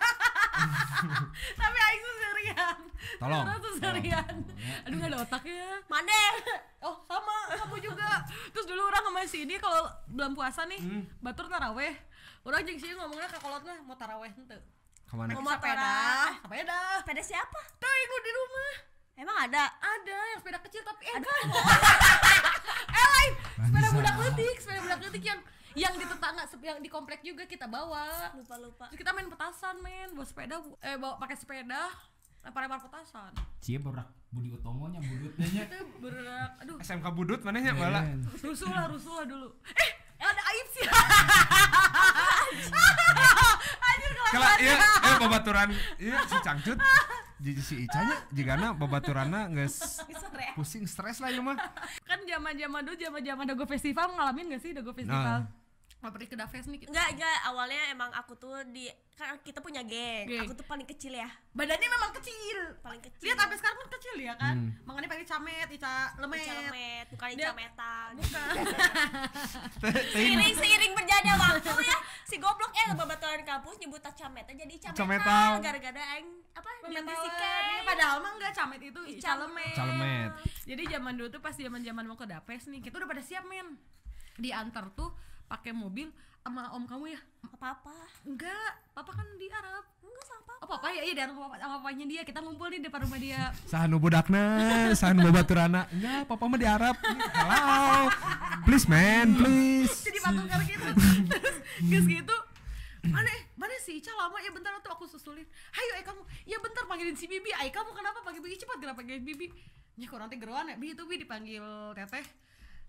Tapi 1.60 1.78
Aing 1.80 2.00
tuh 2.00 2.14
serian. 2.14 2.76
Tolong. 3.16 3.44
Terus 3.48 3.60
tuh 3.62 3.74
serian. 3.80 4.34
Aduh 4.84 4.96
gak 4.98 5.08
ada 5.08 5.18
otaknya. 5.20 5.68
Mana 5.88 6.20
oh 6.82 6.96
sama 7.02 7.36
kamu 7.56 7.76
juga. 7.80 8.10
Terus 8.52 8.66
dulu 8.68 8.82
orang 8.84 9.02
sama 9.02 9.20
si 9.24 9.38
ini 9.42 9.56
kalau 9.56 9.82
bulan 10.06 10.32
puasa 10.32 10.68
nih 10.68 10.78
Hmm. 10.78 11.02
batur 11.18 11.48
taraweh. 11.48 11.96
Orang 12.42 12.60
jeung 12.62 12.76
sih 12.76 12.92
ngomongnya 12.92 13.24
ke 13.26 13.38
kolotnya 13.38 13.78
mau 13.82 13.94
taraweh 13.94 14.28
ente 14.28 14.58
Ke 15.06 15.14
mana 15.14 15.32
Mau 15.32 15.40
sepeda. 15.40 15.48
motoran. 15.48 16.28
sepeda. 16.42 16.78
Sepeda 17.00 17.22
siapa? 17.24 17.58
Tuh 17.78 17.88
ibu 18.02 18.16
di 18.18 18.32
rumah 18.34 18.72
emang 19.22 19.38
ada? 19.46 19.64
Ada 19.78 20.18
yang 20.34 20.38
sepeda 20.42 20.58
kecil 20.66 20.82
tapi 20.82 21.06
eh 21.06 21.14
enggak 21.14 21.38
eh 22.98 23.06
lain. 23.06 23.32
Sepeda 23.62 23.88
budak 23.94 24.16
letik 24.26 24.56
sepeda 24.58 24.80
budak 24.82 25.00
letik 25.06 25.24
yang 25.24 25.40
yang 25.72 25.94
di 25.96 26.04
tetangga 26.04 26.44
yang 26.60 26.78
di 26.82 26.90
komplek 26.90 27.24
juga 27.24 27.46
kita 27.46 27.70
bawa. 27.70 28.34
Lupa 28.36 28.56
lupa 28.58 28.84
terus 28.90 28.98
kita 28.98 29.10
main 29.14 29.30
petasan 29.30 29.78
men. 29.80 30.10
Bawa 30.12 30.26
sepeda 30.26 30.58
eh 30.82 30.96
bawa 30.98 31.16
pakai 31.22 31.36
sepeda 31.38 31.88
lempar-lempar 32.42 32.82
petasan. 32.82 33.30
Cie 33.62 33.78
berak 33.78 34.10
Budi 34.34 34.50
Utomonya 34.50 34.98
budutnya 34.98 35.46
nya. 35.46 35.64
itu 35.70 35.78
berak. 36.02 36.50
Aduh. 36.66 36.76
SMK 36.82 37.06
Budut 37.14 37.40
mana 37.46 37.62
nya 37.62 37.72
bala 37.78 38.02
rusuh 38.42 38.70
lah 38.74 38.90
rusuh 38.90 39.22
lah 39.22 39.26
dulu. 39.30 39.48
Eh 40.22 40.26
ada 40.30 40.42
aib 40.54 40.66
sih. 40.70 40.86
Anjir 43.90 44.10
Kala 44.14 44.30
kelakuannya 44.30 44.62
iya 44.62 44.86
eh 45.02 45.16
babaturan. 45.18 45.68
Iya 45.98 46.18
si 46.30 46.36
cangcut 46.46 46.78
jadi 47.42 47.58
si 47.58 47.74
Icanya 47.80 48.16
jigana 48.30 48.70
babaturanna 48.72 49.50
geus 49.50 49.98
sore 49.98 50.46
pusing 50.54 50.86
stres 50.86 51.18
lah 51.18 51.28
ya 51.28 51.42
mah 51.42 51.58
kan 52.00 52.22
zaman 52.22 52.54
zaman 52.54 52.80
dulu 52.80 52.94
zaman 52.96 53.20
zaman 53.20 53.44
dago 53.44 53.64
festival 53.66 54.06
ngalamin 54.12 54.46
gak 54.48 54.62
sih 54.62 54.70
dago 54.70 54.92
festival 54.92 55.42
Nah. 55.42 55.60
nggak 56.00 56.12
pergi 56.12 56.28
ke 56.28 56.36
Daves 56.36 56.66
nih 56.66 56.82
Enggak, 56.84 57.14
enggak, 57.14 57.36
awalnya 57.44 57.82
emang 57.88 58.10
aku 58.10 58.34
tuh 58.34 58.58
di 58.66 58.90
kan 59.12 59.38
kita 59.38 59.62
punya 59.62 59.86
geng. 59.86 60.26
Geng. 60.26 60.42
Aku 60.42 60.52
tuh 60.52 60.66
paling 60.66 60.82
kecil 60.82 61.14
ya, 61.14 61.30
badannya 61.52 61.86
memang 61.86 62.10
kecil 62.12 62.58
paling 62.80 62.98
kecil. 62.98 63.22
lihat 63.22 63.38
sampai 63.38 63.54
sekarang 63.54 63.76
pun 63.76 63.88
kecil 63.92 64.14
ya 64.18 64.34
kan 64.34 64.54
Hmm. 64.56 64.82
makanya 64.82 65.06
pengen 65.06 65.26
camet 65.28 65.68
Ica 65.68 65.94
lemet 66.16 66.42
Ica 66.42 66.54
lemet, 66.58 67.06
bukan 67.06 67.26
Dia- 67.30 67.38
Ica 67.38 67.54
metal. 67.54 68.06
bukan 68.18 68.46
Seiring 70.12 70.54
seiring 70.54 70.92
berjalannya 70.92 71.34
waktu 71.38 71.70
ya, 71.82 71.96
si 72.24 72.34
goblok 72.36 72.74
eh 72.74 72.90
babaturan 72.92 73.42
kampus 73.42 73.78
nyebut 73.78 74.02
Ica 74.02 74.26
metal 74.26 74.54
jadi 74.56 74.72
Ica 74.72 74.88
Ica 74.90 75.06
metal. 75.06 75.50
Gara-gara 75.60 76.02
aing 76.12 76.41
apa 76.52 76.68
Pementalan. 76.80 77.04
dibisikan. 77.06 77.62
padahal 77.82 78.16
mah 78.18 78.32
enggak 78.34 78.52
camet 78.52 78.80
itu 78.82 79.00
Ica 79.10 79.32
lemet 79.36 79.72
Calemet. 79.72 80.30
jadi 80.62 80.82
zaman 80.90 81.12
dulu 81.14 81.28
tuh 81.30 81.40
pas 81.40 81.54
zaman 81.54 81.80
zaman 81.80 82.04
mau 82.04 82.14
ke 82.14 82.24
Daves 82.24 82.64
nih 82.66 82.80
kita 82.80 82.96
udah 82.96 83.08
pada 83.08 83.20
siap 83.20 83.44
men 83.44 83.76
diantar 84.34 84.88
tuh 84.90 85.12
pakai 85.46 85.70
mobil 85.70 86.08
sama 86.42 86.68
om 86.70 86.82
kamu 86.82 87.06
ya? 87.08 87.20
Apa-apa. 87.46 87.94
enggak 88.24 88.70
papa 88.90 89.12
kan 89.12 89.28
di 89.36 89.46
Arab. 89.46 89.84
Enggak 90.02 90.24
sama 90.24 90.42
apa. 90.42 90.52
oh 90.58 90.68
papa 90.68 90.86
ya 90.90 91.02
iya 91.02 91.14
diantar 91.14 91.32
sama 91.32 91.46
papa- 91.46 91.60
sama 91.60 91.74
papanya 91.78 92.04
dia. 92.04 92.22
Kita 92.22 92.38
ngumpul 92.40 92.66
nih 92.66 92.80
depan 92.82 93.00
rumah 93.00 93.14
dia. 93.16 93.40
Sahan 93.70 93.86
nu 93.86 93.96
budakna 93.96 94.42
sahan 94.92 95.16
babaturana. 95.16 95.86
Enggak 95.88 96.26
papa 96.26 96.44
mah 96.44 96.58
di 96.58 96.66
Arab. 96.66 96.96
Hello. 96.98 98.10
Please 98.64 98.86
man 98.86 99.38
please. 99.38 99.94
Jadi 100.02 100.18
patungan 100.18 100.60
gitu 100.64 100.88
terus 101.30 101.56
terus 101.80 102.06
gitu 102.10 102.36
mana 103.10 103.30
mana 103.58 103.74
si 103.82 103.98
Ica 103.98 104.14
lama? 104.14 104.38
Ya 104.38 104.54
bentar 104.54 104.70
tuh 104.78 104.92
aku 104.94 105.10
susulin. 105.10 105.42
Hayo 105.74 105.92
eh 105.98 106.04
kamu. 106.06 106.22
Ya 106.46 106.58
bentar 106.62 106.86
panggilin 106.86 107.18
si 107.18 107.26
Bibi. 107.26 107.50
Ay 107.58 107.74
kamu 107.74 107.90
kenapa 107.90 108.22
panggil 108.22 108.42
Bibi 108.44 108.62
cepat 108.62 108.78
kenapa 108.78 109.02
panggil 109.02 109.18
Bibi? 109.18 109.50
Ya 109.98 110.06
kok 110.06 110.18
nanti 110.22 110.38
geruan 110.38 110.70
ya? 110.70 110.78
Bi 110.78 110.94
itu 110.94 111.02
Bi 111.08 111.18
dipanggil 111.18 111.64
teteh. 111.98 112.22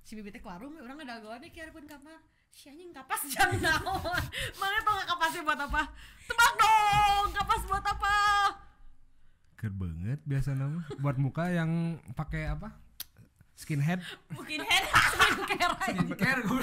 Si 0.06 0.14
Bibi 0.14 0.30
teh 0.30 0.44
ke 0.44 0.48
warung 0.48 0.78
ya 0.78 0.86
orang 0.86 1.02
ada 1.02 1.18
gawane 1.24 1.50
kieu 1.50 1.72
pun 1.74 1.88
kamar 1.88 2.20
si 2.54 2.70
anjing 2.70 2.94
kapas 2.94 3.26
jam 3.34 3.50
naon. 3.58 4.22
Mana 4.62 4.78
tau 4.86 4.94
gak 5.02 5.08
kapasnya 5.18 5.42
buat 5.42 5.60
apa? 5.66 5.82
Tebak 6.30 6.52
dong 6.62 7.26
kapas 7.34 7.62
buat 7.66 7.86
apa? 7.88 8.16
Ker 9.58 9.74
banget 9.74 10.20
biasa 10.28 10.54
nama. 10.54 10.86
Buat 11.02 11.18
muka 11.18 11.50
yang 11.50 11.98
pakai 12.14 12.52
apa? 12.52 12.76
Skinhead. 13.58 14.04
Mungkin 14.36 14.62
head. 14.62 14.86
skincare 15.34 15.76
aja 15.78 16.02
Care 16.18 16.42
gue 16.44 16.62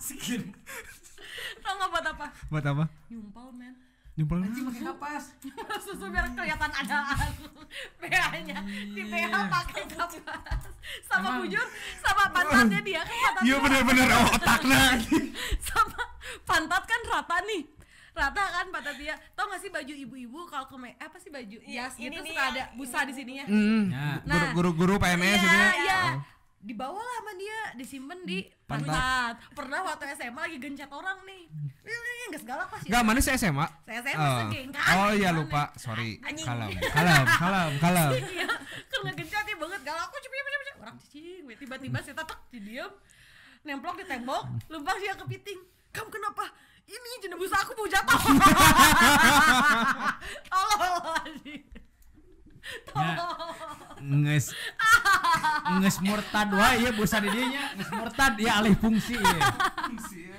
Skin. 0.00 0.42
Tau 1.66 1.74
gak 1.76 1.90
buat 1.90 2.06
apa? 2.08 2.26
Buat 2.48 2.64
apa? 2.64 2.84
Nyumpal 3.08 3.46
men. 3.52 3.74
Nyumpel 4.16 4.38
Pakai 4.40 4.80
kapas. 4.82 5.24
susu 5.84 6.06
biar 6.08 6.24
kelihatan 6.30 6.70
adaan 6.72 7.30
PH 7.98 8.16
nya 8.44 8.58
di 8.88 9.02
PH 9.04 9.34
pakai 9.46 9.84
kapas. 9.90 10.62
Sama 11.02 11.42
bujur 11.42 11.66
sama 11.98 12.24
pantatnya 12.30 12.80
dia 12.80 13.02
kan 13.02 13.12
pantat 13.12 13.42
iya 13.42 13.56
bener-bener 13.58 14.06
otakna 14.30 14.80
sama 15.68 16.00
pantat 16.44 16.82
kan 16.82 17.00
rata 17.06 17.36
nih. 17.44 17.62
Rata 18.14 18.40
kan 18.40 18.66
pantat 18.70 18.96
dia. 18.96 19.14
Tau 19.36 19.44
gak 19.46 19.60
sih 19.60 19.68
baju 19.68 19.92
ibu-ibu 19.92 20.40
kalau 20.46 20.64
ke 20.64 20.76
me- 20.78 20.96
apa 20.96 21.16
sih 21.18 21.28
baju 21.28 21.56
Iya, 21.60 21.84
jas 21.84 21.94
ini 21.98 22.08
gitu 22.08 22.22
nih 22.22 22.32
suka 22.32 22.42
ada 22.48 22.62
busa 22.72 22.98
di 23.02 23.12
sininya 23.12 23.44
Ya. 23.44 24.24
Nah. 24.24 24.48
guru-guru 24.54 24.96
PNS 24.96 25.20
iya 25.36 25.36
gitu 25.36 25.56
ya. 25.84 26.00
Iya 26.66 26.74
dibawalah 26.74 27.14
sama 27.22 27.32
dia 27.38 27.58
disimpan 27.78 28.18
di 28.26 28.42
Pantat. 28.66 29.38
pernah 29.54 29.86
waktu 29.86 30.10
SMA 30.18 30.34
lagi 30.50 30.58
gencet 30.58 30.90
orang 30.90 31.22
nih. 31.22 31.46
Ini 31.86 32.24
nggak 32.34 32.42
segala 32.42 32.66
pas 32.66 32.82
Enggak, 32.82 33.02
mana 33.06 33.18
sih 33.22 33.30
SMA? 33.38 33.66
saya 33.86 34.02
SMA 34.02 34.18
Oh. 34.18 34.38
segeng 34.42 34.68
kan 34.74 34.82
Oh 34.98 35.12
iya 35.14 35.30
lupa, 35.30 35.70
sorry. 35.78 36.18
Kalem, 36.18 36.74
kalem, 36.90 37.24
kalem, 37.38 37.70
kalem. 37.78 38.10
iya 38.34 38.50
kan 38.90 38.98
ngegencet 39.06 39.46
ya 39.46 39.54
banget. 39.54 39.80
Galak. 39.86 40.10
Aku 40.10 40.18
cepet 40.18 40.42
orang 40.82 40.98
cicing 41.06 41.42
weh. 41.46 41.56
tiba-tiba 41.56 41.98
saya 42.02 42.14
tatak 42.18 42.38
di 42.50 42.58
diem 42.58 42.90
nemplok 43.62 44.02
di 44.02 44.06
tembok 44.06 44.42
lempang 44.66 44.98
dia 44.98 45.14
kepiting. 45.14 45.62
Kamu 45.94 46.10
kenapa? 46.10 46.50
Ini 46.86 47.10
jenebus 47.22 47.50
aku 47.54 47.74
mau 47.78 47.86
jatuh. 47.86 48.18
Tolong 52.90 53.14
tolong 53.14 53.54
nges 54.26 54.50
nges 55.76 55.96
murtad 56.00 56.48
wae 56.50 56.76
ya 56.80 56.90
busa 56.90 57.16
di 57.18 57.28
dinya 57.28 57.64
nges 57.74 57.90
murtad 57.90 58.34
ya 58.36 58.52
alih 58.58 58.74
fungsi 58.74 59.14
ya. 59.14 59.38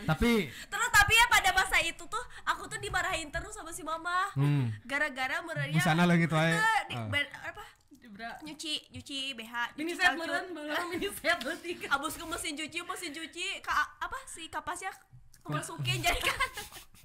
tapi 0.06 0.50
Terus 0.50 0.90
tapi 0.90 1.14
ya 1.14 1.26
pada 1.28 1.50
masa 1.52 1.78
itu 1.80 2.04
tuh 2.04 2.24
aku 2.44 2.66
tuh 2.66 2.80
dimarahin 2.80 3.28
terus 3.28 3.52
sama 3.52 3.70
si 3.70 3.82
mama. 3.82 4.28
Hmm. 4.34 4.72
Gara-gara 4.84 5.40
merenya 5.42 5.76
Busana 5.76 6.04
lagi 6.04 6.26
tuh 6.26 6.38
ben- 7.12 7.34
apa? 7.44 7.64
Nyuci, 8.18 8.90
nyuci 8.90 9.38
BH, 9.38 9.78
mini 9.78 9.94
nyuci 9.94 10.02
set 10.02 10.18
meren 10.18 10.50
meren 10.50 10.84
mini 10.92 11.06
set 11.14 11.38
letik 11.38 11.86
Abus 11.86 12.18
ke 12.18 12.26
mesin 12.26 12.58
cuci, 12.58 12.80
mesin 12.82 13.12
cuci 13.14 13.62
ka, 13.62 13.70
apa 14.02 14.18
sih 14.26 14.50
kapasnya 14.50 14.90
kemasukin 15.46 16.02
jadi 16.06 16.18
kan 16.18 16.50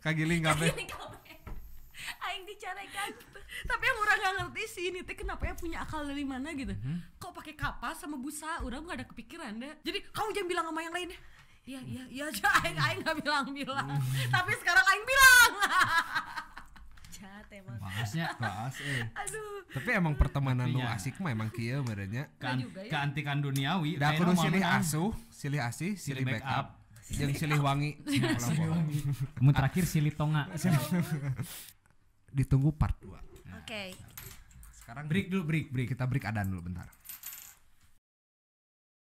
Kagiling 0.00 0.40
kabeh. 0.40 0.72
Aing 2.32 2.44
dicarekan 2.46 3.10
tapi 3.62 3.84
yang 3.84 3.98
orang 4.00 4.16
nggak 4.16 4.34
ngerti 4.40 4.62
sih 4.66 4.84
ini 4.88 5.04
teh 5.04 5.12
kenapa 5.12 5.44
ya 5.44 5.52
punya 5.52 5.84
akal 5.84 6.00
dari 6.02 6.24
mana 6.24 6.56
gitu. 6.56 6.72
Kok 7.16 7.32
pakai 7.36 7.52
kapas 7.52 8.00
sama 8.00 8.16
busa? 8.16 8.64
Orang 8.64 8.88
nggak 8.88 8.96
ada 8.96 9.06
kepikiran 9.06 9.52
deh. 9.54 9.76
Jadi 9.84 10.00
kamu 10.08 10.28
jangan 10.32 10.48
bilang 10.48 10.64
sama 10.66 10.80
yang 10.80 10.94
lainnya 10.94 11.18
iya 11.62 11.78
iya 11.84 12.02
iya 12.08 12.24
aja. 12.26 12.48
Aing 12.64 12.74
aing 12.74 12.98
nggak 13.04 13.16
bilang 13.20 13.44
bilang 13.52 13.86
tapi 14.28 14.50
sekarang 14.56 14.82
aing 14.82 15.04
bilang. 15.04 15.50
Jahat 17.14 17.46
emang. 17.52 17.76
Bahasnya 17.78 18.26
Bahas 18.40 18.74
eh. 18.80 19.04
aduh. 19.14 19.60
Tapi 19.70 19.88
emang 19.92 20.14
pertemanan 20.16 20.66
lu 20.66 20.80
Iya. 20.80 20.96
asik 20.96 21.20
mah 21.20 21.30
emang 21.30 21.52
kieu 21.52 21.84
merenya. 21.84 22.26
juga 22.58 22.82
ya. 22.82 22.90
keantikan 22.90 23.38
duniawi 23.38 24.00
Da 24.00 24.16
kudu 24.16 24.32
silih 24.34 24.64
asuh, 24.64 25.12
silih 25.28 25.60
asih, 25.60 25.92
silih 25.94 26.24
backup, 26.24 26.72
backup. 26.72 27.12
jeung 27.12 27.36
silih 27.36 27.60
wangi. 27.60 28.00
kamu 29.36 29.50
terakhir 29.52 29.84
silih 29.84 30.12
tonga 30.16 30.48
Ditunggu 32.32 32.72
part 32.72 32.96
2. 33.04 33.12
Oke 33.62 33.94
Sekarang 34.72 35.06
break 35.06 35.30
dulu 35.30 35.42
break 35.46 35.66
break 35.70 35.88
kita 35.92 36.04
break 36.08 36.24
adan 36.26 36.48
dulu 36.50 36.72
bentar. 36.72 36.88